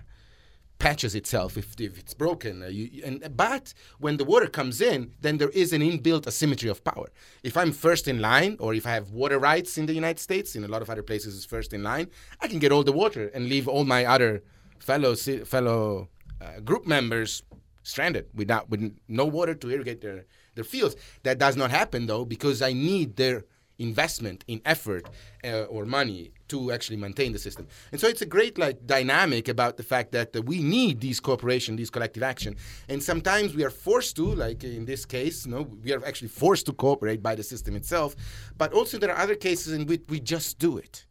patches 0.79 1.15
itself 1.15 1.57
if, 1.57 1.79
if 1.79 1.97
it's 1.97 2.13
broken. 2.13 2.63
Uh, 2.63 2.67
you, 2.67 3.01
and, 3.03 3.35
but 3.35 3.73
when 3.99 4.17
the 4.17 4.23
water 4.23 4.47
comes 4.47 4.81
in, 4.81 5.11
then 5.21 5.37
there 5.37 5.49
is 5.49 5.73
an 5.73 5.81
inbuilt 5.81 6.27
asymmetry 6.27 6.69
of 6.69 6.83
power. 6.83 7.09
If 7.43 7.57
I'm 7.57 7.71
first 7.71 8.07
in 8.07 8.19
line, 8.19 8.57
or 8.59 8.73
if 8.73 8.85
I 8.85 8.91
have 8.91 9.11
water 9.11 9.39
rights 9.39 9.77
in 9.77 9.85
the 9.85 9.93
United 9.93 10.19
States, 10.19 10.55
in 10.55 10.63
a 10.63 10.67
lot 10.67 10.81
of 10.81 10.89
other 10.89 11.03
places 11.03 11.45
first 11.45 11.73
in 11.73 11.83
line, 11.83 12.07
I 12.41 12.47
can 12.47 12.59
get 12.59 12.71
all 12.71 12.83
the 12.83 12.91
water 12.91 13.29
and 13.33 13.49
leave 13.49 13.67
all 13.67 13.85
my 13.85 14.05
other 14.05 14.43
fellow 14.79 15.15
fellow 15.15 16.09
uh, 16.39 16.59
group 16.59 16.85
members 16.85 17.43
stranded 17.83 18.27
without 18.33 18.69
with 18.69 18.95
no 19.07 19.25
water 19.25 19.55
to 19.55 19.69
irrigate 19.69 20.01
their, 20.01 20.25
their 20.55 20.63
fields. 20.63 20.95
That 21.23 21.39
does 21.39 21.55
not 21.55 21.71
happen 21.71 22.05
though 22.05 22.25
because 22.25 22.61
I 22.61 22.73
need 22.73 23.15
their 23.15 23.45
investment 23.79 24.43
in 24.47 24.61
effort 24.65 25.07
uh, 25.43 25.63
or 25.63 25.85
money 25.85 26.31
to 26.47 26.71
actually 26.71 26.97
maintain 26.97 27.33
the 27.33 27.39
system. 27.39 27.67
And 27.91 27.99
so 28.01 28.07
it's 28.07 28.21
a 28.21 28.25
great 28.25 28.57
like 28.57 28.85
dynamic 28.87 29.47
about 29.47 29.77
the 29.77 29.83
fact 29.83 30.11
that 30.13 30.35
uh, 30.35 30.41
we 30.41 30.61
need 30.61 31.01
these 31.01 31.19
cooperation, 31.19 31.75
these 31.75 31.89
collective 31.89 32.23
action. 32.23 32.55
And 32.89 33.03
sometimes 33.03 33.55
we 33.55 33.63
are 33.63 33.69
forced 33.69 34.15
to, 34.15 34.25
like 34.33 34.63
in 34.63 34.85
this 34.85 35.05
case, 35.05 35.45
you 35.45 35.51
know, 35.51 35.67
we 35.83 35.93
are 35.93 36.03
actually 36.05 36.29
forced 36.29 36.65
to 36.67 36.73
cooperate 36.73 37.21
by 37.21 37.35
the 37.35 37.43
system 37.43 37.75
itself. 37.75 38.15
But 38.57 38.73
also 38.73 38.97
there 38.97 39.11
are 39.13 39.21
other 39.21 39.35
cases 39.35 39.73
in 39.73 39.85
which 39.85 40.03
we 40.09 40.19
just 40.19 40.59
do 40.59 40.77
it. 40.77 41.05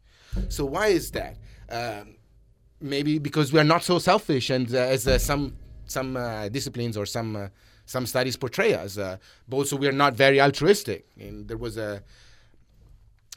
So 0.48 0.64
why 0.64 0.88
is 0.88 1.10
that? 1.12 1.36
Um, 1.70 2.16
maybe 2.80 3.18
because 3.18 3.52
we 3.52 3.58
are 3.58 3.64
not 3.64 3.82
so 3.82 3.98
selfish, 3.98 4.50
and 4.50 4.72
uh, 4.74 4.78
as 4.78 5.06
uh, 5.06 5.18
some 5.18 5.56
some 5.86 6.16
uh, 6.16 6.48
disciplines 6.48 6.96
or 6.96 7.06
some 7.06 7.36
uh, 7.36 7.48
some 7.86 8.06
studies 8.06 8.36
portray 8.36 8.74
us. 8.74 8.96
But 8.96 9.20
also, 9.50 9.76
we 9.76 9.88
are 9.88 9.92
not 9.92 10.14
very 10.14 10.40
altruistic. 10.40 11.06
And 11.18 11.48
there 11.48 11.56
was 11.56 11.76
a 11.76 12.02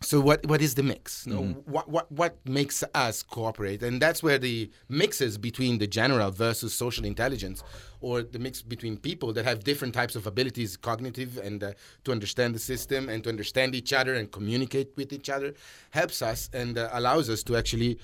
so 0.01 0.19
what 0.19 0.45
what 0.45 0.61
is 0.61 0.75
the 0.75 0.83
mix 0.83 1.25
mm-hmm. 1.25 1.51
what 1.71 1.89
what 1.89 2.11
what 2.11 2.37
makes 2.45 2.83
us 2.93 3.21
cooperate 3.21 3.83
and 3.83 4.01
that's 4.01 4.23
where 4.23 4.37
the 4.37 4.69
mixes 4.87 5.37
between 5.37 5.77
the 5.77 5.87
general 5.87 6.31
versus 6.31 6.73
social 6.73 7.05
intelligence 7.05 7.63
or 8.01 8.21
the 8.21 8.39
mix 8.39 8.61
between 8.61 8.97
people 8.97 9.33
that 9.33 9.45
have 9.45 9.63
different 9.63 9.93
types 9.93 10.15
of 10.15 10.25
abilities 10.25 10.77
cognitive 10.77 11.37
and 11.37 11.63
uh, 11.63 11.71
to 12.03 12.11
understand 12.11 12.55
the 12.55 12.59
system 12.59 13.09
and 13.09 13.23
to 13.23 13.29
understand 13.29 13.75
each 13.75 13.91
other 13.91 14.13
and 14.15 14.31
communicate 14.31 14.89
with 14.95 15.11
each 15.11 15.29
other 15.29 15.53
helps 15.91 16.21
us 16.21 16.49
and 16.53 16.77
uh, 16.77 16.89
allows 16.93 17.29
us 17.29 17.43
to 17.43 17.57
actually 17.57 17.99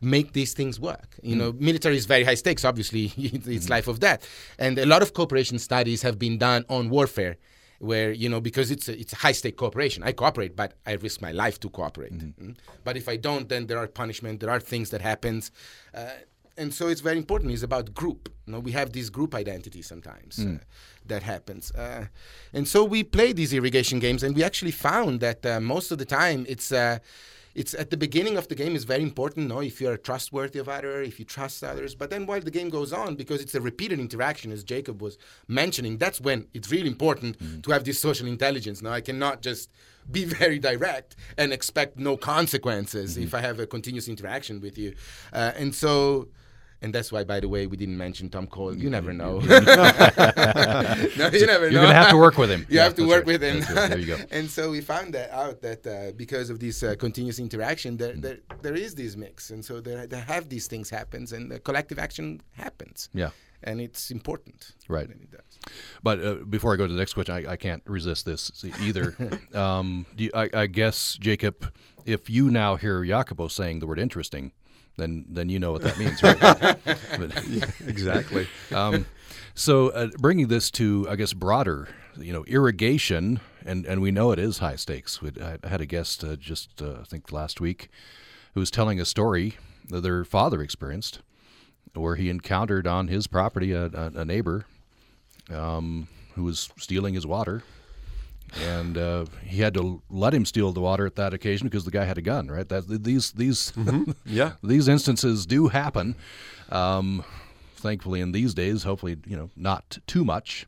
make 0.00 0.32
these 0.32 0.52
things 0.52 0.78
work. 0.78 1.16
You 1.22 1.34
mm. 1.34 1.38
know, 1.38 1.52
military 1.58 1.96
is 1.96 2.06
very 2.06 2.22
high 2.22 2.36
stakes. 2.36 2.64
Obviously, 2.64 3.06
it's 3.16 3.46
mm. 3.46 3.70
life 3.70 3.88
of 3.88 3.98
death, 3.98 4.28
and 4.58 4.78
a 4.78 4.86
lot 4.86 5.02
of 5.02 5.12
cooperation 5.12 5.58
studies 5.58 6.02
have 6.02 6.18
been 6.18 6.38
done 6.38 6.64
on 6.68 6.88
warfare 6.88 7.36
where 7.78 8.10
you 8.10 8.28
know 8.28 8.40
because 8.40 8.70
it's 8.70 8.88
a, 8.88 8.98
it's 8.98 9.12
a 9.12 9.16
high 9.16 9.32
stake 9.32 9.56
cooperation 9.56 10.02
i 10.02 10.12
cooperate 10.12 10.56
but 10.56 10.74
i 10.86 10.92
risk 10.92 11.22
my 11.22 11.32
life 11.32 11.60
to 11.60 11.68
cooperate 11.68 12.12
mm-hmm. 12.12 12.42
mm-hmm. 12.42 12.52
but 12.84 12.96
if 12.96 13.08
i 13.08 13.16
don't 13.16 13.48
then 13.48 13.66
there 13.66 13.78
are 13.78 13.86
punishment 13.86 14.40
there 14.40 14.50
are 14.50 14.60
things 14.60 14.90
that 14.90 15.00
happens 15.00 15.50
uh, 15.94 16.08
and 16.58 16.74
so 16.74 16.88
it's 16.88 17.00
very 17.00 17.16
important. 17.16 17.52
It's 17.52 17.62
about 17.62 17.94
group. 17.94 18.28
You 18.46 18.54
know, 18.54 18.60
we 18.60 18.72
have 18.72 18.92
this 18.92 19.08
group 19.08 19.34
identity 19.34 19.80
sometimes 19.80 20.36
Mm. 20.38 20.56
uh, 20.56 20.64
that 21.06 21.22
happens, 21.22 21.70
uh, 21.72 22.06
and 22.52 22.66
so 22.68 22.84
we 22.84 23.04
play 23.04 23.32
these 23.32 23.52
irrigation 23.54 23.98
games, 24.00 24.22
and 24.22 24.34
we 24.36 24.42
actually 24.42 24.72
found 24.72 25.20
that 25.20 25.46
uh, 25.46 25.60
most 25.60 25.90
of 25.92 25.98
the 25.98 26.04
time 26.04 26.44
it's. 26.48 26.72
It's 27.54 27.74
at 27.74 27.90
the 27.90 27.96
beginning 27.96 28.36
of 28.36 28.48
the 28.48 28.54
game 28.54 28.76
is 28.76 28.84
very 28.84 29.02
important, 29.02 29.48
no? 29.48 29.60
If 29.60 29.80
you're 29.80 29.94
a 29.94 29.98
trustworthy 29.98 30.58
of 30.58 30.68
other, 30.68 31.02
if 31.02 31.18
you 31.18 31.24
trust 31.24 31.64
others. 31.64 31.94
But 31.94 32.10
then 32.10 32.26
while 32.26 32.40
the 32.40 32.50
game 32.50 32.68
goes 32.68 32.92
on, 32.92 33.16
because 33.16 33.40
it's 33.40 33.54
a 33.54 33.60
repeated 33.60 33.98
interaction, 34.00 34.52
as 34.52 34.62
Jacob 34.64 35.02
was 35.02 35.18
mentioning, 35.46 35.98
that's 35.98 36.20
when 36.20 36.46
it's 36.54 36.70
really 36.70 36.88
important 36.88 37.36
to 37.64 37.70
have 37.72 37.84
this 37.84 38.00
social 38.00 38.26
intelligence. 38.26 38.82
Now 38.82 38.92
I 38.92 39.00
cannot 39.00 39.42
just 39.42 39.70
be 40.10 40.24
very 40.42 40.58
direct 40.58 41.16
and 41.36 41.52
expect 41.52 41.98
no 41.98 42.16
consequences 42.16 43.16
if 43.16 43.34
I 43.34 43.40
have 43.40 43.60
a 43.60 43.66
continuous 43.66 44.08
interaction 44.08 44.60
with 44.60 44.78
you. 44.78 44.94
Uh, 45.32 45.52
and 45.56 45.74
so 45.74 46.28
and 46.82 46.94
that's 46.94 47.10
why, 47.10 47.24
by 47.24 47.40
the 47.40 47.48
way, 47.48 47.66
we 47.66 47.76
didn't 47.76 47.96
mention 47.98 48.28
Tom 48.30 48.46
Coyle. 48.46 48.76
You 48.76 48.88
never 48.90 49.12
know. 49.12 49.38
no, 49.40 49.54
you 51.32 51.46
never 51.46 51.66
know. 51.66 51.72
You're 51.72 51.82
gonna 51.82 51.94
have 51.94 52.10
to 52.10 52.16
work 52.16 52.38
with 52.38 52.50
him. 52.50 52.66
you 52.68 52.76
Yeah, 52.76 52.84
have 52.84 52.94
to 52.96 53.06
work 53.06 53.26
right. 53.26 53.26
with 53.26 53.42
him. 53.42 53.58
Right. 53.74 53.88
There 53.90 53.98
you 53.98 54.06
go. 54.06 54.18
and 54.30 54.48
so 54.50 54.70
we 54.70 54.80
found 54.80 55.14
that 55.14 55.30
out 55.30 55.60
that 55.62 55.86
uh, 55.86 56.12
because 56.16 56.50
of 56.50 56.58
this 56.60 56.82
uh, 56.82 56.94
continuous 56.98 57.38
interaction, 57.38 57.96
there, 57.96 58.14
Mm. 58.14 58.22
there 58.22 58.38
there 58.62 58.74
is 58.74 58.94
this 58.94 59.16
mix, 59.16 59.50
and 59.50 59.64
so 59.64 59.80
there, 59.80 60.06
there 60.06 60.22
have 60.22 60.48
these 60.48 60.66
things 60.66 60.88
happens, 60.90 61.32
and 61.32 61.50
the 61.50 61.58
collective 61.60 61.98
action 61.98 62.40
happens. 62.52 63.08
Yeah. 63.12 63.30
and 63.64 63.80
it's 63.80 64.10
important. 64.12 64.60
Right. 64.88 65.10
it. 65.10 65.18
But 66.02 66.16
uh, 66.24 66.34
before 66.48 66.72
I 66.72 66.76
go 66.76 66.86
to 66.86 66.92
the 66.92 66.98
next 66.98 67.14
question, 67.14 67.34
I, 67.34 67.52
I 67.54 67.56
can't 67.56 67.82
resist 67.86 68.24
this 68.24 68.52
either. 68.80 69.06
um, 69.54 70.06
do 70.16 70.24
you, 70.24 70.30
I, 70.42 70.48
I 70.62 70.66
guess, 70.68 71.18
Jacob, 71.20 71.56
if 72.06 72.30
you 72.30 72.50
now 72.52 72.76
hear 72.76 73.04
Jacopo 73.04 73.48
saying 73.48 73.80
the 73.80 73.86
word 73.88 73.98
interesting, 73.98 74.52
then 74.98 75.24
then 75.28 75.48
you 75.48 75.58
know 75.58 75.72
what 75.72 75.82
that 75.82 75.98
means, 75.98 76.22
right? 76.22 76.76
Exactly. 77.88 78.46
Um, 78.74 79.06
so 79.54 79.88
uh, 79.88 80.08
bringing 80.18 80.48
this 80.48 80.70
to, 80.72 81.06
I 81.10 81.16
guess, 81.16 81.32
broader, 81.32 81.88
you 82.16 82.32
know, 82.32 82.44
irrigation, 82.44 83.40
and, 83.64 83.86
and 83.86 84.00
we 84.00 84.10
know 84.10 84.30
it 84.30 84.38
is 84.38 84.58
high 84.58 84.76
stakes. 84.76 85.20
We, 85.20 85.32
I 85.42 85.58
had 85.66 85.80
a 85.80 85.86
guest 85.86 86.22
uh, 86.22 86.36
just, 86.36 86.80
uh, 86.80 86.98
I 87.00 87.04
think, 87.04 87.32
last 87.32 87.60
week 87.60 87.88
who 88.54 88.60
was 88.60 88.70
telling 88.70 89.00
a 89.00 89.04
story 89.04 89.56
that 89.88 90.02
their 90.02 90.24
father 90.24 90.62
experienced 90.62 91.20
where 91.94 92.16
he 92.16 92.30
encountered 92.30 92.86
on 92.86 93.08
his 93.08 93.26
property 93.26 93.72
a, 93.72 93.86
a, 93.86 94.12
a 94.16 94.24
neighbor 94.24 94.66
um, 95.50 96.06
who 96.34 96.44
was 96.44 96.70
stealing 96.78 97.14
his 97.14 97.26
water. 97.26 97.62
And 98.64 98.96
uh, 98.98 99.26
he 99.44 99.60
had 99.60 99.74
to 99.74 100.02
let 100.10 100.32
him 100.34 100.44
steal 100.44 100.72
the 100.72 100.80
water 100.80 101.06
at 101.06 101.16
that 101.16 101.34
occasion 101.34 101.66
because 101.68 101.84
the 101.84 101.90
guy 101.90 102.04
had 102.04 102.18
a 102.18 102.22
gun, 102.22 102.48
right? 102.48 102.68
That 102.68 102.88
these 103.04 103.32
these 103.32 103.72
Mhm. 103.72 104.14
Yeah. 104.24 104.52
these 104.62 104.88
instances 104.88 105.46
do 105.46 105.68
happen. 105.68 106.16
Um, 106.70 107.24
thankfully, 107.76 108.20
in 108.20 108.32
these 108.32 108.54
days, 108.54 108.82
hopefully, 108.82 109.16
you 109.26 109.36
know, 109.36 109.50
not 109.56 109.98
too 110.06 110.24
much, 110.24 110.66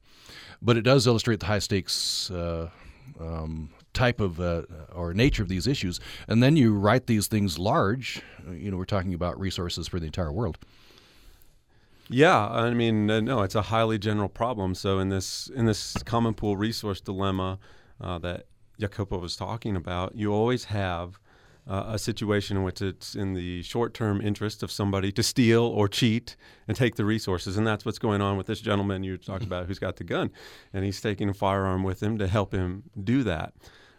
but 0.62 0.76
it 0.76 0.82
does 0.82 1.06
illustrate 1.06 1.40
the 1.40 1.46
high 1.46 1.58
stakes 1.58 2.30
uh, 2.30 2.70
um, 3.20 3.70
type 3.92 4.20
of 4.20 4.40
uh, 4.40 4.62
or 4.94 5.12
nature 5.14 5.42
of 5.42 5.48
these 5.48 5.66
issues. 5.66 6.00
And 6.28 6.42
then 6.42 6.56
you 6.56 6.74
write 6.74 7.06
these 7.06 7.26
things 7.26 7.58
large. 7.58 8.22
You 8.52 8.70
know, 8.70 8.76
we're 8.76 8.84
talking 8.84 9.14
about 9.14 9.38
resources 9.40 9.88
for 9.88 9.98
the 9.98 10.06
entire 10.06 10.32
world. 10.32 10.58
Yeah, 12.12 12.48
I 12.48 12.74
mean, 12.74 13.08
uh, 13.08 13.20
no, 13.20 13.42
it's 13.42 13.54
a 13.54 13.62
highly 13.62 13.96
general 13.96 14.28
problem. 14.28 14.74
So 14.74 14.98
in 14.98 15.10
this 15.10 15.48
in 15.54 15.66
this 15.66 15.94
common 16.02 16.34
pool 16.34 16.56
resource 16.56 17.00
dilemma 17.00 17.60
uh, 18.00 18.18
that 18.18 18.46
Jacopo 18.80 19.18
was 19.18 19.36
talking 19.36 19.76
about, 19.76 20.16
you 20.16 20.32
always 20.32 20.64
have 20.64 21.20
uh, 21.68 21.84
a 21.86 21.98
situation 22.00 22.56
in 22.56 22.64
which 22.64 22.82
it's 22.82 23.14
in 23.14 23.34
the 23.34 23.62
short-term 23.62 24.20
interest 24.20 24.64
of 24.64 24.72
somebody 24.72 25.12
to 25.12 25.22
steal 25.22 25.62
or 25.62 25.86
cheat 25.86 26.34
and 26.66 26.76
take 26.76 26.96
the 26.96 27.04
resources, 27.04 27.56
and 27.56 27.64
that's 27.64 27.84
what's 27.84 27.98
going 28.00 28.20
on 28.20 28.36
with 28.36 28.48
this 28.48 28.60
gentleman 28.60 29.04
you 29.04 29.16
talked 29.16 29.44
about 29.44 29.66
who's 29.66 29.78
got 29.78 29.94
the 29.94 30.04
gun, 30.04 30.30
and 30.72 30.84
he's 30.84 31.00
taking 31.00 31.28
a 31.28 31.34
firearm 31.34 31.84
with 31.84 32.02
him 32.02 32.18
to 32.18 32.26
help 32.26 32.52
him 32.52 32.82
do 33.04 33.22
that. 33.22 33.52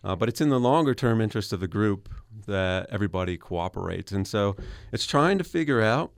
Uh, 0.03 0.17
but 0.17 0.27
it's 0.27 0.41
in 0.41 0.49
the 0.49 0.59
longer 0.59 0.93
term 0.93 1.21
interest 1.21 1.53
of 1.53 1.61
the 1.61 1.67
group 1.67 2.09
that 2.45 2.87
everybody 2.89 3.37
cooperates. 3.37 4.11
And 4.11 4.27
so 4.27 4.57
it's 4.91 5.05
trying 5.05 5.37
to 5.37 5.43
figure 5.45 5.81
out 5.81 6.11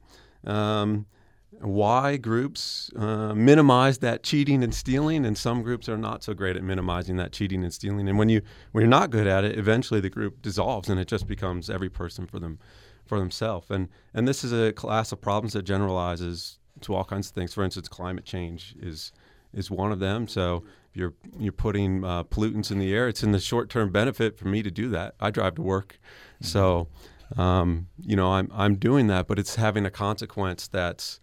um, 0.46 1.06
why 1.60 2.18
groups 2.18 2.92
uh, 2.96 3.34
minimize 3.34 4.00
that 4.00 4.24
cheating 4.24 4.64
and 4.64 4.74
stealing, 4.74 5.26
and 5.26 5.38
some 5.38 5.62
groups 5.62 5.88
are 5.88 5.98
not 5.98 6.24
so 6.24 6.34
great 6.34 6.56
at 6.56 6.64
minimizing 6.64 7.18
that 7.18 7.32
cheating 7.32 7.64
and 7.64 7.74
stealing. 7.74 8.08
And 8.10 8.18
when 8.18 8.30
you 8.30 8.42
when 8.72 8.82
you're 8.82 8.90
not 8.90 9.10
good 9.10 9.28
at 9.28 9.44
it, 9.44 9.58
eventually 9.58 10.00
the 10.00 10.10
group 10.10 10.42
dissolves, 10.42 10.90
and 10.90 11.00
it 11.00 11.08
just 11.08 11.28
becomes 11.28 11.70
every 11.70 11.90
person 11.90 12.28
for 12.28 12.40
them 12.40 12.60
for 13.06 13.20
themselves. 13.20 13.70
And 13.70 13.90
and 14.14 14.28
this 14.28 14.44
is 14.44 14.52
a 14.52 14.74
class 14.74 15.12
of 15.12 15.22
problems 15.22 15.54
that 15.54 15.64
generalizes 15.64 16.60
to 16.82 16.96
all 16.96 17.04
kinds 17.04 17.28
of 17.28 17.34
things. 17.34 17.54
For 17.54 17.64
instance, 17.64 17.88
climate 17.88 18.26
change 18.26 18.76
is 18.80 19.12
is 19.54 19.70
one 19.70 19.92
of 19.92 20.00
them. 20.00 20.28
So 20.28 20.64
if 20.90 20.98
you're 20.98 21.14
you're 21.40 21.54
putting 21.54 22.04
uh, 22.04 22.24
pollutants 22.24 22.72
in 22.72 22.80
the 22.80 22.94
air, 22.94 23.08
it's 23.08 23.24
in 23.24 23.32
the 23.32 23.40
short 23.40 23.70
term 23.70 23.92
benefit 23.92 24.38
for 24.38 24.48
me 24.48 24.64
to 24.64 24.72
do 24.72 24.90
that. 24.90 25.16
I 25.20 25.32
drive 25.32 25.56
to 25.56 25.62
work, 25.62 26.00
so 26.42 26.88
um, 27.38 27.88
you 28.02 28.16
know 28.16 28.34
I'm 28.34 28.50
I'm 28.54 28.76
doing 28.76 29.08
that, 29.08 29.28
but 29.28 29.40
it's 29.40 29.56
having 29.56 29.86
a 29.86 29.92
consequence 29.92 30.68
that's 30.68 31.20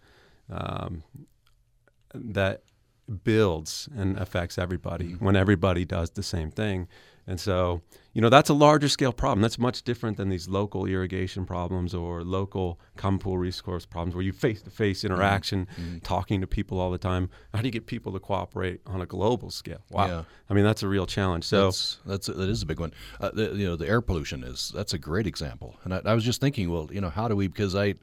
um, 0.51 1.03
that 2.13 2.63
builds 3.23 3.89
and 3.95 4.17
affects 4.17 4.57
everybody 4.57 5.13
when 5.13 5.35
everybody 5.35 5.85
does 5.85 6.11
the 6.11 6.23
same 6.23 6.51
thing. 6.51 6.87
And 7.27 7.39
so, 7.39 7.81
you 8.13 8.21
know, 8.21 8.29
that's 8.29 8.49
a 8.49 8.53
larger 8.53 8.89
scale 8.89 9.13
problem. 9.13 9.41
That's 9.41 9.59
much 9.59 9.83
different 9.83 10.17
than 10.17 10.29
these 10.29 10.49
local 10.49 10.85
irrigation 10.87 11.45
problems 11.45 11.93
or 11.93 12.23
local 12.23 12.79
common 12.97 13.19
pool 13.19 13.37
resource 13.37 13.85
problems 13.85 14.15
where 14.15 14.23
you 14.23 14.33
face 14.33 14.61
to 14.63 14.71
face 14.71 15.03
interaction, 15.03 15.67
talking 16.03 16.41
to 16.41 16.47
people 16.47 16.79
all 16.79 16.89
the 16.89 16.97
time. 16.97 17.29
How 17.53 17.61
do 17.61 17.67
you 17.67 17.71
get 17.71 17.85
people 17.85 18.11
to 18.13 18.19
cooperate 18.19 18.81
on 18.87 19.01
a 19.01 19.05
global 19.05 19.51
scale? 19.51 19.81
Wow. 19.91 20.07
Yeah. 20.07 20.23
I 20.49 20.53
mean, 20.55 20.65
that's 20.65 20.81
a 20.81 20.87
real 20.87 21.05
challenge. 21.05 21.43
So, 21.43 21.65
that's, 21.65 21.99
that's 22.05 22.27
that 22.27 22.49
is 22.49 22.63
a 22.63 22.65
big 22.65 22.79
one. 22.79 22.91
Uh, 23.19 23.29
the, 23.31 23.53
you 23.55 23.65
know, 23.65 23.75
the 23.75 23.87
air 23.87 24.01
pollution 24.01 24.43
is 24.43 24.71
that's 24.73 24.93
a 24.93 24.97
great 24.97 25.27
example. 25.27 25.77
And 25.83 25.93
I, 25.93 26.01
I 26.05 26.13
was 26.15 26.25
just 26.25 26.41
thinking, 26.41 26.71
well, 26.71 26.89
you 26.91 27.01
know, 27.01 27.11
how 27.11 27.27
do 27.27 27.35
we? 27.35 27.47
Because 27.47 27.75
I 27.75 27.93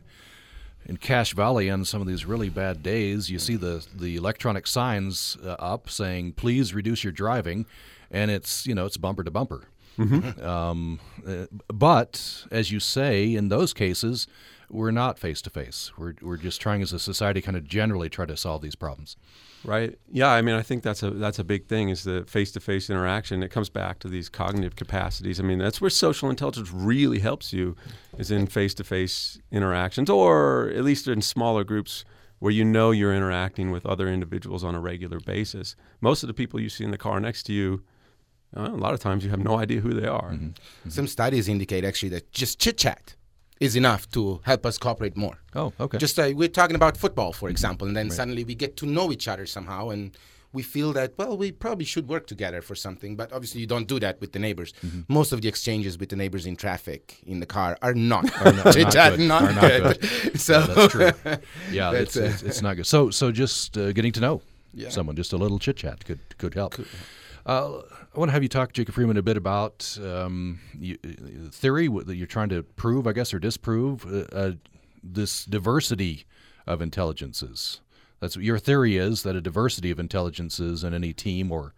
in 0.89 0.97
Cache 0.97 1.35
Valley 1.35 1.69
on 1.71 1.85
some 1.85 2.01
of 2.01 2.07
these 2.09 2.25
really 2.25 2.49
bad 2.49 2.83
days, 2.83 3.31
you 3.31 3.39
see 3.39 3.57
the 3.57 3.87
the 3.95 4.17
electronic 4.17 4.67
signs 4.67 5.37
uh, 5.45 5.51
up 5.59 5.91
saying 5.91 6.33
please 6.33 6.75
reduce 6.75 7.05
your 7.05 7.13
driving, 7.13 7.67
and 8.11 8.31
it's 8.31 8.67
you 8.67 8.75
know 8.75 8.87
it's 8.87 8.97
bumper 8.97 9.23
to 9.23 9.31
bumper. 9.31 9.65
Mhm. 9.99 10.43
Um, 10.43 11.01
uh, 11.27 11.47
but 11.73 12.45
as 12.51 12.71
you 12.71 12.79
say, 12.81 13.35
in 13.35 13.49
those 13.49 13.73
cases, 13.75 14.27
we're 14.71 14.91
not 14.91 15.19
face 15.19 15.41
to 15.43 15.51
face. 15.51 15.93
We're 15.97 16.15
we're 16.21 16.37
just 16.37 16.61
trying 16.61 16.83
as 16.83 16.93
a 16.93 16.99
society 16.99 17.41
kind 17.41 17.57
of 17.57 17.65
generally 17.65 18.09
try 18.09 18.27
to 18.27 18.37
solve 18.37 18.63
these 18.63 18.75
problems. 18.75 19.17
Right. 19.65 19.99
Yeah. 20.11 20.31
I 20.31 20.41
mean, 20.43 20.55
I 20.55 20.63
think 20.63 20.83
that's 20.83 21.03
a 21.03 21.11
that's 21.11 21.39
a 21.39 21.45
big 21.45 21.67
thing 21.67 21.89
is 21.89 22.05
the 22.05 22.25
face-to-face 22.25 22.91
interaction. 22.91 23.43
It 23.43 23.51
comes 23.51 23.69
back 23.69 23.99
to 24.01 24.09
these 24.09 24.29
cognitive 24.29 24.77
capacities. 24.77 25.41
I 25.41 25.43
mean, 25.43 25.59
that's 25.59 25.81
where 25.81 25.91
social 25.91 26.31
intelligence 26.31 26.71
really 26.73 27.19
helps 27.19 27.53
you, 27.53 27.77
is 28.19 28.31
in 28.31 28.47
face-to-face 28.47 29.41
interactions, 29.51 30.09
or 30.09 30.69
at 30.69 30.85
least 30.85 31.09
in 31.09 31.23
smaller 31.23 31.65
groups 31.65 32.05
where 32.39 32.53
you 32.53 32.65
know 32.65 32.93
you're 32.93 33.15
interacting 33.15 33.73
with 33.73 33.85
other 33.85 34.07
individuals 34.09 34.63
on 34.63 34.75
a 34.75 34.81
regular 34.81 35.19
basis. 35.19 35.75
Most 36.01 36.23
of 36.23 36.29
the 36.29 36.35
people 36.35 36.61
you 36.61 36.69
see 36.69 36.85
in 36.85 36.93
the 36.93 36.99
car 36.99 37.19
next 37.19 37.43
to 37.45 37.53
you, 37.53 37.83
uh, 38.57 38.69
a 38.69 38.77
lot 38.77 38.95
of 38.95 39.01
times 39.01 39.25
you 39.25 39.31
have 39.31 39.43
no 39.43 39.59
idea 39.59 39.81
who 39.81 39.93
they 39.93 40.07
are. 40.07 40.39
Some 40.89 41.09
studies 41.09 41.49
indicate 41.49 41.85
actually 41.85 42.11
that 42.11 42.31
just 42.31 42.61
chit 42.61 42.79
chat 42.79 43.17
is 43.61 43.77
enough 43.77 44.09
to 44.11 44.41
help 44.45 44.65
us 44.67 44.79
cooperate 44.79 45.17
more. 45.17 45.39
Oh, 45.55 45.73
okay. 45.81 45.99
Just 45.99 46.19
uh, 46.19 46.31
we're 46.35 46.49
talking 46.49 46.77
about 46.77 46.97
football, 46.97 47.33
for 47.33 47.49
example, 47.49 47.87
and 47.89 47.97
then 47.97 48.11
suddenly 48.11 48.45
we 48.45 48.55
get 48.55 48.77
to 48.79 48.87
know 48.87 49.11
each 49.13 49.27
other 49.29 49.47
somehow, 49.47 49.89
and 49.91 50.17
we 50.53 50.63
feel 50.63 50.93
that 50.95 51.13
well, 51.19 51.37
we 51.37 51.53
probably 51.53 51.85
should 51.85 52.09
work 52.09 52.27
together 52.27 52.63
for 52.63 52.75
something. 52.75 53.17
But 53.17 53.33
obviously, 53.33 53.61
you 53.61 53.67
don't 53.67 53.89
do 53.89 53.99
that 54.01 54.21
with 54.21 54.33
the 54.33 54.39
neighbors. 54.39 54.73
Most 55.09 55.33
of 55.33 55.43
the 55.43 55.49
exchanges 55.49 55.99
with 55.99 56.09
the 56.09 56.17
neighbors 56.17 56.47
in 56.47 56.57
traffic 56.57 57.19
in 57.27 57.41
the 57.41 57.47
car 57.47 57.77
are 57.83 57.95
not 57.95 58.25
Are 58.47 58.53
not- 58.53 58.65
not 58.77 59.19
not, 59.19 59.43
Are 59.43 59.53
not 59.53 59.61
good. 59.61 60.01
good. 60.01 60.41
so 60.49 60.59
Yeah, 60.61 60.67
that's 60.75 60.93
true. 60.93 61.11
Yeah, 61.71 61.91
that's, 61.93 62.17
it's, 62.17 62.43
uh, 62.43 62.47
it's, 62.47 62.63
not 62.63 62.77
good. 62.77 62.87
So 62.87 63.11
so 63.11 63.31
just 63.33 63.77
uh, 63.77 63.93
getting 63.93 64.13
to 64.13 64.21
know 64.21 64.41
Yeah. 64.73 64.91
someone, 64.91 65.17
just 65.17 65.33
a 65.33 65.37
little 65.37 65.59
chit 65.59 65.77
chat 65.77 66.05
could 66.05 66.21
could 66.39 66.55
help. 66.55 66.75
Uh, 67.49 67.81
I 68.15 68.19
want 68.19 68.29
to 68.29 68.33
have 68.35 68.43
you 68.43 68.49
talk, 68.51 68.75
Jacob 68.75 68.95
Freeman, 68.95 69.17
a 69.17 69.23
bit 69.23 69.39
about 69.39 69.99
um, 70.05 70.61
you, 70.79 70.97
theory 71.51 71.89
that 71.89 72.15
you're 72.15 72.27
trying 72.27 72.51
to 72.51 72.63
prove, 72.63 73.07
I 73.07 73.13
guess, 73.13 73.33
or 73.33 73.39
disprove 73.39 74.05
uh, 74.05 74.37
uh, 74.37 74.53
this 75.03 75.47
diversity 75.47 76.27
of 76.67 76.83
intelligences. 76.83 77.81
That's 78.21 78.37
what 78.37 78.45
your 78.45 78.59
theory 78.59 78.99
is 78.99 79.23
that 79.23 79.35
a 79.35 79.41
diversity 79.41 79.91
of 79.91 79.99
intelligences 79.99 80.85
in 80.85 80.93
any 80.93 81.15
team 81.15 81.51
or 81.51 81.73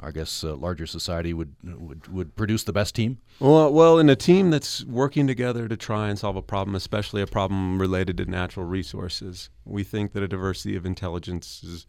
I 0.00 0.10
guess 0.10 0.42
uh, 0.42 0.56
larger 0.56 0.86
society 0.86 1.32
would, 1.32 1.54
would 1.62 2.08
would 2.08 2.36
produce 2.36 2.64
the 2.64 2.72
best 2.72 2.94
team. 2.94 3.18
Well, 3.38 3.72
well, 3.72 3.98
in 3.98 4.10
a 4.10 4.16
team 4.16 4.50
that's 4.50 4.84
working 4.84 5.26
together 5.26 5.68
to 5.68 5.76
try 5.76 6.08
and 6.08 6.18
solve 6.18 6.36
a 6.36 6.42
problem, 6.42 6.74
especially 6.74 7.22
a 7.22 7.26
problem 7.26 7.80
related 7.80 8.18
to 8.18 8.26
natural 8.26 8.66
resources, 8.66 9.48
we 9.64 9.84
think 9.84 10.12
that 10.12 10.22
a 10.22 10.28
diversity 10.28 10.76
of 10.76 10.84
intelligences 10.84 11.86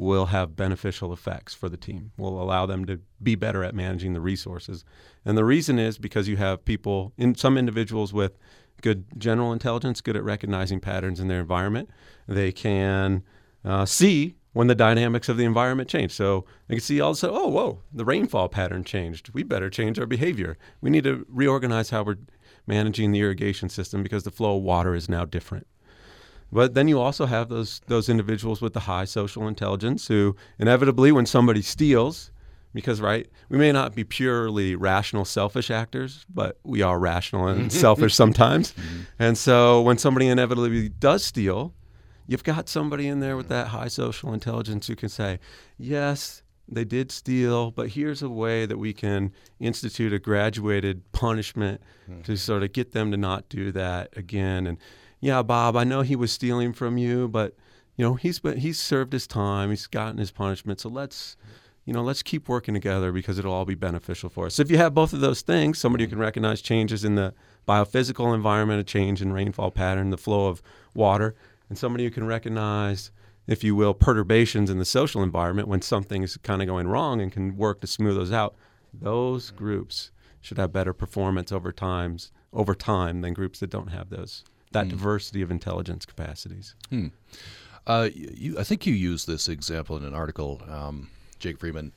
will 0.00 0.26
have 0.26 0.56
beneficial 0.56 1.12
effects 1.12 1.54
for 1.54 1.68
the 1.68 1.76
team. 1.76 2.12
Will 2.16 2.40
allow 2.42 2.66
them 2.66 2.86
to 2.86 3.00
be 3.22 3.34
better 3.34 3.62
at 3.62 3.74
managing 3.74 4.14
the 4.14 4.20
resources. 4.20 4.84
And 5.24 5.36
the 5.36 5.44
reason 5.44 5.78
is 5.78 5.98
because 5.98 6.26
you 6.26 6.36
have 6.38 6.64
people 6.64 7.12
in 7.18 7.34
some 7.34 7.58
individuals 7.58 8.12
with 8.12 8.38
good 8.80 9.04
general 9.18 9.52
intelligence, 9.52 10.00
good 10.00 10.16
at 10.16 10.24
recognizing 10.24 10.80
patterns 10.80 11.20
in 11.20 11.28
their 11.28 11.40
environment. 11.40 11.90
They 12.26 12.50
can 12.50 13.22
uh, 13.64 13.84
see 13.84 14.36
when 14.52 14.66
the 14.66 14.74
dynamics 14.74 15.28
of 15.28 15.36
the 15.36 15.44
environment 15.44 15.88
change. 15.88 16.12
So 16.12 16.44
they 16.66 16.76
can 16.76 16.82
see 16.82 17.00
all 17.00 17.10
of 17.10 17.16
a 17.16 17.18
sudden, 17.18 17.36
oh, 17.38 17.48
whoa, 17.48 17.82
the 17.92 18.04
rainfall 18.04 18.48
pattern 18.48 18.84
changed. 18.84 19.32
We 19.34 19.42
better 19.42 19.70
change 19.70 19.98
our 19.98 20.06
behavior. 20.06 20.56
We 20.80 20.90
need 20.90 21.04
to 21.04 21.26
reorganize 21.28 21.90
how 21.90 22.02
we're 22.02 22.16
managing 22.66 23.12
the 23.12 23.20
irrigation 23.20 23.68
system 23.68 24.02
because 24.02 24.24
the 24.24 24.30
flow 24.30 24.56
of 24.56 24.62
water 24.62 24.94
is 24.94 25.08
now 25.08 25.24
different. 25.24 25.66
But 26.52 26.74
then 26.74 26.88
you 26.88 26.98
also 27.00 27.26
have 27.26 27.48
those 27.48 27.80
those 27.86 28.08
individuals 28.08 28.60
with 28.60 28.72
the 28.72 28.80
high 28.80 29.04
social 29.04 29.46
intelligence 29.46 30.08
who 30.08 30.36
inevitably, 30.58 31.12
when 31.12 31.26
somebody 31.26 31.62
steals, 31.62 32.32
because 32.72 33.00
right, 33.00 33.28
we 33.48 33.58
may 33.58 33.72
not 33.72 33.94
be 33.94 34.04
purely 34.04 34.74
rational, 34.74 35.24
selfish 35.24 35.70
actors, 35.70 36.26
but 36.32 36.58
we 36.64 36.82
are 36.82 36.98
rational 36.98 37.46
and 37.46 37.72
selfish 37.84 38.14
sometimes. 38.14 38.74
Mm-hmm. 38.80 39.00
And 39.18 39.36
so 39.36 39.82
when 39.82 39.98
somebody 39.98 40.28
inevitably 40.28 40.88
does 40.88 41.24
steal, 41.24 41.74
you've 42.26 42.44
got 42.44 42.68
somebody 42.68 43.08
in 43.08 43.20
there 43.20 43.36
with 43.36 43.48
that 43.48 43.68
high 43.68 43.88
social 43.88 44.32
intelligence 44.32 44.86
who 44.86 44.96
can 44.96 45.08
say, 45.08 45.38
yes, 45.76 46.42
they 46.66 46.84
did 46.84 47.10
steal, 47.10 47.70
but 47.72 47.88
here's 47.88 48.22
a 48.22 48.28
way 48.28 48.64
that 48.64 48.78
we 48.78 48.92
can 48.92 49.32
institute 49.58 50.12
a 50.12 50.18
graduated 50.18 51.10
punishment 51.12 51.82
hmm. 52.06 52.22
to 52.22 52.36
sort 52.36 52.62
of 52.62 52.72
get 52.72 52.92
them 52.92 53.10
to 53.10 53.16
not 53.16 53.48
do 53.48 53.72
that 53.72 54.16
again. 54.16 54.66
And 54.66 54.78
yeah, 55.20 55.42
Bob, 55.42 55.76
I 55.76 55.84
know 55.84 56.02
he 56.02 56.16
was 56.16 56.32
stealing 56.32 56.72
from 56.72 56.98
you, 56.98 57.28
but 57.28 57.54
you 57.96 58.04
know 58.04 58.14
he's 58.14 58.38
been, 58.38 58.58
he's 58.58 58.78
served 58.78 59.12
his 59.12 59.26
time, 59.26 59.70
he's 59.70 59.86
gotten 59.86 60.18
his 60.18 60.30
punishment. 60.30 60.80
So 60.80 60.88
let's 60.88 61.36
you 61.84 61.92
know 61.92 62.02
let's 62.02 62.22
keep 62.22 62.48
working 62.48 62.74
together 62.74 63.12
because 63.12 63.38
it'll 63.38 63.52
all 63.52 63.64
be 63.64 63.74
beneficial 63.74 64.30
for 64.30 64.46
us. 64.46 64.54
So 64.54 64.62
if 64.62 64.70
you 64.70 64.78
have 64.78 64.94
both 64.94 65.12
of 65.12 65.20
those 65.20 65.42
things, 65.42 65.78
somebody 65.78 66.04
who 66.04 66.10
can 66.10 66.18
recognize 66.18 66.62
changes 66.62 67.04
in 67.04 67.14
the 67.14 67.34
biophysical 67.68 68.34
environment, 68.34 68.80
a 68.80 68.84
change 68.84 69.20
in 69.20 69.32
rainfall 69.32 69.70
pattern, 69.70 70.10
the 70.10 70.18
flow 70.18 70.48
of 70.48 70.62
water, 70.94 71.34
and 71.68 71.76
somebody 71.76 72.04
who 72.04 72.10
can 72.10 72.26
recognize 72.26 73.10
if 73.46 73.64
you 73.64 73.74
will, 73.74 73.94
perturbations 73.94 74.70
in 74.70 74.78
the 74.78 74.84
social 74.84 75.24
environment 75.24 75.66
when 75.66 75.82
something 75.82 76.22
is 76.22 76.36
kind 76.36 76.62
of 76.62 76.68
going 76.68 76.86
wrong 76.86 77.20
and 77.20 77.32
can 77.32 77.56
work 77.56 77.80
to 77.80 77.86
smooth 77.88 78.16
those 78.16 78.30
out, 78.30 78.54
those 78.94 79.50
groups 79.50 80.12
should 80.40 80.56
have 80.56 80.72
better 80.72 80.92
performance 80.92 81.50
over 81.50 81.72
times 81.72 82.30
over 82.52 82.74
time 82.76 83.20
than 83.20 83.34
groups 83.34 83.58
that 83.58 83.70
don't 83.70 83.88
have 83.88 84.08
those 84.08 84.44
that 84.72 84.84
Hmm. 84.84 84.90
diversity 84.90 85.42
of 85.42 85.50
intelligence 85.50 86.06
capacities. 86.06 86.74
Hmm. 86.90 87.08
Uh, 87.86 88.08
you, 88.14 88.58
I 88.58 88.64
think 88.64 88.86
you 88.86 88.94
used 88.94 89.26
this 89.26 89.48
example 89.48 89.96
in 89.96 90.04
an 90.04 90.14
article, 90.14 90.62
um, 90.68 91.08
Jake 91.38 91.58
Freeman. 91.58 91.92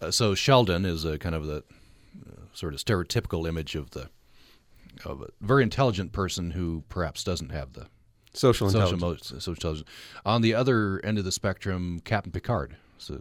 Uh, 0.00 0.10
so 0.10 0.34
Sheldon 0.34 0.84
is 0.84 1.04
a 1.04 1.18
kind 1.18 1.34
of 1.34 1.46
the 1.46 1.56
uh, 2.26 2.42
sort 2.52 2.74
of 2.74 2.80
stereotypical 2.80 3.48
image 3.48 3.74
of 3.74 3.90
the 3.90 4.08
of 5.06 5.22
a 5.22 5.28
very 5.40 5.62
intelligent 5.62 6.12
person 6.12 6.50
who 6.50 6.84
perhaps 6.90 7.24
doesn't 7.24 7.48
have 7.50 7.72
the 7.72 7.86
Social 8.34 8.68
social, 8.68 8.92
intelligence. 8.94 9.32
mo- 9.32 9.38
social 9.38 9.54
intelligence. 9.54 9.88
On 10.26 10.42
the 10.42 10.54
other 10.54 11.00
end 11.04 11.18
of 11.18 11.24
the 11.24 11.32
spectrum, 11.32 12.00
Captain 12.04 12.30
Picard. 12.30 12.76
So, 12.98 13.20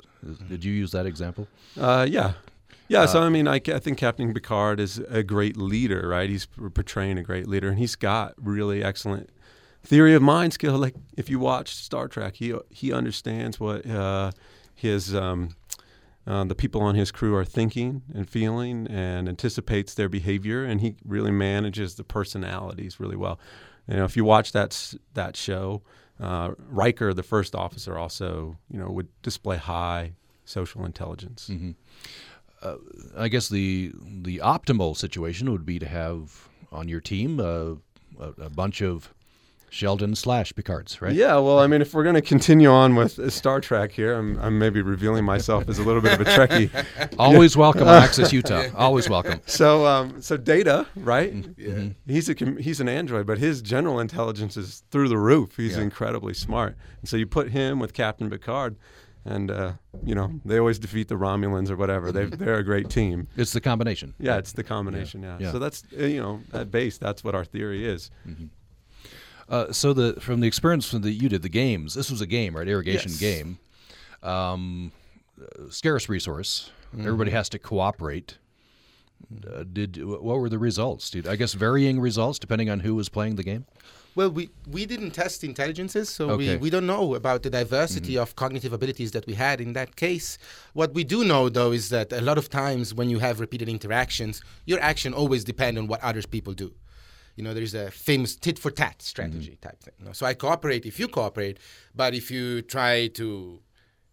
did 0.49 0.63
you 0.65 0.73
use 0.73 0.91
that 0.91 1.05
example? 1.05 1.47
Uh, 1.77 2.05
yeah. 2.09 2.33
Yeah, 2.87 3.05
so 3.05 3.21
Uh, 3.21 3.25
I 3.25 3.29
mean, 3.29 3.47
I, 3.47 3.55
I 3.55 3.79
think 3.79 3.97
Captain 3.97 4.33
Picard 4.33 4.79
is 4.79 4.99
a 5.09 5.23
great 5.23 5.55
leader, 5.55 6.07
right? 6.09 6.29
He's 6.29 6.45
portraying 6.45 7.17
a 7.17 7.23
great 7.23 7.47
leader, 7.47 7.69
and 7.69 7.79
he's 7.79 7.95
got 7.95 8.33
really 8.37 8.83
excellent 8.83 9.29
theory 9.83 10.13
of 10.13 10.21
mind 10.21 10.53
skill. 10.53 10.77
Like 10.77 10.95
if 11.17 11.29
you 11.29 11.39
watch 11.39 11.75
Star 11.75 12.07
Trek, 12.07 12.35
he 12.35 12.53
he 12.69 12.91
understands 12.91 13.59
what 13.59 13.85
uh, 13.85 14.31
his 14.75 15.15
um, 15.15 15.55
uh, 16.27 16.43
the 16.43 16.55
people 16.55 16.81
on 16.81 16.95
his 16.95 17.11
crew 17.11 17.33
are 17.35 17.45
thinking 17.45 18.01
and 18.13 18.29
feeling, 18.29 18.87
and 18.87 19.29
anticipates 19.29 19.93
their 19.93 20.09
behavior, 20.09 20.65
and 20.65 20.81
he 20.81 20.95
really 21.05 21.31
manages 21.31 21.95
the 21.95 22.03
personalities 22.03 22.99
really 22.99 23.15
well. 23.15 23.39
You 23.87 23.95
know, 23.97 24.05
if 24.05 24.17
you 24.17 24.25
watch 24.25 24.51
that 24.51 24.95
that 25.13 25.35
show, 25.37 25.81
uh, 26.19 26.51
Riker, 26.69 27.13
the 27.13 27.23
first 27.23 27.55
officer, 27.55 27.97
also 27.97 28.57
you 28.69 28.79
know 28.79 28.89
would 28.91 29.07
display 29.21 29.57
high 29.57 30.13
social 30.45 30.83
intelligence. 30.85 31.49
Mhm. 31.49 31.75
Uh, 32.61 32.75
I 33.17 33.27
guess 33.27 33.49
the 33.49 33.91
the 34.21 34.37
optimal 34.43 34.95
situation 34.95 35.51
would 35.51 35.65
be 35.65 35.79
to 35.79 35.87
have 35.87 36.47
on 36.71 36.87
your 36.87 36.99
team 37.01 37.39
uh, 37.39 37.75
a, 38.19 38.43
a 38.43 38.49
bunch 38.49 38.81
of 38.81 39.13
Sheldon 39.73 40.15
slash 40.15 40.53
Picards, 40.53 41.01
right? 41.01 41.13
Yeah, 41.13 41.37
well, 41.37 41.57
I 41.59 41.65
mean, 41.67 41.81
if 41.81 41.93
we're 41.93 42.03
going 42.03 42.15
to 42.15 42.21
continue 42.21 42.69
on 42.69 42.93
with 42.95 43.31
Star 43.31 43.61
Trek 43.61 43.93
here, 43.93 44.15
I'm, 44.15 44.37
I'm 44.39 44.59
maybe 44.59 44.81
revealing 44.81 45.23
myself 45.23 45.69
as 45.69 45.79
a 45.79 45.83
little 45.83 46.01
bit 46.01 46.11
of 46.19 46.19
a 46.19 46.25
Trekkie. 46.25 47.15
Always 47.17 47.55
welcome 47.55 47.83
on 47.87 48.03
Access 48.03 48.33
Utah. 48.33 48.65
Always 48.75 49.09
welcome. 49.09 49.39
So, 49.47 49.85
um, 49.87 50.21
so 50.21 50.35
Data, 50.35 50.87
right? 50.97 51.33
Mhm. 51.33 51.95
He's 52.05 52.27
a 52.29 52.33
he's 52.59 52.81
an 52.81 52.89
android, 52.89 53.25
but 53.25 53.37
his 53.37 53.61
general 53.61 53.99
intelligence 54.01 54.57
is 54.57 54.83
through 54.91 55.07
the 55.07 55.17
roof. 55.17 55.55
He's 55.55 55.77
Yeah. 55.77 55.83
incredibly 55.83 56.33
smart, 56.33 56.75
and 56.99 57.07
so 57.09 57.15
you 57.15 57.25
put 57.25 57.49
him 57.51 57.79
with 57.79 57.93
Captain 57.93 58.29
Picard, 58.29 58.75
and 59.25 59.51
uh, 59.51 59.73
you 60.03 60.15
know 60.15 60.39
they 60.45 60.57
always 60.57 60.79
defeat 60.79 61.07
the 61.07 61.15
Romulans 61.15 61.69
or 61.69 61.75
whatever. 61.75 62.11
They 62.11 62.25
they're 62.41 62.55
a 62.55 62.63
great 62.63 62.89
team. 62.89 63.27
It's 63.37 63.53
the 63.53 63.61
combination. 63.61 64.13
Yeah, 64.19 64.37
it's 64.37 64.53
the 64.53 64.63
combination. 64.63 65.21
Yeah. 65.23 65.37
Yeah. 65.39 65.51
So 65.51 65.59
that's 65.59 65.83
uh, 65.99 66.05
you 66.05 66.21
know 66.21 66.41
at 66.53 66.71
base 66.71 66.97
that's 66.97 67.23
what 67.23 67.35
our 67.35 67.45
theory 67.45 67.85
is. 67.87 68.09
Uh, 69.49 69.71
so 69.71 69.91
the 69.93 70.13
from 70.21 70.39
the 70.39 70.47
experience 70.47 70.89
from 70.89 71.01
the 71.01 71.11
you 71.11 71.27
did 71.29 71.41
the 71.41 71.49
games, 71.49 71.93
this 71.93 72.09
was 72.09 72.21
a 72.21 72.25
game, 72.27 72.55
right? 72.55 72.67
Irrigation 72.67 73.11
Yes. 73.11 73.19
game. 73.19 73.59
Um, 74.23 74.91
uh, 75.41 75.69
scarce 75.69 76.07
resource. 76.07 76.71
Mhm. 76.95 77.01
Everybody 77.05 77.31
has 77.31 77.49
to 77.49 77.59
cooperate. 77.59 78.37
Uh, 79.47 79.63
did 79.71 80.03
what 80.05 80.37
were 80.39 80.49
the 80.49 80.59
results? 80.59 81.09
Did, 81.09 81.27
I 81.27 81.35
guess 81.35 81.53
varying 81.53 81.99
results 81.99 82.39
depending 82.39 82.69
on 82.69 82.79
who 82.81 82.95
was 82.95 83.09
playing 83.09 83.35
the 83.35 83.43
game. 83.43 83.65
Well, 84.13 84.29
we, 84.29 84.49
we 84.69 84.85
didn't 84.85 85.11
test 85.11 85.41
intelligences, 85.43 86.09
so 86.09 86.31
Okay. 86.31 86.55
we, 86.55 86.63
we 86.63 86.69
don't 86.69 86.85
know 86.85 87.15
about 87.15 87.43
the 87.43 87.49
diversity 87.49 88.17
of 88.17 88.35
cognitive 88.35 88.73
abilities 88.73 89.11
that 89.13 89.25
we 89.25 89.35
had 89.35 89.61
in 89.61 89.71
that 89.73 89.95
case. 89.95 90.37
What 90.73 90.93
we 90.93 91.05
do 91.05 91.23
know, 91.23 91.47
though, 91.47 91.71
is 91.71 91.87
that 91.89 92.11
a 92.11 92.19
lot 92.19 92.37
of 92.37 92.49
times 92.49 92.93
when 92.93 93.09
you 93.09 93.19
have 93.19 93.39
repeated 93.39 93.69
interactions, 93.69 94.41
your 94.65 94.81
action 94.81 95.13
always 95.13 95.45
depends 95.45 95.79
on 95.79 95.87
what 95.87 96.01
others 96.03 96.25
people 96.25 96.51
do. 96.53 96.73
You 97.37 97.43
know, 97.45 97.53
there's 97.53 97.73
a 97.73 97.89
famous 97.89 98.35
tit 98.35 98.59
for 98.59 98.69
tat 98.69 99.01
strategy 99.01 99.57
type 99.61 99.81
thing. 99.81 100.13
So 100.13 100.25
I 100.25 100.33
cooperate 100.33 100.85
if 100.85 100.99
you 100.99 101.07
cooperate, 101.07 101.57
but 101.95 102.13
if 102.13 102.29
you 102.29 102.61
try 102.61 103.07
to 103.07 103.61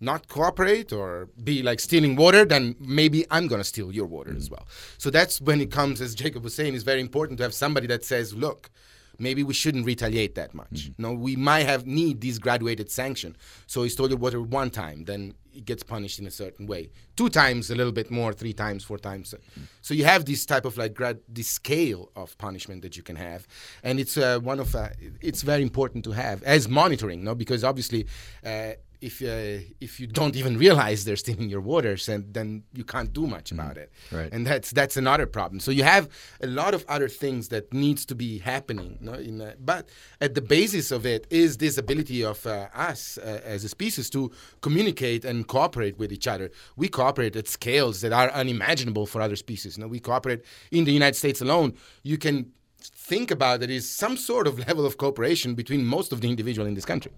not 0.00 0.28
cooperate 0.28 0.92
or 0.92 1.28
be 1.42 1.62
like 1.62 1.80
stealing 1.80 2.16
water, 2.16 2.44
then 2.44 2.76
maybe 2.78 3.26
I'm 3.30 3.46
going 3.48 3.60
to 3.60 3.64
steal 3.64 3.92
your 3.92 4.06
water 4.06 4.34
as 4.36 4.50
well. 4.50 4.66
So 4.96 5.10
that's 5.10 5.40
when 5.40 5.60
it 5.60 5.70
comes, 5.70 6.00
as 6.00 6.14
Jacob 6.14 6.44
was 6.44 6.54
saying, 6.54 6.74
it's 6.74 6.84
very 6.84 7.00
important 7.00 7.38
to 7.38 7.44
have 7.44 7.54
somebody 7.54 7.86
that 7.88 8.04
says, 8.04 8.34
look, 8.34 8.70
maybe 9.18 9.42
we 9.42 9.52
shouldn't 9.52 9.84
retaliate 9.84 10.36
that 10.36 10.54
much. 10.54 10.90
No, 10.98 11.12
we 11.12 11.34
might 11.34 11.66
have 11.66 11.86
need 11.86 12.20
these 12.20 12.38
graduated 12.38 12.90
sanction. 12.90 13.36
So 13.66 13.82
he 13.82 13.88
stole 13.88 14.08
your 14.08 14.18
water 14.18 14.40
one 14.40 14.70
time, 14.70 15.04
then 15.04 15.34
he 15.50 15.60
gets 15.60 15.82
punished 15.82 16.20
in 16.20 16.26
a 16.26 16.30
certain 16.30 16.68
way. 16.68 16.90
Two 17.16 17.28
times, 17.28 17.68
a 17.70 17.74
little 17.74 17.90
bit 17.92 18.12
more. 18.12 18.32
Three 18.32 18.52
times, 18.52 18.84
four 18.84 18.98
times. 18.98 19.34
So 19.80 19.92
you 19.92 20.04
have 20.04 20.24
this 20.24 20.46
type 20.46 20.64
of 20.64 20.78
like 20.78 20.94
grad, 20.94 21.18
this 21.28 21.48
scale 21.48 22.12
of 22.14 22.38
punishment 22.38 22.82
that 22.82 22.96
you 22.96 23.02
can 23.02 23.16
have, 23.16 23.48
and 23.82 23.98
it's 23.98 24.16
uh, 24.16 24.38
one 24.38 24.60
of 24.60 24.76
uh, 24.76 24.90
it's 25.20 25.42
very 25.42 25.62
important 25.62 26.04
to 26.04 26.12
have 26.12 26.44
as 26.44 26.68
monitoring. 26.68 27.24
No, 27.24 27.34
because 27.34 27.64
obviously. 27.64 28.06
Uh, 28.44 28.74
if 29.00 29.22
uh, 29.22 29.64
if 29.80 30.00
you 30.00 30.06
don't 30.06 30.36
even 30.36 30.58
realize 30.58 31.04
they're 31.04 31.16
stealing 31.16 31.48
your 31.48 31.60
waters, 31.60 32.08
and 32.08 32.32
then 32.34 32.64
you 32.72 32.84
can't 32.84 33.12
do 33.12 33.26
much 33.26 33.52
about 33.52 33.76
it. 33.76 33.92
Right. 34.10 34.32
And 34.32 34.46
that's 34.46 34.70
that's 34.70 34.96
another 34.96 35.26
problem. 35.26 35.60
So 35.60 35.70
you 35.70 35.84
have 35.84 36.08
a 36.42 36.46
lot 36.46 36.74
of 36.74 36.84
other 36.88 37.08
things 37.08 37.48
that 37.48 37.72
needs 37.72 38.04
to 38.06 38.14
be 38.14 38.38
happening. 38.38 38.98
No? 39.00 39.14
In 39.14 39.40
uh, 39.40 39.54
but 39.60 39.88
at 40.20 40.34
the 40.34 40.42
basis 40.42 40.90
of 40.90 41.06
it 41.06 41.26
is 41.30 41.58
this 41.58 41.78
ability 41.78 42.24
of 42.24 42.44
uh, 42.46 42.68
us 42.74 43.18
uh, 43.18 43.40
as 43.44 43.64
a 43.64 43.68
species 43.68 44.10
to 44.10 44.30
communicate 44.60 45.24
and 45.24 45.46
cooperate 45.46 45.98
with 45.98 46.12
each 46.12 46.26
other. 46.26 46.50
We 46.76 46.88
cooperate 46.88 47.36
at 47.36 47.48
scales 47.48 48.00
that 48.00 48.12
are 48.12 48.30
unimaginable 48.30 49.06
for 49.06 49.20
other 49.20 49.36
species. 49.36 49.78
No? 49.78 49.86
We 49.86 50.00
cooperate 50.00 50.44
in 50.70 50.84
the 50.84 50.92
United 50.92 51.16
States 51.16 51.40
alone. 51.40 51.74
You 52.02 52.18
can 52.18 52.52
think 52.80 53.30
about 53.30 53.60
there 53.60 53.70
is 53.70 53.88
some 53.90 54.16
sort 54.16 54.46
of 54.46 54.58
level 54.68 54.86
of 54.86 54.96
cooperation 54.96 55.54
between 55.54 55.84
most 55.84 56.12
of 56.12 56.20
the 56.20 56.28
individual 56.28 56.66
in 56.66 56.74
this 56.74 56.84
country. 56.84 57.12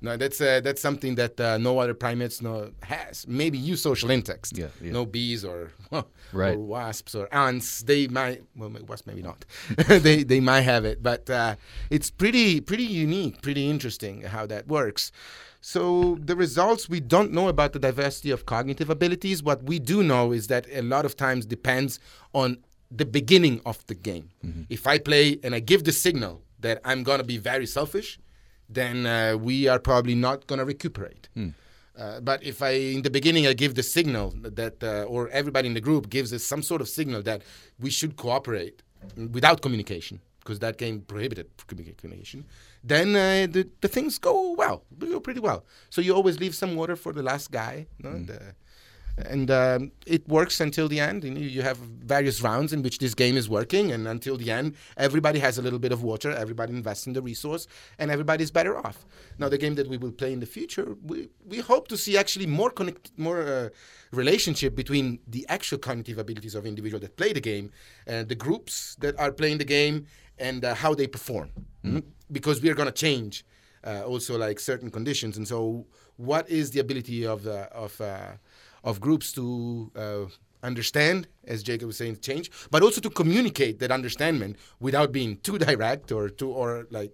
No, 0.00 0.16
that's 0.16 0.40
uh, 0.40 0.60
that's 0.62 0.80
something 0.80 1.14
that 1.16 1.40
uh, 1.40 1.58
no 1.58 1.78
other 1.78 1.94
primates 1.94 2.40
no 2.42 2.70
has. 2.82 3.26
Maybe 3.28 3.58
you 3.58 3.76
social 3.76 4.10
insects. 4.10 4.52
Yeah, 4.54 4.68
yeah. 4.80 4.92
No 4.92 5.06
bees 5.06 5.44
or 5.44 5.70
Right. 6.32 6.56
or 6.56 6.60
wasps 6.60 7.14
or 7.14 7.28
ants. 7.34 7.82
They 7.82 8.08
might 8.08 8.42
well 8.56 8.70
wasps 8.88 9.06
maybe 9.06 9.22
not. 9.22 9.44
they 9.88 10.22
they 10.22 10.40
might 10.40 10.62
have 10.62 10.84
it, 10.84 11.02
but 11.02 11.28
uh, 11.28 11.56
it's 11.90 12.10
pretty 12.10 12.60
pretty 12.60 12.84
unique, 12.84 13.42
pretty 13.42 13.68
interesting 13.68 14.22
how 14.22 14.46
that 14.46 14.66
works. 14.68 15.12
So 15.64 16.18
the 16.20 16.34
results 16.34 16.88
we 16.88 16.98
don't 16.98 17.30
know 17.32 17.46
about 17.48 17.72
the 17.72 17.78
diversity 17.78 18.32
of 18.32 18.46
cognitive 18.46 18.90
abilities. 18.90 19.42
What 19.44 19.62
we 19.62 19.78
do 19.78 20.02
know 20.02 20.32
is 20.32 20.48
that 20.48 20.66
a 20.72 20.82
lot 20.82 21.04
of 21.04 21.16
times 21.16 21.46
depends 21.46 22.00
on 22.32 22.58
the 22.94 23.04
beginning 23.18 23.60
of 23.64 23.78
the 23.86 23.94
game. 23.94 24.26
If 24.68 24.86
I 24.86 24.98
play 24.98 25.38
and 25.44 25.54
I 25.54 25.60
give 25.60 25.84
the 25.84 25.92
signal 25.92 26.34
that 26.60 26.80
I'm 26.84 27.02
gonna 27.02 27.24
be 27.24 27.38
very 27.38 27.66
selfish, 27.66 28.18
then 28.68 29.06
uh, 29.06 29.36
we 29.36 29.68
are 29.68 29.78
probably 29.78 30.14
not 30.14 30.46
gonna 30.46 30.64
recuperate. 30.64 31.28
Uh, 31.94 32.20
but 32.20 32.42
if 32.42 32.62
I, 32.62 32.70
in 32.70 33.02
the 33.02 33.10
beginning, 33.10 33.46
I 33.46 33.52
give 33.52 33.74
the 33.74 33.82
signal 33.82 34.32
that, 34.60 34.82
uh, 34.82 35.04
or 35.14 35.28
everybody 35.28 35.68
in 35.68 35.74
the 35.74 35.80
group 35.88 36.08
gives 36.08 36.32
us 36.32 36.42
some 36.42 36.62
sort 36.62 36.80
of 36.80 36.88
signal 36.88 37.20
that 37.22 37.42
we 37.78 37.90
should 37.90 38.16
cooperate 38.16 38.82
without 39.30 39.60
communication, 39.60 40.20
because 40.40 40.58
that 40.60 40.78
game 40.78 41.02
prohibited 41.02 41.46
communication, 41.66 42.46
then 42.82 43.08
uh, 43.14 43.46
the, 43.54 43.68
the 43.82 43.88
things 43.88 44.18
go 44.18 44.52
well, 44.52 44.84
go 44.98 45.20
pretty 45.20 45.40
well. 45.40 45.64
So 45.90 46.00
you 46.00 46.14
always 46.14 46.40
leave 46.40 46.54
some 46.54 46.76
water 46.76 46.96
for 46.96 47.12
the 47.12 47.22
last 47.22 47.50
guy. 47.50 47.86
No? 47.98 48.10
Mm. 48.10 48.26
The, 48.28 48.54
and 49.18 49.50
um, 49.50 49.92
it 50.06 50.26
works 50.28 50.60
until 50.60 50.88
the 50.88 51.00
end. 51.00 51.24
You, 51.24 51.32
you 51.34 51.62
have 51.62 51.76
various 51.76 52.42
rounds 52.42 52.72
in 52.72 52.82
which 52.82 52.98
this 52.98 53.14
game 53.14 53.36
is 53.36 53.48
working, 53.48 53.92
and 53.92 54.08
until 54.08 54.36
the 54.36 54.50
end, 54.50 54.76
everybody 54.96 55.38
has 55.38 55.58
a 55.58 55.62
little 55.62 55.78
bit 55.78 55.92
of 55.92 56.02
water. 56.02 56.30
Everybody 56.30 56.72
invests 56.72 57.06
in 57.06 57.12
the 57.12 57.22
resource, 57.22 57.66
and 57.98 58.10
everybody's 58.10 58.50
better 58.50 58.76
off. 58.76 59.04
Now, 59.38 59.48
the 59.48 59.58
game 59.58 59.74
that 59.74 59.88
we 59.88 59.98
will 59.98 60.12
play 60.12 60.32
in 60.32 60.40
the 60.40 60.46
future, 60.46 60.96
we, 61.02 61.28
we 61.46 61.58
hope 61.58 61.88
to 61.88 61.96
see 61.96 62.16
actually 62.16 62.46
more 62.46 62.70
connect, 62.70 63.12
more 63.18 63.42
uh, 63.42 63.68
relationship 64.12 64.74
between 64.74 65.18
the 65.26 65.46
actual 65.48 65.78
cognitive 65.78 66.18
abilities 66.18 66.54
of 66.54 66.66
individuals 66.66 67.02
that 67.02 67.16
play 67.16 67.32
the 67.32 67.40
game 67.40 67.70
and 68.06 68.28
the 68.28 68.34
groups 68.34 68.96
that 69.00 69.18
are 69.18 69.32
playing 69.32 69.58
the 69.58 69.64
game 69.64 70.06
and 70.38 70.64
uh, 70.64 70.74
how 70.74 70.94
they 70.94 71.06
perform. 71.06 71.50
Mm-hmm. 71.84 72.00
Because 72.30 72.62
we 72.62 72.70
are 72.70 72.74
going 72.74 72.86
to 72.86 72.92
change 72.92 73.44
uh, 73.84 74.02
also 74.04 74.38
like 74.38 74.58
certain 74.58 74.90
conditions, 74.90 75.36
and 75.36 75.46
so 75.46 75.86
what 76.16 76.48
is 76.48 76.70
the 76.70 76.80
ability 76.80 77.26
of 77.26 77.42
the 77.42 77.62
of 77.72 78.00
uh, 78.00 78.32
of 78.84 79.00
groups 79.00 79.32
to 79.32 79.90
uh, 79.96 80.24
understand, 80.62 81.28
as 81.46 81.62
Jacob 81.62 81.86
was 81.86 81.96
saying, 81.96 82.18
change, 82.20 82.50
but 82.70 82.82
also 82.82 83.00
to 83.00 83.10
communicate 83.10 83.78
that 83.80 83.90
understanding 83.90 84.56
without 84.80 85.12
being 85.12 85.36
too 85.38 85.58
direct 85.58 86.12
or 86.12 86.28
too 86.28 86.50
or 86.50 86.86
like 86.90 87.12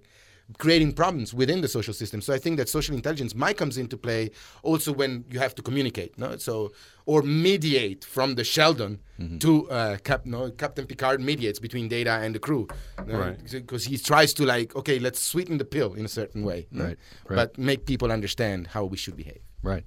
creating 0.56 0.92
problems 0.92 1.34
within 1.34 1.60
the 1.60 1.68
social 1.68 1.92
system. 1.92 2.22
So 2.22 2.32
I 2.32 2.38
think 2.38 2.56
that 2.56 2.68
social 2.68 2.94
intelligence 2.94 3.34
might 3.34 3.58
comes 3.58 3.76
into 3.76 3.98
play 3.98 4.30
also 4.62 4.92
when 4.92 5.24
you 5.30 5.38
have 5.40 5.54
to 5.56 5.62
communicate, 5.62 6.16
no? 6.18 6.36
So 6.38 6.72
or 7.04 7.22
mediate 7.22 8.04
from 8.04 8.34
the 8.34 8.44
Sheldon 8.44 9.00
mm-hmm. 9.20 9.38
to 9.38 9.70
uh, 9.70 9.96
Cap, 9.98 10.24
no, 10.24 10.50
Captain 10.50 10.86
Picard 10.86 11.20
mediates 11.20 11.58
between 11.58 11.88
Data 11.88 12.12
and 12.12 12.34
the 12.34 12.38
crew, 12.38 12.66
no? 13.06 13.18
right? 13.18 13.50
Because 13.50 13.84
he 13.84 13.98
tries 13.98 14.32
to 14.34 14.46
like, 14.46 14.74
okay, 14.74 14.98
let's 14.98 15.20
sweeten 15.20 15.58
the 15.58 15.64
pill 15.64 15.92
in 15.94 16.04
a 16.06 16.08
certain 16.08 16.44
way, 16.44 16.66
right? 16.72 16.86
right? 16.86 16.96
But 17.28 17.58
make 17.58 17.84
people 17.84 18.10
understand 18.10 18.68
how 18.68 18.84
we 18.84 18.96
should 18.96 19.16
behave, 19.16 19.42
right? 19.62 19.84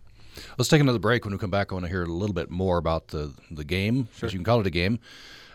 Let's 0.58 0.70
take 0.70 0.82
another 0.82 1.00
break. 1.00 1.26
When 1.26 1.34
we 1.34 1.38
come 1.38 1.52
back, 1.52 1.72
I 1.72 1.76
want 1.76 1.86
to 1.86 1.90
hear 1.90 2.04
a 2.04 2.08
little 2.08 2.34
bit 2.34 2.50
more 2.50 2.78
about 2.78 3.10
the 3.10 3.34
the 3.50 3.64
game, 3.64 4.08
sure. 4.16 4.30
you 4.30 4.38
can 4.38 4.46
call 4.46 4.60
it 4.60 4.68
a 4.68 4.72
game. 4.72 5.00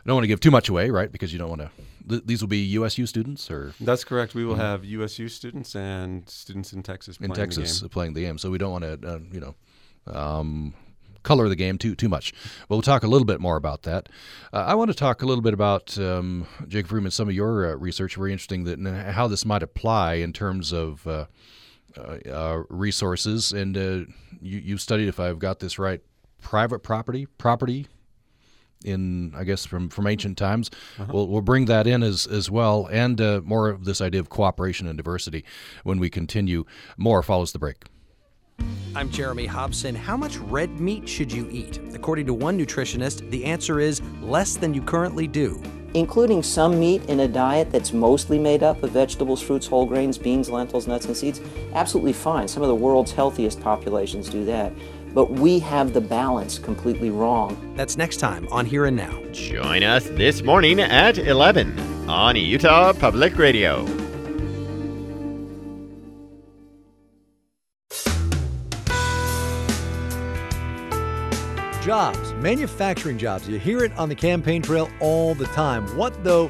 I 0.06 0.08
don't 0.08 0.14
want 0.14 0.24
to 0.24 0.28
give 0.28 0.38
too 0.38 0.52
much 0.52 0.68
away, 0.68 0.90
right? 0.90 1.10
Because 1.10 1.32
you 1.32 1.38
don't 1.40 1.48
want 1.48 1.62
to. 1.62 1.70
Th- 2.08 2.22
these 2.24 2.40
will 2.40 2.48
be 2.48 2.58
USU 2.58 3.06
students, 3.06 3.50
or 3.50 3.74
that's 3.80 4.04
correct. 4.04 4.34
We 4.34 4.44
will 4.44 4.52
mm-hmm. 4.52 4.62
have 4.62 4.84
USU 4.84 5.28
students 5.28 5.74
and 5.74 6.28
students 6.28 6.72
in 6.72 6.84
Texas 6.84 7.16
in 7.20 7.32
Texas 7.32 7.80
the 7.80 7.88
playing 7.88 8.14
the 8.14 8.20
game. 8.20 8.38
So 8.38 8.48
we 8.50 8.58
don't 8.58 8.70
want 8.70 8.84
to, 8.84 9.08
uh, 9.08 9.18
you 9.32 9.40
know, 9.40 9.54
um, 10.06 10.74
color 11.24 11.48
the 11.48 11.56
game 11.56 11.76
too 11.76 11.96
too 11.96 12.08
much. 12.08 12.32
But 12.68 12.76
we'll 12.76 12.82
talk 12.82 13.02
a 13.02 13.08
little 13.08 13.24
bit 13.24 13.40
more 13.40 13.56
about 13.56 13.82
that. 13.82 14.08
Uh, 14.52 14.64
I 14.68 14.76
want 14.76 14.92
to 14.92 14.96
talk 14.96 15.22
a 15.22 15.26
little 15.26 15.42
bit 15.42 15.54
about 15.54 15.98
um, 15.98 16.46
Jacob 16.68 16.88
Freeman. 16.88 17.10
Some 17.10 17.28
of 17.28 17.34
your 17.34 17.72
uh, 17.72 17.74
research 17.74 18.14
very 18.14 18.30
interesting 18.30 18.62
that 18.62 19.12
how 19.12 19.26
this 19.26 19.44
might 19.44 19.64
apply 19.64 20.14
in 20.14 20.32
terms 20.32 20.72
of 20.72 21.04
uh, 21.06 21.26
uh, 21.98 22.30
uh, 22.30 22.62
resources, 22.68 23.52
and 23.52 23.76
uh, 23.76 24.10
you, 24.40 24.58
you 24.58 24.78
studied, 24.78 25.08
if 25.08 25.20
I've 25.20 25.38
got 25.38 25.60
this 25.60 25.78
right, 25.78 26.00
private 26.40 26.82
property, 26.82 27.26
property 27.38 27.86
in 28.84 29.34
I 29.34 29.44
guess 29.44 29.64
from 29.64 29.88
from 29.88 30.06
ancient 30.06 30.38
times. 30.38 30.70
Uh-huh. 30.98 31.10
We'll 31.12 31.28
we'll 31.28 31.42
bring 31.42 31.66
that 31.66 31.86
in 31.86 32.02
as 32.02 32.26
as 32.26 32.50
well, 32.50 32.88
and 32.90 33.20
uh, 33.20 33.40
more 33.44 33.68
of 33.68 33.84
this 33.84 34.00
idea 34.00 34.20
of 34.20 34.28
cooperation 34.28 34.86
and 34.86 34.96
diversity 34.96 35.44
when 35.82 35.98
we 35.98 36.10
continue. 36.10 36.64
More 36.96 37.22
follows 37.22 37.52
the 37.52 37.58
break. 37.58 37.84
I'm 38.94 39.10
Jeremy 39.10 39.44
Hobson. 39.44 39.94
How 39.94 40.16
much 40.16 40.38
red 40.38 40.80
meat 40.80 41.06
should 41.06 41.30
you 41.30 41.48
eat? 41.50 41.78
According 41.94 42.26
to 42.26 42.34
one 42.34 42.58
nutritionist, 42.58 43.30
the 43.30 43.44
answer 43.44 43.80
is 43.80 44.00
less 44.22 44.56
than 44.56 44.72
you 44.72 44.80
currently 44.80 45.26
do. 45.26 45.62
Including 45.96 46.42
some 46.42 46.78
meat 46.78 47.02
in 47.06 47.20
a 47.20 47.26
diet 47.26 47.72
that's 47.72 47.94
mostly 47.94 48.38
made 48.38 48.62
up 48.62 48.82
of 48.82 48.90
vegetables, 48.90 49.40
fruits, 49.40 49.66
whole 49.66 49.86
grains, 49.86 50.18
beans, 50.18 50.50
lentils, 50.50 50.86
nuts, 50.86 51.06
and 51.06 51.16
seeds, 51.16 51.40
absolutely 51.72 52.12
fine. 52.12 52.46
Some 52.46 52.62
of 52.62 52.68
the 52.68 52.74
world's 52.74 53.12
healthiest 53.12 53.62
populations 53.62 54.28
do 54.28 54.44
that. 54.44 54.74
But 55.14 55.30
we 55.30 55.58
have 55.60 55.94
the 55.94 56.02
balance 56.02 56.58
completely 56.58 57.08
wrong. 57.08 57.72
That's 57.76 57.96
next 57.96 58.18
time 58.18 58.46
on 58.52 58.66
Here 58.66 58.84
and 58.84 58.96
Now. 58.96 59.22
Join 59.32 59.82
us 59.82 60.06
this 60.10 60.42
morning 60.42 60.80
at 60.80 61.16
11 61.16 62.08
on 62.10 62.36
Utah 62.36 62.92
Public 62.92 63.38
Radio. 63.38 63.86
jobs, 71.86 72.25
manufacturing 72.46 73.18
jobs. 73.18 73.48
You 73.48 73.58
hear 73.58 73.82
it 73.82 73.90
on 73.98 74.08
the 74.08 74.14
campaign 74.14 74.62
trail 74.62 74.88
all 75.00 75.34
the 75.34 75.46
time. 75.46 75.84
What, 75.96 76.22
though, 76.22 76.48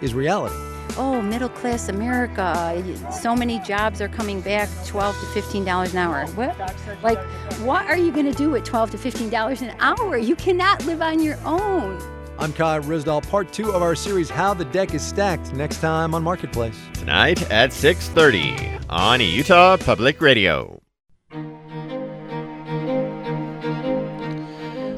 is 0.00 0.14
reality? 0.14 0.54
Oh, 0.96 1.20
middle 1.20 1.48
class 1.48 1.88
America. 1.88 2.80
So 3.10 3.34
many 3.34 3.58
jobs 3.58 4.00
are 4.00 4.08
coming 4.08 4.40
back 4.40 4.68
12 4.86 5.16
to 5.16 5.40
$15 5.40 5.90
an 5.90 5.98
hour. 5.98 6.26
What? 6.36 6.56
Like, 7.02 7.18
what 7.66 7.86
are 7.86 7.96
you 7.96 8.12
going 8.12 8.30
to 8.30 8.38
do 8.38 8.50
with 8.50 8.62
12 8.62 8.92
to 8.92 8.96
$15 8.98 9.62
an 9.62 9.74
hour? 9.80 10.16
You 10.16 10.36
cannot 10.36 10.84
live 10.86 11.02
on 11.02 11.20
your 11.20 11.38
own. 11.44 12.00
I'm 12.38 12.52
Kai 12.52 12.78
Ryssdal, 12.78 13.28
part 13.28 13.52
two 13.52 13.72
of 13.72 13.82
our 13.82 13.96
series 13.96 14.30
How 14.30 14.54
the 14.54 14.64
Deck 14.66 14.94
is 14.94 15.02
Stacked, 15.02 15.52
next 15.54 15.80
time 15.80 16.14
on 16.14 16.22
Marketplace. 16.22 16.78
Tonight 16.94 17.50
at 17.50 17.70
6.30 17.70 18.84
on 18.88 19.20
Utah 19.20 19.76
Public 19.76 20.20
Radio. 20.20 20.81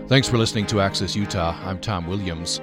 Thanks 0.06 0.28
for 0.28 0.36
listening 0.36 0.66
to 0.66 0.82
Access 0.82 1.16
Utah. 1.16 1.58
I'm 1.64 1.80
Tom 1.80 2.06
Williams. 2.06 2.60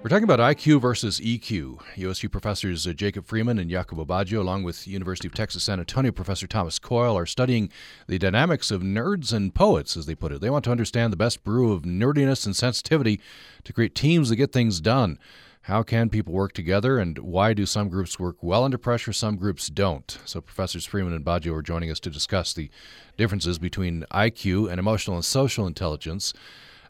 We're 0.00 0.08
talking 0.08 0.22
about 0.22 0.38
IQ 0.38 0.80
versus 0.80 1.18
EQ. 1.18 1.80
USU 1.96 2.28
professors 2.28 2.86
uh, 2.86 2.92
Jacob 2.92 3.26
Freeman 3.26 3.58
and 3.58 3.68
Jacopo 3.68 4.04
Baggio, 4.04 4.38
along 4.38 4.62
with 4.62 4.86
University 4.86 5.26
of 5.26 5.34
Texas 5.34 5.64
San 5.64 5.80
Antonio 5.80 6.12
professor 6.12 6.46
Thomas 6.46 6.78
Coyle, 6.78 7.18
are 7.18 7.26
studying 7.26 7.68
the 8.06 8.16
dynamics 8.20 8.70
of 8.70 8.82
nerds 8.82 9.32
and 9.32 9.52
poets, 9.52 9.96
as 9.96 10.06
they 10.06 10.14
put 10.14 10.30
it. 10.30 10.40
They 10.40 10.50
want 10.50 10.62
to 10.66 10.70
understand 10.70 11.12
the 11.12 11.16
best 11.16 11.42
brew 11.42 11.72
of 11.72 11.82
nerdiness 11.82 12.46
and 12.46 12.54
sensitivity 12.54 13.20
to 13.64 13.72
create 13.72 13.96
teams 13.96 14.28
that 14.28 14.36
get 14.36 14.52
things 14.52 14.80
done. 14.80 15.18
How 15.62 15.82
can 15.82 16.10
people 16.10 16.32
work 16.32 16.52
together, 16.52 16.98
and 16.98 17.18
why 17.18 17.54
do 17.54 17.66
some 17.66 17.88
groups 17.88 18.20
work 18.20 18.36
well 18.40 18.62
under 18.62 18.78
pressure, 18.78 19.12
some 19.12 19.34
groups 19.34 19.66
don't? 19.66 20.16
So, 20.24 20.40
Professors 20.40 20.86
Freeman 20.86 21.12
and 21.12 21.24
Baggio 21.24 21.56
are 21.56 21.62
joining 21.62 21.90
us 21.90 21.98
to 22.00 22.10
discuss 22.10 22.52
the 22.52 22.70
differences 23.16 23.58
between 23.58 24.04
IQ 24.12 24.70
and 24.70 24.78
emotional 24.78 25.16
and 25.16 25.24
social 25.24 25.66
intelligence 25.66 26.32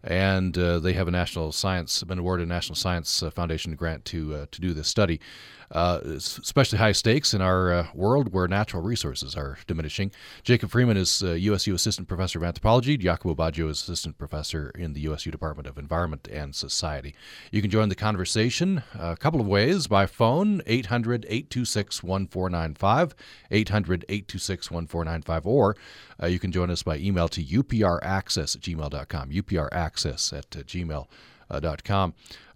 and 0.05 0.57
uh, 0.59 0.79
they 0.79 0.93
have 0.93 1.09
a 1.09 1.11
national 1.11 1.53
science 1.53 2.03
been 2.05 2.19
awarded 2.19 2.47
a 2.47 2.49
national 2.49 2.77
science 2.77 3.23
uh, 3.23 3.31
foundation 3.31 3.75
grant 3.75 4.05
to 4.05 4.35
uh, 4.35 4.47
to 4.51 4.61
do 4.61 4.73
this 4.73 4.89
study. 4.89 5.21
Uh, 5.71 6.01
especially 6.05 6.79
high 6.79 6.93
stakes 6.93 7.35
in 7.35 7.41
our 7.41 7.73
uh, 7.73 7.87
world 7.95 8.33
where 8.33 8.47
natural 8.47 8.83
resources 8.83 9.35
are 9.35 9.59
diminishing. 9.67 10.11
Jacob 10.43 10.71
Freeman 10.71 10.97
is 10.97 11.23
USU 11.23 11.73
uh, 11.73 11.75
Assistant 11.75 12.09
Professor 12.09 12.39
of 12.39 12.45
Anthropology. 12.45 12.97
Jacopo 12.97 13.35
Baggio 13.35 13.69
is 13.71 13.83
Assistant 13.83 14.19
Professor 14.19 14.71
in 14.71 14.93
the 14.93 15.01
USU 15.01 15.31
Department 15.31 15.67
of 15.67 15.79
Environment 15.79 16.29
and 16.31 16.55
Society. 16.55 17.15
You 17.51 17.62
can 17.62 17.71
join 17.71 17.89
the 17.89 17.95
conversation 17.95 18.83
a 18.99 19.17
couple 19.17 19.41
of 19.41 19.47
ways 19.47 19.87
by 19.87 20.07
phone 20.07 20.62
800 20.67 21.25
826 21.29 22.03
1495, 22.03 23.15
800 23.51 24.05
826 24.09 24.71
1495, 24.71 25.47
or 25.47 25.77
uh, 26.23 26.27
you 26.27 26.39
can 26.39 26.53
join 26.53 26.71
us 26.71 26.83
by 26.83 26.97
email 26.97 27.29
to 27.29 27.43
upraccess 27.43 28.55
at 28.55 28.62
gmail.com, 28.62 29.31
upraccess 29.31 30.33
at 30.33 30.57
uh, 30.57 30.62
gmail.com. 30.62 31.07
Uh, 31.51 31.61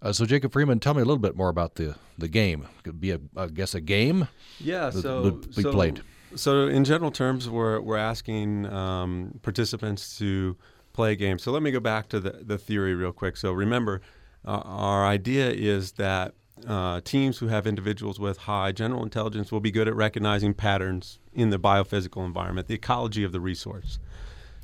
uh, 0.01 0.13
so, 0.13 0.25
Jacob 0.25 0.51
Freeman, 0.51 0.79
tell 0.79 0.93
me 0.93 1.01
a 1.01 1.05
little 1.05 1.17
bit 1.17 1.35
more 1.35 1.49
about 1.49 1.75
the, 1.75 1.95
the 2.17 2.27
game. 2.27 2.67
Could 2.83 2.99
be, 2.99 3.11
a, 3.11 3.19
I 3.35 3.47
guess, 3.47 3.75
a 3.75 3.81
game 3.81 4.27
yeah, 4.59 4.89
that 4.89 5.01
so, 5.01 5.31
be 5.31 5.61
so, 5.61 5.71
played. 5.71 6.01
So, 6.35 6.67
in 6.67 6.83
general 6.83 7.11
terms, 7.11 7.49
we're, 7.49 7.79
we're 7.79 7.97
asking 7.97 8.65
um, 8.67 9.39
participants 9.41 10.17
to 10.19 10.57
play 10.93 11.13
a 11.13 11.15
game. 11.15 11.39
So, 11.39 11.51
let 11.51 11.63
me 11.63 11.71
go 11.71 11.79
back 11.79 12.09
to 12.09 12.19
the, 12.19 12.31
the 12.41 12.57
theory 12.57 12.95
real 12.95 13.11
quick. 13.11 13.37
So, 13.37 13.51
remember, 13.51 14.01
uh, 14.45 14.61
our 14.63 15.05
idea 15.05 15.49
is 15.49 15.93
that 15.93 16.33
uh, 16.67 17.01
teams 17.01 17.37
who 17.37 17.47
have 17.47 17.65
individuals 17.65 18.19
with 18.19 18.37
high 18.37 18.71
general 18.71 19.03
intelligence 19.03 19.51
will 19.51 19.59
be 19.59 19.71
good 19.71 19.87
at 19.87 19.95
recognizing 19.95 20.53
patterns 20.53 21.19
in 21.33 21.49
the 21.49 21.59
biophysical 21.59 22.25
environment, 22.25 22.67
the 22.67 22.73
ecology 22.73 23.23
of 23.23 23.31
the 23.31 23.39
resource. 23.39 23.99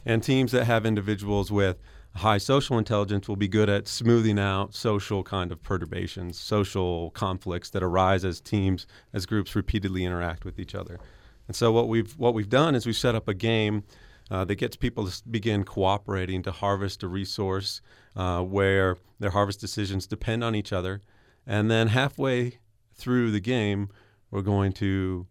And 0.05 0.21
teams 0.21 0.51
that 0.51 0.65
have 0.65 0.85
individuals 0.85 1.51
with 1.51 1.77
high 2.15 2.37
social 2.37 2.77
intelligence 2.77 3.27
will 3.27 3.35
be 3.35 3.47
good 3.47 3.69
at 3.69 3.87
smoothing 3.87 4.39
out 4.39 4.73
social 4.73 5.23
kind 5.23 5.51
of 5.51 5.61
perturbations, 5.61 6.39
social 6.39 7.11
conflicts 7.11 7.69
that 7.71 7.83
arise 7.83 8.23
as 8.23 8.39
teams, 8.39 8.87
as 9.13 9.25
groups 9.25 9.55
repeatedly 9.55 10.05
interact 10.05 10.45
with 10.45 10.57
each 10.57 10.73
other. 10.73 10.99
And 11.47 11.55
so 11.55 11.71
what 11.71 11.87
we've 11.87 12.17
what 12.17 12.33
we've 12.33 12.49
done 12.49 12.73
is 12.73 12.85
we've 12.85 12.95
set 12.95 13.15
up 13.15 13.27
a 13.27 13.33
game 13.33 13.83
uh, 14.31 14.45
that 14.45 14.55
gets 14.55 14.75
people 14.75 15.07
to 15.07 15.21
begin 15.29 15.63
cooperating 15.63 16.41
to 16.43 16.51
harvest 16.51 17.03
a 17.03 17.07
resource 17.07 17.81
uh, 18.15 18.41
where 18.41 18.97
their 19.19 19.31
harvest 19.31 19.59
decisions 19.59 20.07
depend 20.07 20.43
on 20.43 20.55
each 20.55 20.73
other, 20.73 21.01
and 21.45 21.69
then 21.69 21.89
halfway 21.89 22.59
through 22.93 23.29
the 23.29 23.41
game, 23.41 23.89
we're 24.31 24.41
going 24.41 24.71
to 24.71 25.27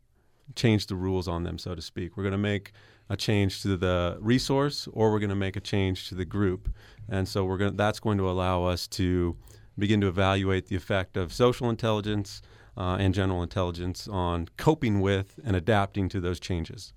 change 0.55 0.87
the 0.87 0.95
rules 0.95 1.26
on 1.26 1.43
them, 1.43 1.59
so 1.59 1.74
to 1.74 1.82
speak. 1.82 2.16
We're 2.16 2.22
going 2.22 2.32
to 2.32 2.39
make 2.39 2.72
a 3.09 3.17
change 3.17 3.63
to 3.63 3.77
the 3.77 4.17
resource 4.21 4.89
or 4.93 5.13
we're 5.13 5.19
going 5.19 5.31
to 5.31 5.37
make 5.37 5.57
a 5.57 5.61
change 5.61 6.09
to 6.09 6.15
the 6.15 6.25
group. 6.25 6.69
And 7.09 7.29
so 7.29 7.45
we're 7.45 7.59
going 7.59 7.77
that's 7.77 8.01
going 8.01 8.19
to 8.19 8.29
allow 8.29 8.65
us 8.65 8.87
to 8.89 9.37
begin 9.79 10.01
to 10.01 10.09
evaluate 10.09 10.69
the 10.69 10.77
effect 10.77 11.17
of 11.17 11.33
social 11.33 11.69
intelligence 11.69 12.43
uh, 12.77 12.97
and 12.99 13.15
general 13.15 13.43
intelligence 13.43 14.09
on 14.09 14.49
coping 14.57 15.01
with 15.01 15.39
and 15.45 15.57
adapting 15.57 16.09
to 16.09 16.21
those 16.21 16.41
changes. 16.41 16.93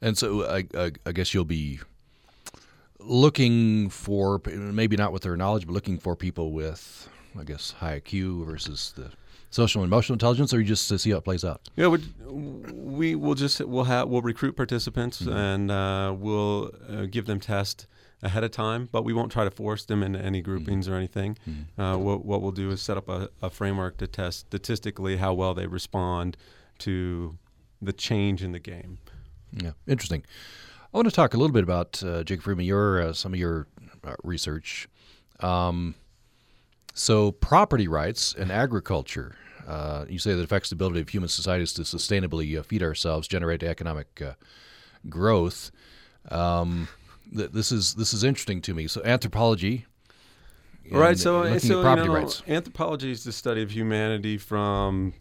And 0.00 0.16
so 0.16 0.46
I, 0.46 0.64
I, 0.74 0.92
I 1.04 1.12
guess 1.12 1.34
you'll 1.34 1.44
be 1.44 1.80
looking 3.00 3.90
for 3.90 4.40
maybe 4.46 4.96
not 4.96 5.12
with 5.12 5.22
their 5.22 5.36
knowledge, 5.36 5.66
but 5.66 5.72
looking 5.72 5.98
for 5.98 6.16
people 6.16 6.52
with, 6.52 7.08
I 7.38 7.44
guess, 7.44 7.72
high 7.72 8.00
IQ 8.00 8.46
versus 8.46 8.92
the 8.96 9.10
social 9.50 9.82
and 9.82 9.88
emotional 9.90 10.14
intelligence, 10.14 10.52
or 10.52 10.58
you 10.60 10.64
just 10.66 10.88
to 10.88 10.98
see 10.98 11.10
how 11.10 11.18
it 11.18 11.24
plays 11.24 11.44
out? 11.44 11.60
Yeah, 11.76 11.88
we, 11.88 11.98
we 12.30 13.14
will 13.14 13.34
just 13.34 13.60
we'll 13.60 13.84
have 13.84 14.08
we'll 14.08 14.22
recruit 14.22 14.56
participants 14.56 15.22
Mhm. 15.22 15.34
and 15.34 15.70
uh, 15.70 16.14
we'll 16.18 16.70
uh, 16.88 17.06
give 17.06 17.26
them 17.26 17.40
tests 17.40 17.86
ahead 18.22 18.42
of 18.44 18.50
time, 18.50 18.88
but 18.90 19.02
we 19.04 19.12
won't 19.12 19.30
try 19.30 19.44
to 19.44 19.50
force 19.50 19.84
them 19.84 20.02
into 20.02 20.18
any 20.18 20.40
groupings 20.40 20.88
or 20.88 20.94
anything. 20.94 21.36
Uh, 21.78 21.96
what, 21.96 22.24
what 22.24 22.40
we'll 22.42 22.50
do 22.50 22.70
is 22.70 22.80
set 22.80 22.96
up 22.96 23.08
a, 23.08 23.28
a 23.42 23.50
framework 23.50 23.98
to 23.98 24.06
test 24.06 24.40
statistically 24.40 25.18
how 25.18 25.34
well 25.34 25.52
they 25.54 25.66
respond 25.66 26.36
to 26.78 27.36
the 27.82 27.92
change 27.92 28.42
in 28.42 28.52
the 28.52 28.58
game. 28.58 28.98
Yeah, 29.52 29.72
interesting. 29.86 30.24
I 30.92 30.96
want 30.96 31.08
to 31.08 31.14
talk 31.14 31.34
a 31.34 31.36
little 31.36 31.52
bit 31.52 31.62
about 31.62 32.02
uh, 32.02 32.24
Jacob 32.24 32.44
Freeman, 32.44 32.64
your 32.64 33.02
uh, 33.02 33.12
some 33.12 33.34
of 33.34 33.38
your 33.38 33.66
uh, 34.02 34.14
research. 34.24 34.88
Um, 35.40 35.94
so, 36.98 37.30
property 37.30 37.88
rights 37.88 38.34
and 38.34 38.50
agriculture. 38.50 39.36
Uh, 39.68 40.06
you 40.08 40.18
say 40.18 40.32
that 40.32 40.42
affects 40.42 40.70
the 40.70 40.74
ability 40.74 41.00
of 41.00 41.10
human 41.10 41.28
societies 41.28 41.74
to 41.74 41.82
sustainably 41.82 42.58
uh, 42.58 42.62
feed 42.62 42.82
ourselves, 42.82 43.28
generate 43.28 43.62
economic 43.62 44.22
uh, 44.22 44.32
growth. 45.06 45.70
Um, 46.30 46.88
th- 47.36 47.50
this 47.50 47.70
is 47.70 47.96
this 47.96 48.14
is 48.14 48.24
interesting 48.24 48.62
to 48.62 48.72
me. 48.72 48.86
So, 48.86 49.02
anthropology. 49.04 49.84
right. 50.90 51.18
So, 51.18 51.58
so 51.58 51.80
at 51.80 51.82
property 51.82 52.06
you 52.06 52.08
know, 52.08 52.14
rights. 52.14 52.42
anthropology 52.48 53.10
is 53.10 53.24
the 53.24 53.32
study 53.32 53.60
of 53.60 53.70
humanity 53.72 54.38
from 54.38 55.12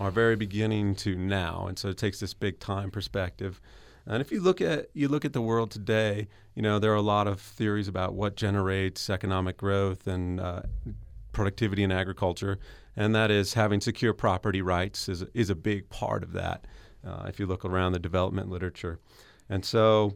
our 0.00 0.10
very 0.10 0.34
beginning 0.34 0.96
to 0.96 1.14
now, 1.14 1.66
and 1.68 1.78
so 1.78 1.90
it 1.90 1.98
takes 1.98 2.18
this 2.18 2.34
big 2.34 2.58
time 2.58 2.90
perspective. 2.90 3.60
And 4.06 4.20
if 4.20 4.30
you 4.30 4.40
look 4.40 4.60
at 4.60 4.88
you 4.94 5.08
look 5.08 5.24
at 5.24 5.32
the 5.32 5.40
world 5.40 5.70
today, 5.70 6.28
you 6.54 6.62
know 6.62 6.78
there 6.78 6.92
are 6.92 6.96
a 6.96 7.02
lot 7.02 7.26
of 7.26 7.40
theories 7.40 7.88
about 7.88 8.14
what 8.14 8.36
generates 8.36 9.10
economic 9.10 9.56
growth 9.56 10.06
and 10.06 10.40
uh, 10.40 10.62
productivity 11.32 11.82
in 11.82 11.90
agriculture, 11.90 12.58
and 12.96 13.14
that 13.14 13.30
is 13.30 13.54
having 13.54 13.80
secure 13.80 14.12
property 14.12 14.62
rights 14.62 15.08
is 15.08 15.24
is 15.34 15.50
a 15.50 15.56
big 15.56 15.88
part 15.90 16.22
of 16.22 16.32
that. 16.32 16.66
Uh, 17.06 17.26
if 17.28 17.38
you 17.38 17.46
look 17.46 17.64
around 17.64 17.92
the 17.92 17.98
development 17.98 18.48
literature, 18.48 18.98
and 19.48 19.64
so 19.64 20.14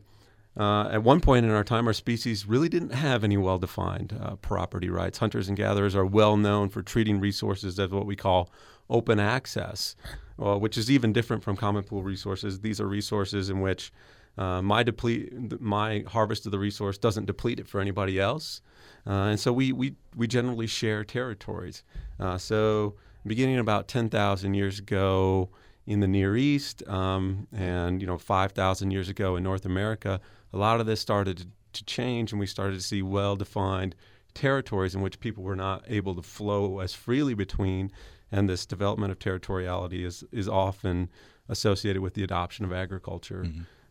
uh, 0.57 0.89
at 0.91 1.03
one 1.03 1.21
point 1.21 1.47
in 1.47 1.53
our 1.53 1.65
time, 1.65 1.87
our 1.87 1.93
species 1.93 2.47
really 2.47 2.69
didn't 2.69 2.93
have 2.93 3.23
any 3.23 3.37
well 3.37 3.59
defined 3.59 4.17
uh, 4.21 4.37
property 4.37 4.91
rights. 4.91 5.19
Hunters 5.19 5.49
and 5.49 5.57
gatherers 5.57 5.95
are 5.95 6.07
well 6.07 6.37
known 6.37 6.69
for 6.69 6.83
treating 6.83 7.21
resources 7.21 7.79
as 7.79 7.91
what 7.91 8.07
we 8.07 8.17
call 8.17 8.51
open 8.89 9.21
access, 9.21 9.95
uh, 10.41 10.57
which 10.57 10.79
is 10.79 10.91
even 10.91 11.13
different 11.13 11.43
from 11.43 11.57
common 11.57 11.83
pool 11.83 12.03
resources. 12.03 12.61
These 12.61 12.81
are 12.81 12.87
resources 12.87 13.51
in 13.51 13.61
which 13.61 13.93
uh, 14.39 14.63
my 14.63 14.83
deplete, 14.83 15.61
my 15.61 16.05
harvest 16.09 16.47
of 16.47 16.53
the 16.53 16.59
resource 16.59 16.97
doesn't 16.99 17.27
deplete 17.27 17.61
it 17.61 17.69
for 17.69 17.81
anybody 17.81 18.19
else, 18.19 18.63
uh, 19.07 19.11
and 19.11 19.41
so 19.41 19.53
we, 19.53 19.73
we 19.73 19.95
we 20.17 20.27
generally 20.27 20.67
share 20.67 21.05
territories. 21.05 21.83
Uh, 22.19 22.39
so 22.39 22.95
beginning 23.27 23.59
about 23.59 23.89
ten 23.89 24.09
thousand 24.09 24.55
years 24.55 24.79
ago 24.79 25.51
in 25.87 26.01
the 26.01 26.09
Near 26.09 26.37
East, 26.37 26.87
um, 26.89 27.49
and 27.53 28.01
you 28.01 28.07
know 28.07 28.19
five 28.19 28.53
thousand 28.53 28.93
years 28.93 29.09
ago 29.09 29.37
in 29.37 29.43
North 29.43 29.67
America, 29.67 30.21
a 30.53 30.57
lot 30.57 30.81
of 30.81 30.87
this 30.87 31.01
started 31.01 31.37
to, 31.39 31.47
to 31.73 31.85
change, 31.85 32.33
and 32.33 32.41
we 32.41 32.47
started 32.47 32.77
to 32.77 32.83
see 32.83 33.03
well-defined 33.03 33.95
territories 34.33 34.95
in 34.95 35.01
which 35.01 35.19
people 35.21 35.43
were 35.43 35.57
not 35.57 35.85
able 35.89 36.15
to 36.15 36.23
flow 36.23 36.79
as 36.79 36.95
freely 36.95 37.35
between, 37.35 37.91
and 38.33 38.49
this 38.49 38.67
development 38.67 39.13
of 39.13 39.19
territoriality 39.19 40.05
is 40.05 40.25
is 40.33 40.49
often 40.49 41.09
associated 41.49 42.01
with 42.01 42.15
the 42.15 42.23
adoption 42.23 42.65
of 42.65 42.73
agriculture. 42.73 43.45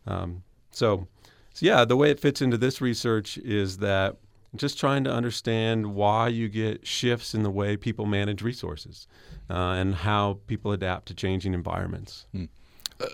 Um, 0.06 0.42
so, 0.70 1.06
so 1.52 1.66
yeah, 1.66 1.84
the 1.84 1.96
way 1.96 2.10
it 2.10 2.18
fits 2.18 2.40
into 2.40 2.56
this 2.56 2.80
research 2.80 3.36
is 3.38 3.78
that 3.78 4.16
just 4.56 4.78
trying 4.78 5.04
to 5.04 5.12
understand 5.12 5.94
why 5.94 6.28
you 6.28 6.48
get 6.48 6.86
shifts 6.86 7.34
in 7.34 7.42
the 7.42 7.50
way 7.50 7.76
people 7.76 8.06
manage 8.06 8.42
resources 8.42 9.06
uh, 9.48 9.54
and 9.54 9.94
how 9.94 10.40
people 10.46 10.72
adapt 10.72 11.06
to 11.06 11.14
changing 11.14 11.54
environments. 11.54 12.26
Hmm. 12.32 12.46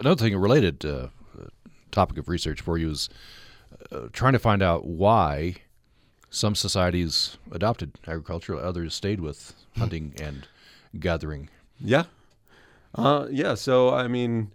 Another 0.00 0.22
thing, 0.22 0.34
a 0.34 0.38
related 0.38 0.84
uh, 0.84 1.08
topic 1.90 2.18
of 2.18 2.28
research 2.28 2.60
for 2.60 2.78
you 2.78 2.90
is 2.90 3.08
uh, 3.92 4.08
trying 4.12 4.32
to 4.32 4.38
find 4.38 4.62
out 4.62 4.86
why 4.86 5.56
some 6.30 6.54
societies 6.54 7.36
adopted 7.52 7.92
agriculture, 8.06 8.56
others 8.56 8.94
stayed 8.94 9.20
with 9.20 9.54
hunting 9.76 10.14
and 10.20 10.48
gathering. 10.98 11.48
Yeah. 11.78 12.04
Uh, 12.94 13.26
yeah. 13.30 13.54
So, 13.54 13.92
I 13.94 14.08
mean, 14.08 14.52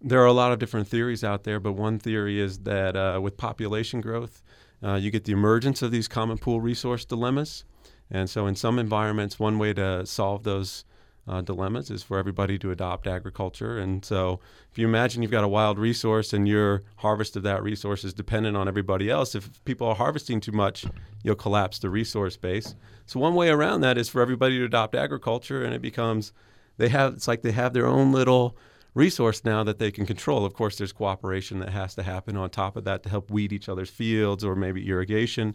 there 0.00 0.20
are 0.22 0.26
a 0.26 0.32
lot 0.32 0.52
of 0.52 0.58
different 0.58 0.88
theories 0.88 1.22
out 1.22 1.44
there, 1.44 1.60
but 1.60 1.72
one 1.72 1.98
theory 1.98 2.40
is 2.40 2.60
that 2.60 2.96
uh, 2.96 3.20
with 3.22 3.36
population 3.36 4.00
growth, 4.00 4.42
uh, 4.82 4.94
you 4.94 5.10
get 5.10 5.24
the 5.24 5.32
emergence 5.32 5.82
of 5.82 5.90
these 5.90 6.08
common 6.08 6.38
pool 6.38 6.60
resource 6.60 7.04
dilemmas. 7.04 7.64
And 8.10 8.28
so, 8.28 8.46
in 8.46 8.56
some 8.56 8.78
environments, 8.78 9.38
one 9.38 9.58
way 9.58 9.72
to 9.74 10.04
solve 10.06 10.42
those 10.42 10.84
uh, 11.30 11.40
dilemmas 11.40 11.90
is 11.90 12.02
for 12.02 12.18
everybody 12.18 12.58
to 12.58 12.72
adopt 12.72 13.06
agriculture. 13.06 13.78
And 13.78 14.04
so, 14.04 14.40
if 14.70 14.78
you 14.78 14.86
imagine 14.86 15.22
you've 15.22 15.30
got 15.30 15.44
a 15.44 15.48
wild 15.48 15.78
resource 15.78 16.32
and 16.32 16.48
your 16.48 16.82
harvest 16.96 17.36
of 17.36 17.44
that 17.44 17.62
resource 17.62 18.02
is 18.02 18.12
dependent 18.12 18.56
on 18.56 18.66
everybody 18.66 19.08
else, 19.08 19.36
if 19.36 19.64
people 19.64 19.86
are 19.86 19.94
harvesting 19.94 20.40
too 20.40 20.52
much, 20.52 20.84
you'll 21.22 21.36
collapse 21.36 21.78
the 21.78 21.88
resource 21.88 22.36
base. 22.36 22.74
So, 23.06 23.20
one 23.20 23.36
way 23.36 23.48
around 23.48 23.82
that 23.82 23.96
is 23.96 24.08
for 24.08 24.20
everybody 24.20 24.58
to 24.58 24.64
adopt 24.64 24.96
agriculture, 24.96 25.64
and 25.64 25.72
it 25.72 25.80
becomes 25.80 26.32
they 26.78 26.88
have 26.88 27.14
it's 27.14 27.28
like 27.28 27.42
they 27.42 27.52
have 27.52 27.74
their 27.74 27.86
own 27.86 28.10
little 28.10 28.56
resource 28.94 29.44
now 29.44 29.62
that 29.62 29.78
they 29.78 29.92
can 29.92 30.06
control. 30.06 30.44
Of 30.44 30.54
course, 30.54 30.78
there's 30.78 30.92
cooperation 30.92 31.60
that 31.60 31.68
has 31.68 31.94
to 31.94 32.02
happen 32.02 32.36
on 32.36 32.50
top 32.50 32.76
of 32.76 32.82
that 32.84 33.04
to 33.04 33.08
help 33.08 33.30
weed 33.30 33.52
each 33.52 33.68
other's 33.68 33.90
fields 33.90 34.44
or 34.44 34.56
maybe 34.56 34.88
irrigation. 34.88 35.54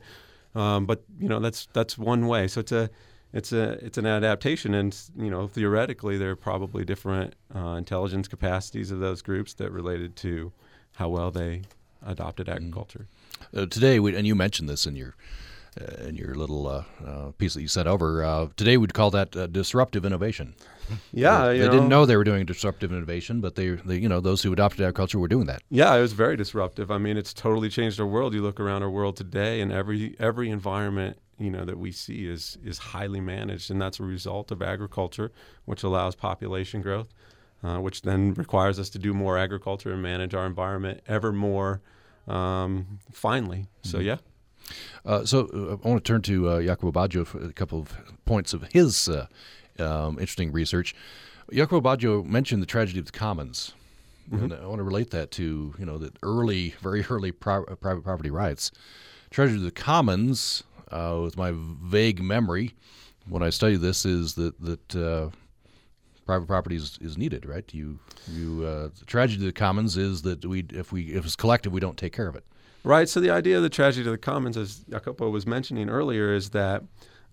Um, 0.56 0.86
but 0.86 1.04
you 1.20 1.28
know 1.28 1.42
that's 1.42 1.68
that's 1.74 1.98
one 1.98 2.28
way. 2.28 2.48
So 2.48 2.62
it's 2.62 2.72
a 2.72 2.90
it's 3.36 3.52
a 3.52 3.74
it's 3.86 3.98
an 3.98 4.06
adaptation, 4.06 4.74
and 4.74 4.98
you 5.18 5.30
know 5.30 5.46
theoretically 5.48 6.18
there 6.18 6.32
are 6.32 6.36
probably 6.38 6.86
different 6.86 7.36
uh, 7.54 7.76
intelligence 7.78 8.28
capacities 8.28 8.90
of 8.92 9.00
those 9.00 9.22
groups 9.22 9.54
that 9.56 9.72
related 9.72 10.16
to 10.18 10.54
how 10.96 11.10
well 11.10 11.30
they 11.32 11.64
adopted 12.06 12.48
agriculture. 12.48 13.08
Uh, 13.56 13.66
today, 13.66 14.00
we, 14.00 14.16
and 14.16 14.26
you 14.26 14.36
mentioned 14.36 14.70
this 14.70 14.86
in 14.88 14.96
your 14.96 15.16
uh, 15.80 16.06
in 16.06 16.16
your 16.16 16.34
little 16.34 16.66
uh, 16.66 16.84
uh, 17.06 17.32
piece 17.38 17.54
that 17.56 17.62
you 17.62 17.68
sent 17.68 17.90
over. 17.90 18.24
Uh, 18.24 18.48
today, 18.56 18.78
we'd 18.78 18.94
call 18.94 19.12
that 19.12 19.36
uh, 19.36 19.48
disruptive 19.48 20.06
innovation. 20.06 20.56
Yeah, 21.12 21.48
they, 21.48 21.58
they 21.58 21.64
didn't 21.66 21.90
know- 21.90 22.02
know 22.02 22.06
they 22.06 22.16
were 22.16 22.24
doing 22.24 22.46
disruptive 22.46 22.92
innovation, 22.92 23.42
but 23.42 23.56
they, 23.56 23.70
they, 23.72 23.98
you 23.98 24.08
know, 24.08 24.20
those 24.20 24.44
who 24.44 24.54
adopted 24.54 24.82
agriculture 24.82 25.18
were 25.18 25.28
doing 25.28 25.48
that. 25.48 25.64
Yeah, 25.72 25.96
it 25.96 26.00
was 26.00 26.14
very 26.14 26.38
disruptive. 26.38 26.92
I 26.92 27.00
mean, 27.00 27.18
it's 27.18 27.34
totally 27.34 27.70
changed 27.70 28.00
our 28.00 28.06
world. 28.06 28.36
You 28.36 28.44
look 28.44 28.60
around 28.60 28.84
our 28.84 28.90
world 28.92 29.18
today, 29.18 29.62
and 29.62 29.72
every 29.72 30.16
every 30.20 30.52
environment 30.52 31.18
you 31.40 31.50
know 31.52 31.66
that 31.66 31.78
we 31.78 31.92
see 31.92 32.28
is 32.28 32.58
is 32.64 32.78
highly 32.78 33.20
managed, 33.22 33.70
and 33.72 33.82
that's 33.82 34.00
a 34.00 34.04
result 34.04 34.52
of 34.52 34.62
agriculture, 34.62 35.32
which 35.66 35.84
allows 35.84 36.16
population 36.16 36.82
growth, 36.82 37.14
uh, 37.64 37.78
which 37.80 38.02
then 38.04 38.34
requires 38.36 38.80
us 38.80 38.90
to 38.92 39.00
do 39.00 39.14
more 39.14 39.38
agriculture 39.38 39.92
and 39.92 40.02
manage 40.02 40.34
our 40.34 40.46
environment 40.46 41.02
ever 41.08 41.32
more 41.32 41.82
um, 42.28 43.00
finely. 43.12 43.68
So 43.84 44.00
Mhm. 44.00 44.06
yeah. 44.06 44.18
Uh, 45.06 45.24
so 45.26 45.48
uh, 45.54 45.78
I 45.86 45.88
want 45.90 46.04
to 46.04 46.12
turn 46.12 46.22
to 46.24 46.50
uh, 46.50 46.62
Jacopo 46.62 46.92
Baggio 46.92 47.26
for 47.28 47.44
a 47.44 47.54
couple 47.54 47.80
of 47.82 47.94
points 48.26 48.52
of 48.54 48.64
his 48.74 49.08
uh, 49.08 49.28
um, 49.78 50.14
interesting 50.14 50.52
research. 50.52 50.96
Jacopo 51.54 51.82
Baggio 51.88 52.26
mentioned 52.26 52.64
the 52.64 52.66
tragedy 52.68 52.98
of 53.00 53.06
the 53.06 53.12
commons. 53.12 53.74
And 54.32 54.52
I 54.52 54.66
want 54.66 54.80
to 54.80 54.84
relate 54.84 55.12
that 55.12 55.30
to 55.32 55.76
you 55.78 55.86
know 55.86 56.00
the 56.00 56.12
early, 56.24 56.74
very 56.82 57.06
early 57.12 57.32
pri- 57.32 57.64
private 57.80 58.04
property 58.04 58.32
rights. 58.32 58.72
Tragedy 59.30 59.60
of 59.60 59.66
the 59.66 59.70
commons, 59.70 60.64
uh, 60.92 61.20
with 61.24 61.38
my 61.38 61.54
vague 61.56 62.22
memory, 62.22 62.74
when 63.28 63.44
I 63.44 63.50
studied 63.50 63.82
this, 63.82 64.06
is 64.06 64.36
that 64.36 64.60
that 64.62 64.96
uh, 64.96 65.30
private 66.26 66.48
property 66.48 66.76
is, 66.76 66.98
is 67.02 67.18
needed, 67.18 67.46
right? 67.46 67.72
You 67.74 68.00
you 68.32 68.66
uh, 68.66 68.90
the 69.00 69.06
tragedy 69.06 69.44
of 69.44 69.48
the 69.48 69.60
commons 69.60 69.98
is 69.98 70.22
that 70.24 70.46
we 70.46 70.66
if 70.70 70.92
we 70.92 71.14
if 71.14 71.26
it's 71.26 71.36
collective, 71.36 71.72
we 71.72 71.80
don't 71.80 71.98
take 71.98 72.14
care 72.14 72.28
of 72.28 72.36
it. 72.36 72.44
Right. 72.84 73.10
So 73.10 73.20
the 73.20 73.32
idea 73.32 73.58
of 73.58 73.64
the 73.64 73.70
tragedy 73.70 74.08
of 74.08 74.12
the 74.12 74.18
commons, 74.20 74.58
as 74.58 74.86
Jacopo 74.90 75.30
was 75.32 75.48
mentioning 75.48 75.90
earlier, 75.90 76.34
is 76.34 76.52
that 76.52 76.84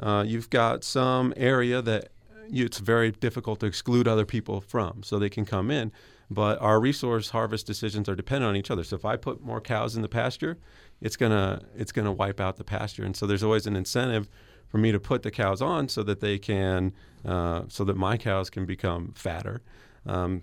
uh, 0.01 0.25
you've 0.27 0.49
got 0.49 0.83
some 0.83 1.35
area 1.37 1.83
that 1.83 2.09
you, 2.49 2.65
it's 2.65 2.79
very 2.79 3.11
difficult 3.11 3.61
to 3.61 3.67
exclude 3.67 4.09
other 4.09 4.25
people 4.25 4.61
from, 4.61 5.03
so 5.03 5.19
they 5.19 5.29
can 5.29 5.45
come 5.45 5.71
in. 5.71 5.93
But 6.31 6.61
our 6.63 6.81
resource 6.81 7.31
harvest 7.31 7.67
decisions 7.67 8.09
are 8.09 8.15
dependent 8.15 8.49
on 8.49 8.57
each 8.57 8.71
other. 8.71 8.85
So 8.85 8.97
if 8.97 9.05
I 9.05 9.17
put 9.17 9.43
more 9.43 9.61
cows 9.61 9.95
in 9.95 10.01
the 10.01 10.09
pasture, 10.09 10.57
it's 11.03 11.17
gonna 11.17 11.61
it's 11.77 11.93
gonna 11.93 12.13
wipe 12.13 12.41
out 12.41 12.57
the 12.57 12.65
pasture. 12.65 13.05
And 13.05 13.17
so 13.17 13.27
there's 13.27 13.43
always 13.43 13.67
an 13.67 13.77
incentive 13.77 14.31
for 14.69 14.79
me 14.79 14.93
to 14.93 15.01
put 15.01 15.23
the 15.23 15.31
cows 15.31 15.61
on 15.61 15.89
so 15.89 16.03
that 16.05 16.21
they 16.21 16.39
can 16.39 16.95
uh, 17.25 17.63
so 17.69 17.85
that 17.85 17.97
my 17.97 18.17
cows 18.17 18.49
can 18.49 18.65
become 18.65 19.13
fatter. 19.15 19.63
Um, 20.07 20.43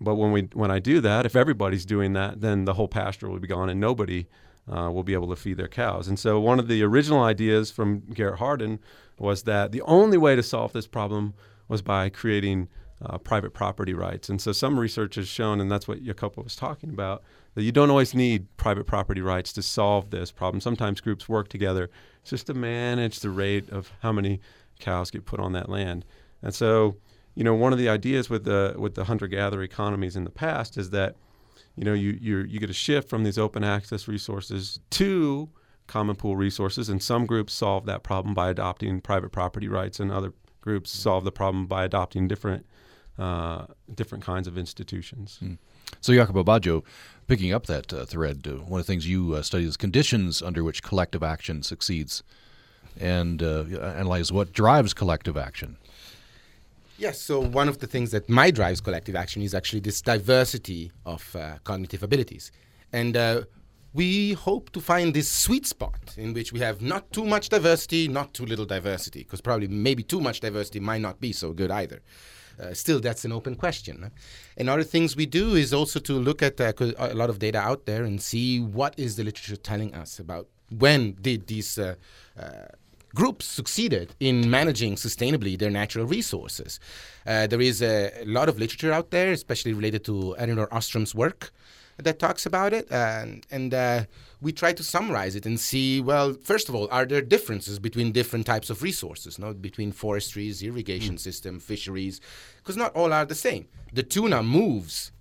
but 0.00 0.14
when 0.14 0.32
we 0.32 0.42
when 0.54 0.70
I 0.70 0.78
do 0.78 1.00
that, 1.00 1.26
if 1.26 1.36
everybody's 1.36 1.84
doing 1.84 2.14
that, 2.14 2.40
then 2.40 2.64
the 2.64 2.74
whole 2.74 2.88
pasture 2.88 3.28
will 3.28 3.40
be 3.40 3.48
gone 3.48 3.68
and 3.68 3.80
nobody 3.80 4.26
uh, 4.72 4.90
will 4.90 5.02
be 5.02 5.12
able 5.12 5.28
to 5.28 5.36
feed 5.36 5.56
their 5.56 5.68
cows. 5.68 6.08
And 6.08 6.18
so 6.18 6.40
one 6.40 6.58
of 6.58 6.68
the 6.68 6.82
original 6.82 7.22
ideas 7.22 7.70
from 7.70 8.00
Garrett 8.14 8.38
Hardin 8.38 8.78
was 9.18 9.42
that 9.42 9.72
the 9.72 9.82
only 9.82 10.16
way 10.16 10.36
to 10.36 10.42
solve 10.42 10.72
this 10.72 10.86
problem 10.86 11.34
was 11.68 11.82
by 11.82 12.08
creating 12.08 12.68
uh, 13.04 13.18
private 13.18 13.52
property 13.52 13.94
rights. 13.94 14.28
And 14.28 14.40
so 14.40 14.52
some 14.52 14.78
research 14.78 15.16
has 15.16 15.28
shown, 15.28 15.60
and 15.60 15.70
that's 15.70 15.88
what 15.88 16.02
Jacopo 16.02 16.42
was 16.42 16.56
talking 16.56 16.90
about, 16.90 17.22
you 17.56 17.72
don't 17.72 17.90
always 17.90 18.14
need 18.14 18.46
private 18.56 18.86
property 18.86 19.20
rights 19.20 19.52
to 19.54 19.62
solve 19.62 20.10
this 20.10 20.30
problem. 20.30 20.60
Sometimes 20.60 21.00
groups 21.00 21.28
work 21.28 21.48
together 21.48 21.90
just 22.24 22.46
to 22.46 22.54
manage 22.54 23.20
the 23.20 23.30
rate 23.30 23.68
of 23.70 23.92
how 24.02 24.12
many 24.12 24.40
cows 24.78 25.10
get 25.10 25.24
put 25.24 25.40
on 25.40 25.52
that 25.52 25.68
land. 25.68 26.04
And 26.42 26.54
so, 26.54 26.96
you 27.34 27.44
know, 27.44 27.54
one 27.54 27.72
of 27.72 27.78
the 27.78 27.88
ideas 27.88 28.30
with 28.30 28.44
the 28.44 28.74
with 28.78 28.94
the 28.94 29.04
hunter-gatherer 29.04 29.62
economies 29.62 30.16
in 30.16 30.24
the 30.24 30.30
past 30.30 30.76
is 30.78 30.90
that, 30.90 31.16
you 31.76 31.84
know, 31.84 31.92
you 31.92 32.18
you 32.20 32.38
you 32.38 32.60
get 32.60 32.70
a 32.70 32.74
shift 32.74 33.08
from 33.08 33.24
these 33.24 33.38
open 33.38 33.64
access 33.64 34.08
resources 34.08 34.80
to 34.90 35.50
common 35.86 36.16
pool 36.16 36.36
resources, 36.36 36.88
and 36.88 37.02
some 37.02 37.26
groups 37.26 37.52
solve 37.52 37.84
that 37.86 38.02
problem 38.02 38.32
by 38.34 38.48
adopting 38.48 39.00
private 39.00 39.32
property 39.32 39.68
rights, 39.68 39.98
and 40.00 40.12
other 40.12 40.32
groups 40.60 40.90
solve 40.90 41.24
the 41.24 41.32
problem 41.32 41.66
by 41.66 41.84
adopting 41.84 42.28
different 42.28 42.64
uh, 43.18 43.66
different 43.94 44.24
kinds 44.24 44.46
of 44.46 44.56
institutions. 44.56 45.36
Hmm. 45.40 45.54
So, 46.00 46.14
Jacopo 46.14 46.44
Baggio, 46.44 46.84
picking 47.30 47.54
up 47.54 47.66
that 47.66 47.92
uh, 47.92 48.04
thread, 48.04 48.44
uh, 48.44 48.54
one 48.72 48.80
of 48.80 48.86
the 48.86 48.92
things 48.92 49.06
you 49.06 49.34
uh, 49.34 49.40
study 49.40 49.64
is 49.64 49.76
conditions 49.76 50.42
under 50.42 50.64
which 50.64 50.82
collective 50.82 51.22
action 51.22 51.62
succeeds, 51.62 52.24
and 52.98 53.40
uh, 53.40 53.62
analyze 54.00 54.32
what 54.32 54.52
drives 54.52 54.92
collective 54.92 55.36
action. 55.36 55.76
Yes, 56.98 57.20
so 57.20 57.38
one 57.38 57.68
of 57.68 57.78
the 57.78 57.86
things 57.86 58.10
that 58.10 58.28
my 58.28 58.50
drives 58.50 58.80
collective 58.80 59.14
action 59.14 59.42
is 59.42 59.54
actually 59.54 59.78
this 59.78 60.02
diversity 60.02 60.90
of 61.06 61.22
uh, 61.36 61.58
cognitive 61.62 62.02
abilities. 62.02 62.50
And 62.92 63.16
uh, 63.16 63.42
we 63.94 64.32
hope 64.32 64.70
to 64.70 64.80
find 64.80 65.14
this 65.14 65.30
sweet 65.30 65.66
spot 65.66 66.16
in 66.16 66.34
which 66.34 66.52
we 66.52 66.58
have 66.58 66.82
not 66.82 67.12
too 67.12 67.24
much 67.24 67.48
diversity, 67.48 68.08
not 68.08 68.34
too 68.34 68.44
little 68.44 68.66
diversity, 68.66 69.20
because 69.20 69.40
probably 69.40 69.68
maybe 69.68 70.02
too 70.02 70.20
much 70.20 70.40
diversity 70.40 70.80
might 70.80 71.00
not 71.00 71.20
be 71.20 71.32
so 71.32 71.52
good 71.52 71.70
either. 71.70 72.02
Uh, 72.60 72.74
still, 72.74 73.00
that's 73.00 73.24
an 73.24 73.32
open 73.32 73.54
question. 73.54 74.10
And 74.56 74.68
other 74.68 74.82
things 74.82 75.16
we 75.16 75.26
do 75.26 75.54
is 75.54 75.72
also 75.72 75.98
to 76.00 76.12
look 76.12 76.42
at 76.42 76.60
uh, 76.60 76.72
a 76.98 77.14
lot 77.14 77.30
of 77.30 77.38
data 77.38 77.58
out 77.58 77.86
there 77.86 78.04
and 78.04 78.20
see 78.20 78.60
what 78.60 78.94
is 78.98 79.16
the 79.16 79.24
literature 79.24 79.56
telling 79.56 79.94
us 79.94 80.18
about 80.18 80.46
when 80.78 81.16
did 81.20 81.46
these 81.46 81.78
uh, 81.78 81.94
uh 82.38 82.66
groups 83.14 83.44
succeeded 83.44 84.14
in 84.20 84.48
managing 84.48 84.94
sustainably 84.94 85.58
their 85.58 85.70
natural 85.70 86.06
resources. 86.06 86.78
Uh, 87.26 87.46
there 87.46 87.60
is 87.60 87.82
a, 87.82 88.22
lot 88.24 88.48
of 88.48 88.58
literature 88.58 88.92
out 88.92 89.10
there, 89.10 89.32
especially 89.32 89.72
related 89.72 90.04
to 90.04 90.36
Elinor 90.38 90.68
Ostrom's 90.72 91.14
work, 91.14 91.52
that 92.04 92.18
talks 92.18 92.46
about 92.46 92.72
it. 92.72 92.90
and, 92.90 93.46
and 93.50 93.74
uh, 93.74 94.04
we 94.40 94.52
try 94.52 94.72
to 94.72 94.82
summarize 94.82 95.36
it 95.36 95.46
and 95.46 95.60
see 95.60 96.00
well, 96.00 96.32
first 96.32 96.68
of 96.68 96.74
all, 96.74 96.88
are 96.90 97.04
there 97.04 97.20
differences 97.20 97.78
between 97.78 98.12
different 98.12 98.46
types 98.46 98.70
of 98.70 98.82
resources, 98.82 99.38
no? 99.38 99.52
between 99.52 99.92
forestries, 99.92 100.62
irrigation 100.62 101.16
mm. 101.16 101.20
system, 101.20 101.60
fisheries? 101.60 102.20
Because 102.58 102.76
not 102.76 102.94
all 102.94 103.12
are 103.12 103.24
the 103.24 103.34
same. 103.34 103.68
The 103.92 104.02
tuna 104.02 104.42
moves 104.42 105.12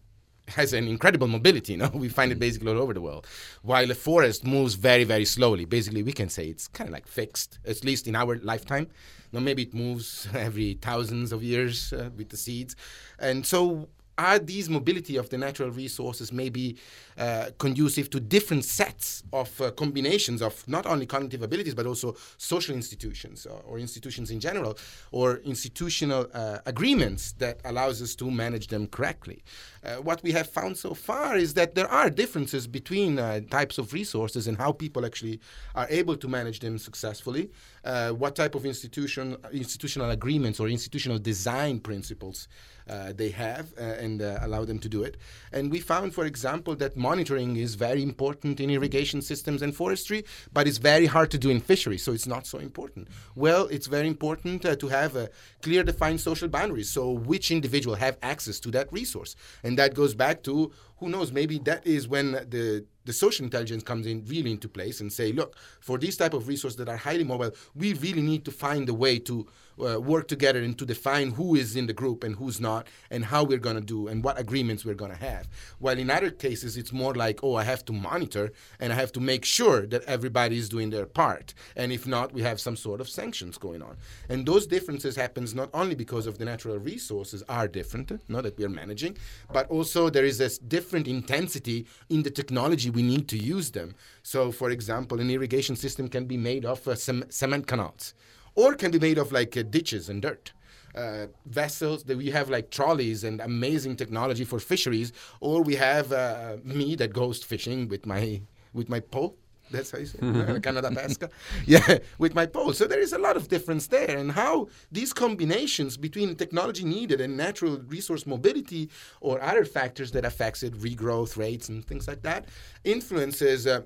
has 0.49 0.73
an 0.73 0.88
incredible 0.88 1.27
mobility. 1.27 1.73
You 1.73 1.77
know, 1.77 1.91
we 1.93 2.09
find 2.09 2.32
it 2.32 2.38
mm. 2.38 2.41
basically 2.41 2.71
all 2.71 2.80
over 2.80 2.93
the 2.93 3.01
world. 3.01 3.27
While 3.61 3.91
a 3.91 3.95
forest 3.95 4.45
moves 4.45 4.73
very, 4.73 5.03
very 5.03 5.25
slowly. 5.25 5.65
Basically, 5.65 6.01
we 6.01 6.13
can 6.13 6.30
say 6.30 6.47
it's 6.47 6.67
kind 6.67 6.89
of 6.89 6.93
like 6.93 7.07
fixed, 7.07 7.59
at 7.67 7.84
least 7.84 8.07
in 8.07 8.15
our 8.15 8.39
lifetime. 8.39 8.88
Now, 9.32 9.39
maybe 9.41 9.63
it 9.63 9.73
moves 9.73 10.27
every 10.34 10.80
thousands 10.82 11.32
of 11.32 11.43
years 11.43 11.93
uh, 11.93 12.09
with 12.15 12.30
the 12.30 12.38
seeds, 12.38 12.75
and 13.19 13.45
so 13.45 13.89
are 14.20 14.38
these 14.38 14.70
mobility 14.70 15.15
of 15.15 15.30
the 15.30 15.38
natural 15.38 15.72
resources 15.72 16.32
maybe 16.32 16.76
uh, 17.20 17.49
conducive 17.57 18.09
to 18.09 18.20
different 18.20 18.63
sets 18.63 19.24
of 19.34 19.59
uh, 19.59 19.72
combinations 19.72 20.41
of 20.41 20.65
not 20.67 20.86
only 20.86 21.05
cognitive 21.05 21.41
abilities 21.41 21.76
but 21.76 21.86
also 21.86 22.15
social 22.38 22.74
institutions 22.74 23.45
or, 23.45 23.61
or 23.67 23.78
institutions 23.78 24.32
in 24.32 24.39
general 24.39 24.78
or 25.11 25.38
institutional 25.43 26.28
uh, 26.34 26.59
agreements 26.65 27.34
that 27.34 27.59
allows 27.65 28.01
us 28.01 28.15
to 28.15 28.32
manage 28.32 28.67
them 28.67 28.88
correctly 28.88 29.43
uh, 29.84 29.95
what 29.95 30.24
we 30.24 30.32
have 30.32 30.49
found 30.49 30.78
so 30.78 30.93
far 30.93 31.36
is 31.36 31.53
that 31.53 31.76
there 31.76 31.89
are 31.89 32.09
differences 32.09 32.67
between 32.67 33.20
uh, 33.20 33.41
types 33.51 33.78
of 33.78 33.91
resources 33.91 34.47
and 34.47 34.57
how 34.57 34.72
people 34.72 35.05
actually 35.05 35.41
are 35.76 35.88
able 35.89 36.15
to 36.15 36.30
manage 36.30 36.59
them 36.61 36.78
successfully 36.78 37.51
uh, 37.84 38.11
what 38.11 38.34
type 38.36 38.55
of 38.55 38.65
institution 38.65 39.36
institutional 39.51 40.09
agreements 40.11 40.57
or 40.57 40.70
institutional 40.70 41.20
design 41.20 41.80
principles 41.80 42.47
uh, 42.89 43.13
they 43.15 43.30
have 43.30 43.72
uh, 43.78 43.84
and 43.84 44.22
uh, 44.22 44.39
allow 44.41 44.65
them 44.65 44.80
to 44.80 44.89
do 44.89 45.03
it. 45.03 45.17
And 45.51 45.72
we 45.72 45.80
found, 45.80 46.13
for 46.13 46.26
example, 46.26 46.76
that 46.78 46.97
monitoring 47.10 47.51
is 47.66 47.72
very 47.88 48.03
important 48.12 48.60
in 48.64 48.70
irrigation 48.70 49.20
systems 49.32 49.60
and 49.64 49.72
forestry, 49.82 50.20
but 50.55 50.64
it's 50.68 50.82
very 50.91 51.07
hard 51.16 51.30
to 51.32 51.39
do 51.45 51.49
in 51.55 51.60
fisheries, 51.72 52.03
so 52.05 52.12
it's 52.18 52.30
not 52.36 52.43
so 52.53 52.57
important. 52.70 53.07
Well, 53.43 53.64
it's 53.76 53.88
very 53.97 54.10
important 54.16 54.60
uh, 54.64 54.76
to 54.76 54.88
have 54.99 55.12
a 55.24 55.26
clear 55.66 55.84
defined 55.91 56.22
social 56.30 56.49
boundaries, 56.57 56.89
so 56.97 57.03
which 57.32 57.45
individual 57.57 57.95
have 58.05 58.16
access 58.22 58.57
to 58.62 58.70
that 58.76 58.88
resource. 58.99 59.32
And 59.66 59.74
that 59.80 59.91
goes 60.01 60.14
back 60.24 60.38
to 60.47 60.72
who 60.99 61.07
knows, 61.10 61.32
maybe 61.32 61.57
that 61.70 61.82
is 61.95 62.07
when 62.07 62.28
the 62.55 62.86
the 63.10 63.14
social 63.14 63.43
intelligence 63.43 63.84
comes 63.91 64.05
in 64.05 64.18
really 64.34 64.51
into 64.51 64.70
place 64.70 65.01
and 65.01 65.12
say, 65.12 65.32
look, 65.32 65.55
for 65.80 65.97
these 65.97 66.16
type 66.22 66.36
of 66.36 66.47
resources 66.47 66.78
that 66.78 66.89
are 66.93 67.01
highly 67.07 67.24
mobile, 67.24 67.51
we 67.74 67.93
really 68.05 68.22
need 68.22 68.43
to 68.45 68.51
find 68.51 68.88
a 68.88 68.93
way 68.93 69.18
to 69.30 69.47
uh, 69.80 69.99
work 69.99 70.27
together 70.27 70.61
and 70.61 70.77
to 70.77 70.86
define 70.86 71.32
who 71.32 71.55
is 71.55 71.75
in 71.75 71.88
the 71.88 71.93
group 71.93 72.23
and 72.23 72.36
who's 72.36 72.59
not, 72.59 72.88
and 73.09 73.25
how 73.25 73.43
we're 73.43 73.57
going 73.57 73.75
to 73.75 73.82
do 73.82 74.07
and 74.07 74.23
what 74.23 74.39
agreements 74.39 74.86
we're 74.86 74.93
going 74.93 75.11
to 75.11 75.17
have. 75.17 75.47
While 75.80 75.97
in 75.97 76.09
other 76.09 76.32
cases, 76.32 76.77
it's 76.77 76.93
more 76.93 77.13
like, 77.13 77.43
oh, 77.43 77.55
I 77.55 77.63
have 77.63 77.86
to 77.86 77.93
monitor 77.93 78.51
and 78.80 78.91
I 78.91 78.95
have 78.95 79.11
to 79.13 79.19
make 79.19 79.45
sure 79.45 79.86
that 79.88 80.03
everybody 80.03 80.57
is 80.57 80.69
doing 80.69 80.89
their 80.89 81.05
part, 81.05 81.53
and 81.75 81.91
if 81.91 82.07
not, 82.07 82.34
we 82.34 82.41
have 82.41 82.59
some 82.59 82.75
sort 82.75 83.01
of 83.01 83.09
sanctions 83.09 83.57
going 83.57 83.82
on. 83.82 83.97
And 84.30 84.45
those 84.45 84.67
differences 84.67 85.15
happens 85.15 85.53
not 85.55 85.69
only 85.73 85.95
because 85.95 86.27
of 86.27 86.38
the 86.38 86.45
natural 86.45 86.77
resources 86.80 87.43
are 87.49 87.67
different, 87.67 88.11
not 88.30 88.43
that 88.43 88.57
we 88.57 88.65
are 88.65 88.69
managing, 88.69 89.17
but 89.51 89.69
also 89.69 90.09
there 90.09 90.25
is 90.25 90.39
a 90.39 90.49
different 90.63 91.07
intensity 91.07 91.86
in 92.09 92.23
the 92.23 92.30
technology 92.30 92.89
we 92.89 93.03
need 93.03 93.27
to 93.30 93.38
use 93.38 93.71
them. 93.71 93.95
So, 94.23 94.51
for 94.51 94.69
example, 94.71 95.19
an 95.19 95.30
irrigation 95.30 95.75
system 95.75 96.07
can 96.07 96.25
be 96.25 96.38
made 96.38 96.65
of 96.65 96.88
uh, 96.88 96.95
cement 96.95 97.67
canals 97.67 98.13
or 98.55 98.75
can 98.75 98.91
be 98.91 98.99
made 98.99 99.17
of 99.17 99.31
like 99.31 99.55
uh, 99.57 99.63
ditches 99.63 100.09
and 100.09 100.21
dirt. 100.21 100.53
Uh, 100.95 101.27
vessels 101.45 102.03
that 102.05 102.17
we 102.17 102.31
have 102.31 102.49
like 102.49 102.71
trolleys 102.71 103.23
and 103.23 103.39
amazing 103.41 103.95
technology 103.95 104.43
for 104.43 104.59
fisheries, 104.59 105.13
or 105.39 105.61
we 105.61 105.75
have 105.75 106.11
uh, 106.11 106.57
me 106.63 106.95
that 106.95 107.13
goes 107.13 107.43
fishing 107.43 107.87
with 107.87 108.05
my 108.07 108.41
with 108.73 108.89
my 108.89 108.99
pole. 108.99 109.37
That's 109.71 109.91
how 109.91 109.99
you 109.99 110.05
say 110.07 110.19
it, 110.21 110.63
Canada 110.63 110.89
Pesca. 110.91 111.29
Yeah, 111.65 111.99
with 112.17 112.33
my 112.33 112.45
pole. 112.45 112.73
So 112.73 112.87
there 112.87 112.99
is 112.99 113.13
a 113.13 113.19
lot 113.19 113.37
of 113.37 113.47
difference 113.49 113.87
there, 113.87 114.17
and 114.17 114.31
how 114.31 114.67
these 114.91 115.13
combinations 115.13 115.95
between 115.97 116.35
technology 116.35 116.83
needed 116.83 117.21
and 117.21 117.37
natural 117.37 117.77
resource 117.87 118.25
mobility 118.25 118.89
or 119.21 119.41
other 119.41 119.65
factors 119.65 120.11
that 120.13 120.25
affects 120.25 120.63
it, 120.63 120.73
regrowth 120.73 121.37
rates 121.37 121.69
and 121.69 121.85
things 121.85 122.07
like 122.07 122.23
that, 122.23 122.45
influences. 122.83 123.67
Uh, 123.67 123.81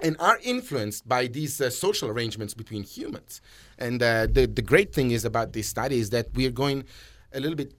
and 0.00 0.16
are 0.18 0.38
influenced 0.42 1.08
by 1.08 1.26
these 1.26 1.60
uh, 1.60 1.70
social 1.70 2.08
arrangements 2.08 2.54
between 2.54 2.82
humans. 2.82 3.40
And 3.78 4.02
uh, 4.02 4.26
the, 4.26 4.46
the 4.46 4.62
great 4.62 4.94
thing 4.94 5.10
is 5.10 5.24
about 5.24 5.52
this 5.52 5.68
study 5.68 5.98
is 5.98 6.10
that 6.10 6.28
we're 6.34 6.50
going 6.50 6.84
a 7.32 7.40
little 7.40 7.56
bit 7.56 7.74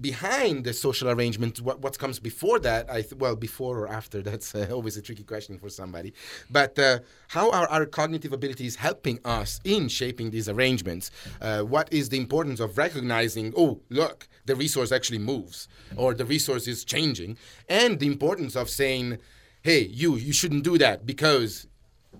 behind 0.00 0.64
the 0.64 0.72
social 0.72 1.08
arrangement 1.08 1.60
what, 1.60 1.80
what 1.80 1.96
comes 1.98 2.18
before 2.18 2.58
that 2.58 2.90
i 2.90 3.00
th- 3.00 3.14
well 3.14 3.36
before 3.36 3.78
or 3.78 3.88
after 3.88 4.22
that's 4.28 4.52
uh, 4.54 4.66
always 4.72 4.96
a 4.96 5.02
tricky 5.02 5.22
question 5.22 5.58
for 5.58 5.68
somebody. 5.68 6.12
But 6.50 6.78
uh, 6.78 6.98
how 7.28 7.50
are 7.50 7.68
our 7.68 7.86
cognitive 7.86 8.32
abilities 8.32 8.76
helping 8.76 9.20
us 9.24 9.60
in 9.64 9.88
shaping 9.88 10.30
these 10.30 10.48
arrangements? 10.48 11.10
Uh, 11.40 11.60
what 11.62 11.92
is 11.92 12.08
the 12.08 12.16
importance 12.18 12.60
of 12.60 12.76
recognizing 12.76 13.52
oh 13.56 13.80
look 13.88 14.28
the 14.46 14.56
resource 14.56 14.90
actually 14.92 15.18
moves 15.18 15.68
or 15.96 16.14
the 16.14 16.24
resource 16.24 16.66
is 16.66 16.84
changing? 16.84 17.36
And 17.68 18.00
the 18.00 18.06
importance 18.06 18.56
of 18.56 18.68
saying 18.68 19.18
hey, 19.64 19.80
you, 19.80 20.16
you 20.16 20.32
shouldn't 20.32 20.62
do 20.62 20.78
that 20.78 21.04
because 21.04 21.66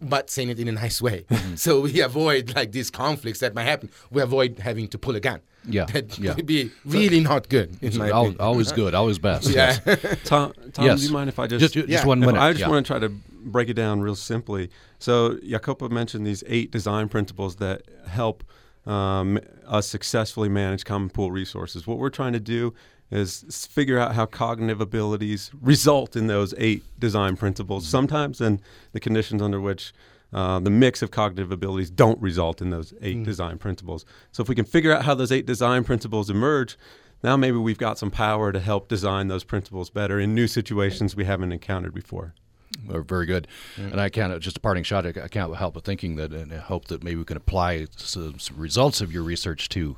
but 0.00 0.30
saying 0.30 0.48
it 0.48 0.58
in 0.58 0.68
a 0.68 0.72
nice 0.72 1.00
way. 1.00 1.24
Mm-hmm. 1.28 1.54
So 1.54 1.80
we 1.82 2.00
avoid 2.00 2.54
like 2.54 2.72
these 2.72 2.90
conflicts 2.90 3.40
that 3.40 3.54
might 3.54 3.64
happen. 3.64 3.90
We 4.10 4.22
avoid 4.22 4.58
having 4.58 4.88
to 4.88 4.98
pull 4.98 5.14
a 5.16 5.20
gun. 5.20 5.40
Yeah, 5.66 5.84
that 5.92 6.18
yeah. 6.18 6.34
would 6.34 6.46
be 6.46 6.70
really 6.84 7.20
not 7.20 7.48
good. 7.48 7.78
In 7.82 7.96
my 7.96 8.10
always, 8.10 8.36
always 8.38 8.72
good, 8.72 8.94
always 8.94 9.18
best. 9.18 9.48
Yeah. 9.48 9.78
Yes. 9.86 10.20
Tom, 10.24 10.52
Tom 10.72 10.84
yes. 10.84 11.00
do 11.00 11.06
you 11.06 11.12
mind 11.12 11.28
if 11.28 11.38
I 11.38 11.46
just 11.46 11.60
just, 11.60 11.74
just 11.74 11.88
yeah. 11.88 12.04
one 12.04 12.20
minute? 12.20 12.40
I 12.40 12.52
just 12.52 12.62
yeah. 12.62 12.68
want 12.68 12.84
to 12.84 12.92
try 12.92 12.98
to 12.98 13.08
break 13.08 13.68
it 13.68 13.74
down 13.74 14.00
real 14.00 14.14
simply. 14.14 14.70
So 14.98 15.38
Jacopo 15.38 15.88
mentioned 15.88 16.26
these 16.26 16.44
eight 16.46 16.70
design 16.70 17.08
principles 17.08 17.56
that 17.56 17.82
help 18.06 18.44
um, 18.86 19.38
us 19.66 19.86
successfully 19.86 20.48
manage 20.48 20.84
common 20.84 21.08
pool 21.08 21.30
resources. 21.30 21.86
What 21.86 21.98
we're 21.98 22.10
trying 22.10 22.34
to 22.34 22.40
do 22.40 22.74
is 23.14 23.68
figure 23.70 23.98
out 23.98 24.14
how 24.14 24.26
cognitive 24.26 24.80
abilities 24.80 25.50
result 25.60 26.16
in 26.16 26.26
those 26.26 26.52
eight 26.58 26.82
design 26.98 27.36
principles. 27.36 27.86
Sometimes 27.86 28.40
in 28.40 28.60
the 28.92 28.98
conditions 28.98 29.40
under 29.40 29.60
which 29.60 29.92
uh, 30.32 30.58
the 30.58 30.70
mix 30.70 31.00
of 31.00 31.12
cognitive 31.12 31.52
abilities 31.52 31.90
don't 31.90 32.20
result 32.20 32.60
in 32.60 32.70
those 32.70 32.92
eight 33.00 33.18
mm. 33.18 33.24
design 33.24 33.56
principles. 33.56 34.04
So 34.32 34.42
if 34.42 34.48
we 34.48 34.56
can 34.56 34.64
figure 34.64 34.92
out 34.92 35.04
how 35.04 35.14
those 35.14 35.30
eight 35.30 35.46
design 35.46 35.84
principles 35.84 36.28
emerge, 36.28 36.76
now 37.22 37.36
maybe 37.36 37.56
we've 37.56 37.78
got 37.78 37.98
some 37.98 38.10
power 38.10 38.50
to 38.50 38.58
help 38.58 38.88
design 38.88 39.28
those 39.28 39.44
principles 39.44 39.90
better 39.90 40.18
in 40.18 40.34
new 40.34 40.48
situations 40.48 41.14
we 41.14 41.24
haven't 41.24 41.52
encountered 41.52 41.94
before. 41.94 42.34
very 42.82 43.26
good. 43.26 43.46
Mm. 43.76 43.92
And 43.92 44.00
I 44.00 44.08
can't, 44.08 44.42
just 44.42 44.56
a 44.56 44.60
parting 44.60 44.82
shot, 44.82 45.06
I 45.06 45.28
can't 45.28 45.56
help 45.56 45.74
but 45.74 45.84
thinking 45.84 46.16
that 46.16 46.32
and 46.32 46.52
I 46.52 46.56
hope 46.56 46.86
that 46.86 47.04
maybe 47.04 47.18
we 47.18 47.24
can 47.24 47.36
apply 47.36 47.86
some, 47.94 48.40
some 48.40 48.56
results 48.56 49.00
of 49.00 49.12
your 49.12 49.22
research 49.22 49.68
to 49.68 49.96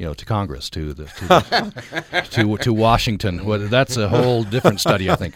you 0.00 0.06
know, 0.06 0.14
to 0.14 0.24
Congress, 0.24 0.70
to 0.70 0.94
the 0.94 1.04
to 1.04 1.26
the, 1.26 2.26
to, 2.30 2.56
to, 2.56 2.72
Washington. 2.72 3.44
Well, 3.44 3.58
that's 3.58 3.98
a 3.98 4.08
whole 4.08 4.44
different 4.44 4.80
study, 4.80 5.10
I 5.10 5.16
think. 5.16 5.34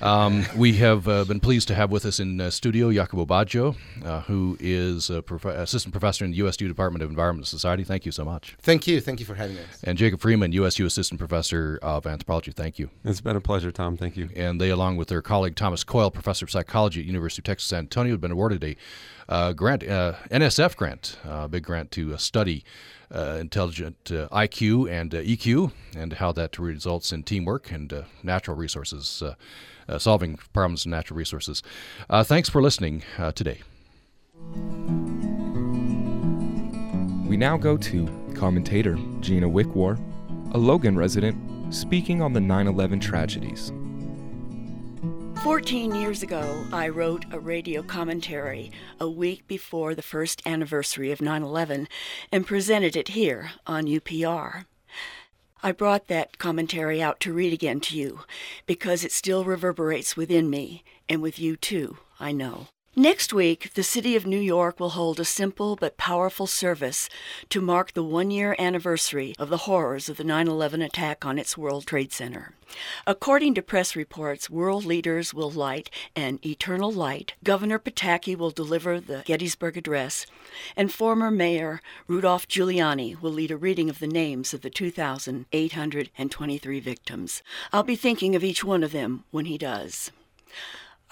Um, 0.00 0.46
we 0.56 0.72
have 0.78 1.06
uh, 1.06 1.24
been 1.26 1.40
pleased 1.40 1.68
to 1.68 1.74
have 1.74 1.90
with 1.90 2.06
us 2.06 2.18
in 2.18 2.40
uh, 2.40 2.50
studio 2.50 2.90
Jacopo 2.90 3.26
Baggio, 3.26 3.76
uh, 4.02 4.22
who 4.22 4.56
is 4.58 5.10
prof- 5.26 5.44
assistant 5.44 5.92
professor 5.92 6.24
in 6.24 6.30
the 6.30 6.38
USU 6.38 6.68
Department 6.68 7.02
of 7.02 7.10
Environment 7.10 7.42
and 7.42 7.48
Society. 7.48 7.84
Thank 7.84 8.06
you 8.06 8.12
so 8.12 8.24
much. 8.24 8.56
Thank 8.62 8.86
you. 8.86 8.98
Thank 8.98 9.20
you 9.20 9.26
for 9.26 9.34
having 9.34 9.58
us. 9.58 9.82
And 9.84 9.98
Jacob 9.98 10.20
Freeman, 10.20 10.52
USU 10.52 10.86
assistant 10.86 11.18
professor 11.18 11.78
of 11.82 12.06
anthropology. 12.06 12.52
Thank 12.52 12.78
you. 12.78 12.88
It's 13.04 13.20
been 13.20 13.36
a 13.36 13.42
pleasure, 13.42 13.70
Tom. 13.70 13.98
Thank 13.98 14.16
you. 14.16 14.30
And 14.34 14.58
they, 14.58 14.70
along 14.70 14.96
with 14.96 15.08
their 15.08 15.20
colleague 15.20 15.54
Thomas 15.54 15.84
Coyle, 15.84 16.10
professor 16.10 16.46
of 16.46 16.50
psychology 16.50 17.00
at 17.00 17.06
University 17.06 17.40
of 17.40 17.44
Texas 17.44 17.68
San 17.68 17.80
Antonio, 17.80 18.14
have 18.14 18.22
been 18.22 18.32
awarded 18.32 18.64
a 18.64 18.76
uh, 19.28 19.52
grant, 19.52 19.86
uh, 19.86 20.14
NSF 20.30 20.76
grant, 20.76 21.18
a 21.24 21.30
uh, 21.30 21.48
big 21.48 21.62
grant 21.62 21.90
to 21.92 22.16
study 22.16 22.64
Uh, 23.14 23.36
intelligent 23.38 24.10
uh, 24.10 24.26
IQ 24.30 24.90
and 24.90 25.14
uh, 25.14 25.18
EQ, 25.18 25.70
and 25.94 26.14
how 26.14 26.32
that 26.32 26.58
results 26.58 27.12
in 27.12 27.22
teamwork 27.22 27.70
and 27.70 27.92
uh, 27.92 28.02
natural 28.22 28.56
resources, 28.56 29.22
uh, 29.22 29.98
solving 29.98 30.38
problems 30.54 30.86
in 30.86 30.92
natural 30.92 31.18
resources. 31.18 31.62
thanks 32.24 32.48
for 32.48 32.62
listening 32.62 33.02
today. 33.34 33.60
We 37.28 37.36
now 37.36 37.58
go 37.58 37.76
to 37.76 38.34
commentator 38.34 38.96
Gina 39.20 39.48
Wickwar, 39.48 39.98
a 40.54 40.58
Logan 40.58 40.96
resident, 40.96 41.36
speaking 41.74 42.22
on 42.22 42.32
the 42.32 42.40
9 42.40 42.66
11 42.66 42.98
tragedies. 42.98 43.72
14 45.42 45.92
years 45.96 46.22
ago, 46.22 46.64
I 46.72 46.88
wrote 46.88 47.24
a 47.32 47.40
radio 47.40 47.82
commentary 47.82 48.70
a 49.00 49.10
week 49.10 49.44
before 49.48 49.92
the 49.92 50.00
first 50.00 50.40
anniversary 50.46 51.10
of 51.10 51.20
9 51.20 51.42
11 51.42 51.88
and 52.30 52.46
presented 52.46 52.94
it 52.94 53.08
here 53.08 53.50
on 53.66 53.86
UPR. 53.86 54.66
I 55.60 55.72
brought 55.72 56.06
that 56.06 56.38
commentary 56.38 57.02
out 57.02 57.18
to 57.20 57.32
read 57.32 57.52
again 57.52 57.80
to 57.80 57.98
you 57.98 58.20
because 58.66 59.04
it 59.04 59.10
still 59.10 59.42
reverberates 59.42 60.16
within 60.16 60.48
me 60.48 60.84
and 61.08 61.20
with 61.20 61.40
you 61.40 61.56
too, 61.56 61.96
I 62.20 62.30
know. 62.30 62.68
Next 62.94 63.32
week, 63.32 63.72
the 63.72 63.82
City 63.82 64.16
of 64.16 64.26
New 64.26 64.38
York 64.38 64.78
will 64.78 64.90
hold 64.90 65.18
a 65.18 65.24
simple 65.24 65.76
but 65.76 65.96
powerful 65.96 66.46
service 66.46 67.08
to 67.48 67.62
mark 67.62 67.94
the 67.94 68.02
one 68.02 68.30
year 68.30 68.54
anniversary 68.58 69.34
of 69.38 69.48
the 69.48 69.64
horrors 69.64 70.10
of 70.10 70.18
the 70.18 70.24
9 70.24 70.46
11 70.46 70.82
attack 70.82 71.24
on 71.24 71.38
its 71.38 71.56
World 71.56 71.86
Trade 71.86 72.12
Center. 72.12 72.52
According 73.06 73.54
to 73.54 73.62
press 73.62 73.96
reports, 73.96 74.50
world 74.50 74.84
leaders 74.84 75.32
will 75.32 75.50
light 75.50 75.88
an 76.14 76.38
eternal 76.44 76.92
light, 76.92 77.32
Governor 77.42 77.78
Pataki 77.78 78.36
will 78.36 78.50
deliver 78.50 79.00
the 79.00 79.22
Gettysburg 79.24 79.78
Address, 79.78 80.26
and 80.76 80.92
former 80.92 81.30
Mayor 81.30 81.80
Rudolph 82.06 82.46
Giuliani 82.46 83.18
will 83.18 83.32
lead 83.32 83.50
a 83.50 83.56
reading 83.56 83.88
of 83.88 84.00
the 84.00 84.06
names 84.06 84.52
of 84.52 84.60
the 84.60 84.68
2,823 84.68 86.80
victims. 86.80 87.42
I'll 87.72 87.84
be 87.84 87.96
thinking 87.96 88.36
of 88.36 88.44
each 88.44 88.62
one 88.62 88.84
of 88.84 88.92
them 88.92 89.24
when 89.30 89.46
he 89.46 89.56
does. 89.56 90.10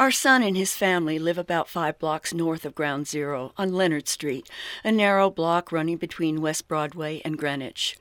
Our 0.00 0.10
son 0.10 0.42
and 0.42 0.56
his 0.56 0.74
family 0.74 1.18
live 1.18 1.36
about 1.36 1.68
five 1.68 1.98
blocks 1.98 2.32
north 2.32 2.64
of 2.64 2.74
Ground 2.74 3.06
Zero 3.06 3.52
on 3.58 3.74
Leonard 3.74 4.08
Street, 4.08 4.48
a 4.82 4.90
narrow 4.90 5.28
block 5.28 5.70
running 5.70 5.98
between 5.98 6.40
West 6.40 6.66
Broadway 6.66 7.20
and 7.22 7.36
Greenwich. 7.36 7.98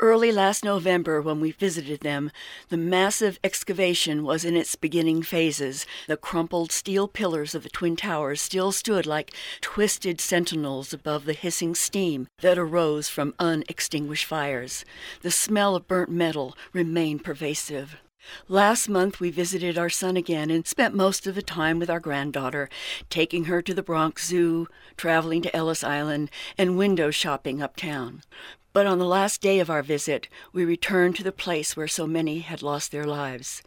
Early 0.00 0.32
last 0.32 0.64
November, 0.64 1.22
when 1.22 1.38
we 1.38 1.52
visited 1.52 2.00
them, 2.00 2.32
the 2.68 2.76
massive 2.76 3.38
excavation 3.44 4.24
was 4.24 4.44
in 4.44 4.56
its 4.56 4.74
beginning 4.74 5.22
phases. 5.22 5.86
The 6.08 6.16
crumpled 6.16 6.72
steel 6.72 7.06
pillars 7.06 7.54
of 7.54 7.62
the 7.62 7.68
Twin 7.68 7.94
Towers 7.94 8.40
still 8.40 8.72
stood 8.72 9.06
like 9.06 9.32
twisted 9.60 10.20
sentinels 10.20 10.92
above 10.92 11.26
the 11.26 11.32
hissing 11.32 11.76
steam 11.76 12.26
that 12.40 12.58
arose 12.58 13.08
from 13.08 13.36
unextinguished 13.38 14.24
fires. 14.24 14.84
The 15.22 15.30
smell 15.30 15.76
of 15.76 15.86
burnt 15.86 16.10
metal 16.10 16.56
remained 16.72 17.22
pervasive. 17.22 17.98
Last 18.48 18.88
month, 18.88 19.20
we 19.20 19.30
visited 19.30 19.78
our 19.78 19.90
son 19.90 20.16
again 20.16 20.50
and 20.50 20.66
spent 20.66 20.94
most 20.94 21.26
of 21.26 21.34
the 21.34 21.42
time 21.42 21.78
with 21.78 21.88
our 21.88 22.00
granddaughter, 22.00 22.68
taking 23.08 23.44
her 23.44 23.62
to 23.62 23.74
the 23.74 23.82
Bronx 23.82 24.26
Zoo, 24.26 24.68
traveling 24.96 25.42
to 25.42 25.56
Ellis 25.56 25.84
Island, 25.84 26.30
and 26.58 26.76
window 26.78 27.10
shopping 27.10 27.62
uptown. 27.62 28.22
But 28.72 28.86
on 28.86 28.98
the 28.98 29.04
last 29.04 29.40
day 29.40 29.58
of 29.58 29.68
our 29.68 29.82
visit, 29.82 30.28
we 30.52 30.64
returned 30.64 31.16
to 31.16 31.24
the 31.24 31.32
place 31.32 31.76
where 31.76 31.88
so 31.88 32.06
many 32.06 32.40
had 32.40 32.62
lost 32.62 32.92
their 32.92 33.06
lives. 33.06 33.62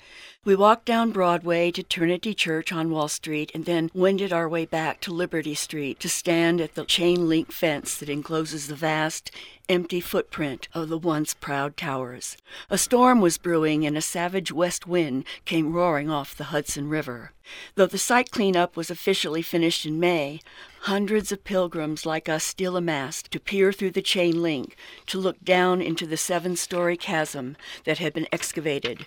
We 0.45 0.57
walked 0.57 0.83
down 0.83 1.11
Broadway 1.11 1.71
to 1.71 1.83
Trinity 1.83 2.33
Church 2.33 2.73
on 2.73 2.89
Wall 2.89 3.07
Street 3.07 3.49
and 3.53 3.63
then 3.63 3.89
wended 3.93 4.33
our 4.33 4.49
way 4.49 4.65
back 4.65 4.99
to 5.01 5.13
Liberty 5.13 5.55
Street 5.55 6.01
to 6.01 6.09
stand 6.09 6.59
at 6.59 6.75
the 6.75 6.83
chain 6.83 7.29
link 7.29 7.53
fence 7.53 7.95
that 7.95 8.09
encloses 8.09 8.67
the 8.67 8.75
vast, 8.75 9.31
empty 9.69 10.01
footprint 10.01 10.67
of 10.73 10.89
the 10.89 10.97
once 10.97 11.33
proud 11.33 11.77
towers. 11.77 12.35
A 12.69 12.77
storm 12.77 13.21
was 13.21 13.37
brewing 13.37 13.85
and 13.85 13.95
a 13.95 14.01
savage 14.01 14.51
west 14.51 14.85
wind 14.85 15.23
came 15.45 15.71
roaring 15.71 16.09
off 16.09 16.35
the 16.35 16.51
Hudson 16.51 16.89
River. 16.89 17.31
Though 17.75 17.85
the 17.85 17.97
site 17.97 18.29
cleanup 18.29 18.75
was 18.75 18.91
officially 18.91 19.43
finished 19.43 19.85
in 19.85 19.97
May, 19.97 20.41
hundreds 20.81 21.31
of 21.31 21.45
pilgrims 21.45 22.05
like 22.05 22.27
us 22.27 22.43
still 22.43 22.75
amassed 22.75 23.31
to 23.31 23.39
peer 23.39 23.71
through 23.71 23.91
the 23.91 24.01
chain 24.01 24.41
link, 24.41 24.75
to 25.05 25.19
look 25.19 25.41
down 25.41 25.81
into 25.81 26.05
the 26.05 26.17
seven 26.17 26.57
story 26.57 26.97
chasm 26.97 27.55
that 27.85 27.99
had 27.99 28.13
been 28.13 28.27
excavated 28.33 29.05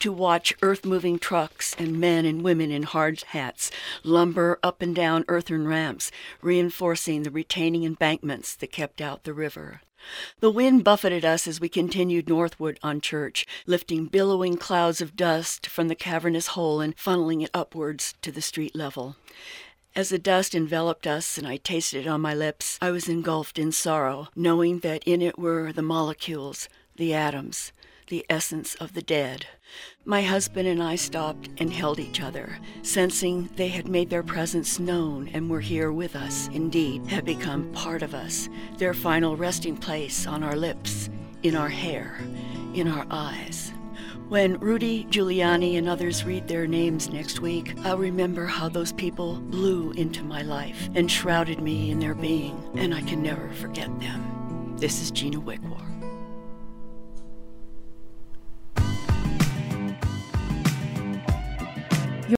to 0.00 0.12
watch 0.12 0.54
earth 0.62 0.84
moving 0.84 1.18
trucks 1.18 1.74
and 1.78 1.98
men 1.98 2.24
and 2.24 2.42
women 2.42 2.70
in 2.70 2.82
hard 2.82 3.22
hats 3.28 3.70
lumber 4.02 4.58
up 4.62 4.82
and 4.82 4.94
down 4.94 5.24
earthen 5.28 5.66
ramps, 5.66 6.10
reinforcing 6.40 7.22
the 7.22 7.30
retaining 7.30 7.84
embankments 7.84 8.54
that 8.54 8.72
kept 8.72 9.00
out 9.00 9.24
the 9.24 9.34
river. 9.34 9.80
The 10.40 10.50
wind 10.50 10.84
buffeted 10.84 11.24
us 11.24 11.46
as 11.46 11.60
we 11.60 11.68
continued 11.68 12.28
northward 12.28 12.78
on 12.82 13.00
church, 13.00 13.46
lifting 13.66 14.06
billowing 14.06 14.56
clouds 14.56 15.00
of 15.00 15.16
dust 15.16 15.66
from 15.66 15.88
the 15.88 15.94
cavernous 15.94 16.48
hole 16.48 16.80
and 16.80 16.96
funneling 16.96 17.42
it 17.42 17.50
upwards 17.52 18.14
to 18.22 18.30
the 18.30 18.40
street 18.40 18.76
level. 18.76 19.16
As 19.96 20.10
the 20.10 20.18
dust 20.18 20.54
enveloped 20.54 21.06
us 21.06 21.36
and 21.36 21.46
I 21.46 21.56
tasted 21.56 22.06
it 22.06 22.08
on 22.08 22.20
my 22.20 22.32
lips, 22.32 22.78
I 22.80 22.92
was 22.92 23.08
engulfed 23.08 23.58
in 23.58 23.72
sorrow, 23.72 24.28
knowing 24.36 24.78
that 24.80 25.02
in 25.04 25.20
it 25.20 25.38
were 25.38 25.72
the 25.72 25.82
molecules, 25.82 26.68
the 26.94 27.12
atoms, 27.12 27.72
the 28.08 28.26
essence 28.28 28.74
of 28.76 28.94
the 28.94 29.02
dead. 29.02 29.46
My 30.04 30.22
husband 30.22 30.66
and 30.66 30.82
I 30.82 30.96
stopped 30.96 31.48
and 31.58 31.72
held 31.72 32.00
each 32.00 32.20
other, 32.20 32.58
sensing 32.82 33.48
they 33.56 33.68
had 33.68 33.88
made 33.88 34.10
their 34.10 34.22
presence 34.22 34.78
known 34.78 35.28
and 35.34 35.50
were 35.50 35.60
here 35.60 35.92
with 35.92 36.16
us, 36.16 36.48
indeed, 36.52 37.06
had 37.06 37.24
become 37.24 37.70
part 37.72 38.02
of 38.02 38.14
us, 38.14 38.48
their 38.78 38.94
final 38.94 39.36
resting 39.36 39.76
place 39.76 40.26
on 40.26 40.42
our 40.42 40.56
lips, 40.56 41.10
in 41.42 41.54
our 41.54 41.68
hair, 41.68 42.18
in 42.74 42.88
our 42.88 43.06
eyes. 43.10 43.72
When 44.28 44.58
Rudy 44.58 45.04
Giuliani 45.04 45.78
and 45.78 45.88
others 45.88 46.24
read 46.24 46.48
their 46.48 46.66
names 46.66 47.08
next 47.08 47.40
week, 47.40 47.74
I'll 47.84 47.96
remember 47.96 48.44
how 48.44 48.68
those 48.68 48.92
people 48.92 49.40
blew 49.40 49.92
into 49.92 50.22
my 50.22 50.42
life 50.42 50.90
and 50.94 51.10
shrouded 51.10 51.60
me 51.60 51.90
in 51.90 51.98
their 51.98 52.14
being, 52.14 52.62
and 52.76 52.94
I 52.94 53.00
can 53.00 53.22
never 53.22 53.48
forget 53.54 53.88
them. 54.00 54.76
This 54.76 55.00
is 55.00 55.10
Gina 55.10 55.40
Wickwar. 55.40 55.87